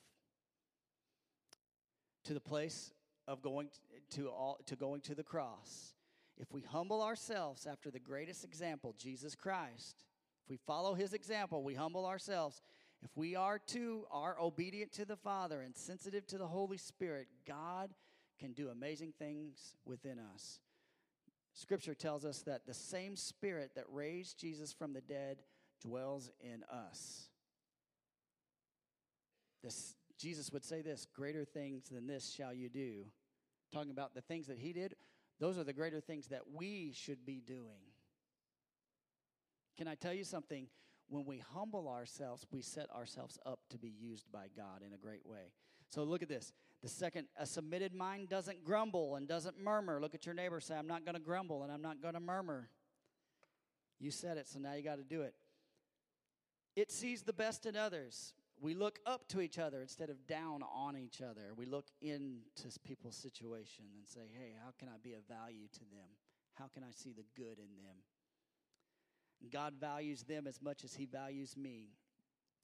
to 2.25 2.33
the 2.33 2.41
place 2.41 2.93
of 3.27 3.43
going 3.43 3.71
to, 4.11 4.29
all, 4.29 4.59
to 4.67 4.77
going 4.77 5.01
to 5.01 5.17
the 5.17 5.25
cross. 5.25 5.95
If 6.39 6.53
we 6.53 6.63
humble 6.63 7.03
ourselves 7.03 7.67
after 7.67 7.91
the 7.91 7.99
greatest 7.99 8.45
example, 8.45 8.95
Jesus 8.97 9.35
Christ, 9.35 10.05
if 10.45 10.49
we 10.49 10.59
follow 10.65 10.95
his 10.95 11.13
example, 11.13 11.65
we 11.65 11.75
humble 11.75 12.07
ourselves. 12.07 12.63
If 13.03 13.11
we 13.17 13.35
are 13.35 13.59
to 13.69 14.05
are 14.13 14.37
obedient 14.41 14.93
to 14.93 15.05
the 15.05 15.17
Father 15.17 15.61
and 15.61 15.77
sensitive 15.77 16.25
to 16.29 16.39
the 16.39 16.47
Holy 16.47 16.79
Spirit, 16.79 17.27
God 17.45 17.91
can 18.39 18.53
do 18.53 18.69
amazing 18.69 19.13
things 19.19 19.77
within 19.85 20.19
us. 20.35 20.61
Scripture 21.55 21.95
tells 21.95 22.25
us 22.25 22.43
that 22.43 22.67
the 22.67 22.75
same 22.75 23.17
Spirit 23.17 23.73
that 23.75 23.85
raised 23.91 24.39
Jesus 24.39 24.73
from 24.73 24.93
the 24.93 25.01
dead 25.01 25.39
dwells 25.81 26.31
in 26.41 26.63
us. 26.73 27.29
This, 29.63 29.97
Jesus 30.19 30.53
would 30.53 30.65
say 30.65 30.83
this 30.83 31.07
greater 31.13 31.45
things 31.45 31.89
than 31.89 32.07
this 32.07 32.33
shall 32.33 32.55
you 32.55 32.69
do. 32.69 33.07
Talking 33.73 33.91
about 33.91 34.15
the 34.15 34.21
things 34.21 34.47
that 34.47 34.59
he 34.59 34.73
did, 34.73 34.95
those 35.41 35.59
are 35.59 35.65
the 35.65 35.73
greater 35.73 36.01
things 36.01 36.29
that 36.29 36.43
we 36.55 36.93
should 36.95 37.27
be 37.27 37.43
doing. 37.45 37.93
Can 39.77 39.89
I 39.89 39.95
tell 39.95 40.15
you 40.15 40.25
something? 40.25 40.67
When 41.09 41.25
we 41.25 41.43
humble 41.55 41.89
ourselves, 41.89 42.47
we 42.53 42.61
set 42.61 42.91
ourselves 42.91 43.39
up 43.47 43.61
to 43.71 43.79
be 43.79 43.89
used 43.89 44.31
by 44.31 44.47
God 44.55 44.83
in 44.87 44.93
a 44.93 44.99
great 44.99 45.25
way. 45.25 45.53
So 45.89 46.03
look 46.05 46.23
at 46.23 46.29
this. 46.29 46.53
The 46.83 46.89
second, 46.89 47.27
a 47.37 47.45
submitted 47.45 47.93
mind 47.93 48.29
doesn't 48.29 48.65
grumble 48.65 49.17
and 49.17 49.27
doesn't 49.27 49.59
murmur. 49.59 50.01
Look 50.01 50.15
at 50.15 50.27
your 50.27 50.35
neighbor, 50.35 50.61
say, 50.61 50.77
I'm 50.77 50.87
not 50.87 51.05
going 51.05 51.17
to 51.17 51.21
grumble 51.21 51.65
and 51.65 51.73
I'm 51.73 51.83
not 51.83 52.01
going 52.01 52.15
to 52.15 52.21
murmur. 52.21 52.69
You 53.99 54.13
said 54.13 54.37
it, 54.37 54.47
so 54.47 54.61
now 54.61 54.75
you 54.75 54.83
got 54.83 54.97
to 54.97 55.05
do 55.05 55.23
it. 55.23 55.35
It 56.77 56.93
sees 56.93 57.23
the 57.23 57.33
best 57.33 57.67
in 57.67 57.77
others. 57.77 58.33
We 58.61 58.75
look 58.75 59.01
up 59.07 59.27
to 59.29 59.41
each 59.41 59.59
other 59.59 59.83
instead 59.83 60.11
of 60.11 60.27
down 60.29 60.63
on 60.73 60.97
each 60.97 61.21
other. 61.21 61.53
We 61.57 61.67
look 61.67 61.87
into 62.01 62.79
people's 62.85 63.17
situation 63.17 63.85
and 63.97 64.07
say, 64.07 64.31
hey, 64.33 64.53
how 64.65 64.71
can 64.79 64.89
I 64.89 64.99
be 65.03 65.15
of 65.15 65.23
value 65.29 65.67
to 65.73 65.81
them? 65.81 66.09
How 66.55 66.67
can 66.73 66.85
I 66.85 66.93
see 66.93 67.13
the 67.13 67.25
good 67.37 67.59
in 67.59 67.77
them? 67.77 67.97
God 69.51 69.75
values 69.81 70.23
them 70.23 70.47
as 70.47 70.61
much 70.61 70.85
as 70.85 70.95
He 70.95 71.07
values 71.07 71.57
me. 71.57 71.91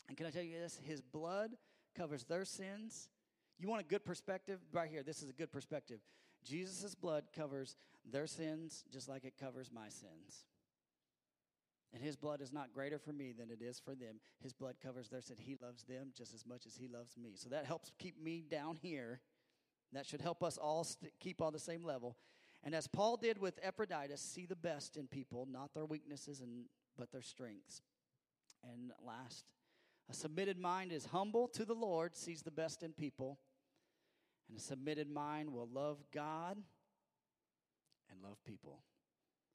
And 0.08 0.16
can 0.16 0.26
I 0.26 0.30
tell 0.30 0.42
you 0.42 0.58
this? 0.58 0.80
His 0.82 1.00
blood 1.00 1.52
covers 1.96 2.24
their 2.24 2.44
sins 2.44 3.08
you 3.59 3.68
want 3.68 3.80
a 3.80 3.84
good 3.84 4.05
perspective? 4.05 4.61
Right 4.72 4.90
here, 4.90 5.02
this 5.02 5.22
is 5.22 5.30
a 5.30 5.32
good 5.32 5.52
perspective. 5.52 6.00
Jesus' 6.44 6.94
blood 6.94 7.24
covers 7.34 7.76
their 8.11 8.26
sins 8.26 8.84
just 8.92 9.09
like 9.09 9.24
it 9.24 9.34
covers 9.40 9.70
my 9.72 9.88
sins. 9.88 10.44
And 11.92 12.02
his 12.02 12.16
blood 12.16 12.40
is 12.40 12.52
not 12.52 12.72
greater 12.72 12.98
for 12.98 13.12
me 13.12 13.32
than 13.32 13.50
it 13.50 13.62
is 13.62 13.78
for 13.78 13.94
them. 13.94 14.16
His 14.42 14.52
blood 14.52 14.74
covers 14.82 15.09
their 15.09 15.20
sin. 15.20 15.36
He 15.38 15.57
loves 15.62 15.84
them 15.84 16.09
just 16.16 16.34
as 16.34 16.44
much 16.44 16.66
as 16.66 16.76
he 16.76 16.88
loves 16.88 17.16
me. 17.16 17.34
So 17.36 17.48
that 17.50 17.66
helps 17.66 17.92
keep 17.98 18.20
me 18.20 18.42
down 18.50 18.76
here. 18.82 19.20
That 19.92 20.05
should 20.05 20.20
help 20.20 20.42
us 20.42 20.59
all 20.59 20.82
st- 20.82 21.12
keep 21.20 21.40
on 21.40 21.52
the 21.52 21.59
same 21.59 21.84
level. 21.84 22.16
And 22.64 22.74
as 22.74 22.88
Paul 22.88 23.16
did 23.16 23.38
with 23.38 23.61
Epaphroditus, 23.62 24.20
see 24.20 24.44
the 24.44 24.57
best 24.57 24.96
in 24.96 25.07
people, 25.07 25.46
not 25.48 25.72
their 25.72 25.84
weaknesses 25.84 26.40
and 26.40 26.64
but 26.98 27.12
their 27.12 27.22
strengths. 27.22 27.82
And 28.64 28.90
last, 29.07 29.44
a 30.11 30.14
submitted 30.14 30.59
mind 30.59 30.92
is 30.92 31.07
humble 31.07 31.48
to 31.48 31.64
the 31.64 31.74
Lord, 31.74 32.14
sees 32.14 32.42
the 32.42 32.50
best 32.50 32.82
in 32.82 32.92
people, 32.92 33.38
and 34.48 34.59
a 34.59 34.61
submitted 34.61 35.09
mind 35.09 35.50
will 35.50 35.68
love 35.72 35.98
God 36.12 36.59
and 38.11 38.22
love 38.22 38.36
people. 38.44 38.82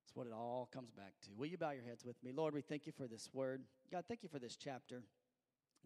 That's 0.02 0.16
what 0.16 0.26
it 0.26 0.34
all 0.34 0.68
comes 0.74 0.90
back 0.92 1.14
to. 1.26 1.30
Will 1.38 1.46
you 1.46 1.58
bow 1.58 1.72
your 1.72 1.84
heads 1.84 2.04
with 2.04 2.16
me? 2.24 2.32
Lord, 2.32 2.56
we 2.56 2.62
thank 2.62 2.88
you 2.88 2.92
for 2.92 3.08
this 3.08 3.30
word. 3.32 3.62
God, 3.92 4.06
thank 4.08 4.24
you 4.24 4.30
for 4.30 4.40
this 4.40 4.56
chapter. 4.56 5.04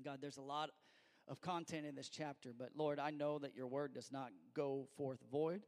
God, 0.04 0.20
there's 0.22 0.38
a 0.38 0.42
lot 0.42 0.70
of 1.28 1.42
content 1.42 1.86
in 1.86 1.96
this 1.96 2.10
chapter, 2.10 2.52
but 2.58 2.70
Lord, 2.76 3.00
I 3.00 3.10
know 3.10 3.40
that 3.40 3.56
your 3.56 3.68
word 3.68 3.94
does 3.94 4.12
not 4.12 4.32
go 4.56 4.88
forth 4.96 5.20
void. 5.32 5.62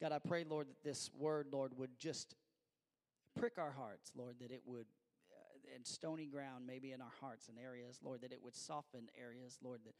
God, 0.00 0.12
I 0.12 0.18
pray, 0.18 0.44
Lord, 0.44 0.68
that 0.68 0.82
this 0.82 1.10
word, 1.16 1.48
Lord, 1.52 1.72
would 1.76 1.98
just 1.98 2.34
prick 3.38 3.58
our 3.58 3.70
hearts, 3.70 4.10
Lord, 4.16 4.36
that 4.40 4.50
it 4.50 4.62
would 4.64 4.86
and 5.74 5.86
stony 5.86 6.26
ground 6.26 6.66
maybe 6.66 6.92
in 6.92 7.00
our 7.00 7.12
hearts 7.20 7.48
and 7.48 7.58
areas, 7.58 8.00
Lord, 8.02 8.22
that 8.22 8.32
it 8.32 8.42
would 8.42 8.56
soften 8.56 9.08
areas, 9.20 9.58
Lord, 9.62 9.80
that, 9.84 9.94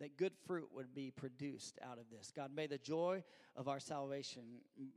that 0.00 0.16
good 0.16 0.32
fruit 0.46 0.68
would 0.72 0.94
be 0.94 1.10
produced 1.10 1.78
out 1.82 1.98
of 1.98 2.04
this. 2.10 2.32
God, 2.34 2.50
may 2.54 2.66
the 2.66 2.78
joy 2.78 3.22
of 3.56 3.68
our 3.68 3.80
salvation 3.80 4.42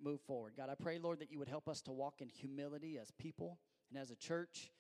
move 0.04 0.22
forward. 0.22 0.54
God, 0.58 0.70
I 0.70 0.76
pray, 0.76 1.00
Lord, 1.00 1.20
that 1.20 1.32
you 1.32 1.40
would 1.40 1.48
help 1.48 1.68
us 1.68 1.82
to 1.84 1.92
walk 1.92 2.22
in 2.22 2.30
humility 2.30 2.98
as 2.98 3.12
people 3.12 3.60
and 3.90 4.00
as 4.00 4.12
a 4.12 4.16
church. 4.16 4.72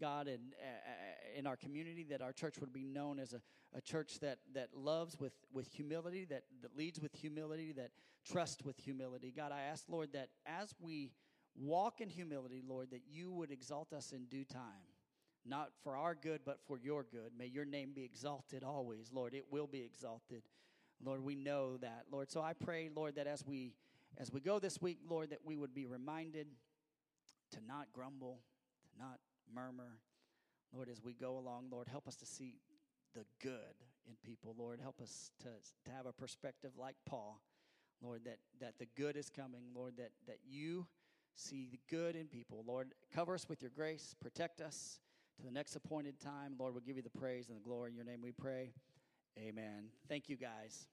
God, 0.00 0.28
and 0.28 0.52
uh, 0.62 1.38
in 1.38 1.46
our 1.46 1.56
community, 1.56 2.04
that 2.10 2.20
our 2.20 2.32
church 2.32 2.58
would 2.60 2.72
be 2.72 2.84
known 2.84 3.18
as 3.18 3.32
a, 3.32 3.40
a 3.74 3.80
church 3.80 4.20
that, 4.20 4.38
that 4.54 4.68
loves 4.74 5.18
with, 5.18 5.32
with 5.52 5.68
humility, 5.68 6.26
that, 6.26 6.44
that 6.60 6.76
leads 6.76 7.00
with 7.00 7.14
humility, 7.14 7.72
that 7.72 7.90
trusts 8.24 8.62
with 8.62 8.78
humility. 8.78 9.32
God, 9.34 9.52
I 9.52 9.62
ask, 9.62 9.84
Lord, 9.88 10.12
that 10.12 10.28
as 10.44 10.74
we 10.80 11.12
walk 11.54 12.00
in 12.00 12.10
humility, 12.10 12.62
Lord, 12.66 12.90
that 12.90 13.02
you 13.10 13.32
would 13.32 13.50
exalt 13.50 13.92
us 13.92 14.12
in 14.12 14.26
due 14.26 14.44
time 14.44 14.84
not 15.48 15.70
for 15.82 15.96
our 15.96 16.14
good, 16.14 16.40
but 16.44 16.58
for 16.66 16.78
your 16.78 17.04
good. 17.04 17.32
May 17.38 17.46
your 17.46 17.64
name 17.64 17.92
be 17.94 18.04
exalted 18.04 18.64
always, 18.64 19.10
Lord. 19.12 19.34
It 19.34 19.46
will 19.50 19.66
be 19.66 19.80
exalted. 19.80 20.42
Lord, 21.04 21.22
we 21.22 21.34
know 21.34 21.76
that, 21.78 22.04
Lord. 22.10 22.30
So 22.30 22.40
I 22.40 22.52
pray, 22.52 22.90
Lord, 22.94 23.16
that 23.16 23.26
as 23.26 23.44
we 23.46 23.74
as 24.18 24.32
we 24.32 24.40
go 24.40 24.58
this 24.58 24.80
week, 24.80 24.98
Lord, 25.08 25.30
that 25.30 25.40
we 25.44 25.56
would 25.56 25.74
be 25.74 25.84
reminded 25.84 26.46
to 27.52 27.58
not 27.66 27.88
grumble, 27.92 28.40
to 28.82 29.02
not 29.02 29.18
murmur. 29.54 29.98
Lord, 30.72 30.88
as 30.88 31.02
we 31.02 31.12
go 31.12 31.38
along, 31.38 31.66
Lord, 31.70 31.88
help 31.88 32.08
us 32.08 32.16
to 32.16 32.26
see 32.26 32.54
the 33.14 33.24
good 33.42 33.76
in 34.08 34.14
people. 34.24 34.54
Lord, 34.58 34.80
help 34.80 35.00
us 35.00 35.30
to, 35.40 35.48
to 35.84 35.96
have 35.96 36.06
a 36.06 36.12
perspective 36.12 36.72
like 36.78 36.96
Paul. 37.06 37.40
Lord, 38.02 38.22
that, 38.24 38.38
that 38.60 38.78
the 38.78 38.86
good 38.96 39.16
is 39.16 39.28
coming. 39.28 39.64
Lord, 39.74 39.94
that, 39.98 40.12
that 40.26 40.38
you 40.46 40.86
see 41.34 41.68
the 41.70 41.80
good 41.90 42.16
in 42.16 42.26
people. 42.26 42.64
Lord, 42.66 42.94
cover 43.14 43.34
us 43.34 43.48
with 43.48 43.62
your 43.62 43.70
grace, 43.74 44.14
protect 44.20 44.60
us 44.60 44.98
to 45.36 45.42
the 45.42 45.50
next 45.50 45.76
appointed 45.76 46.18
time. 46.20 46.54
Lord, 46.58 46.72
we'll 46.74 46.82
give 46.82 46.96
you 46.96 47.02
the 47.02 47.18
praise 47.18 47.48
and 47.48 47.56
the 47.56 47.62
glory. 47.62 47.90
In 47.90 47.96
your 47.96 48.04
name 48.04 48.22
we 48.22 48.32
pray. 48.32 48.72
Amen. 49.38 49.88
Thank 50.08 50.28
you, 50.28 50.36
guys. 50.36 50.86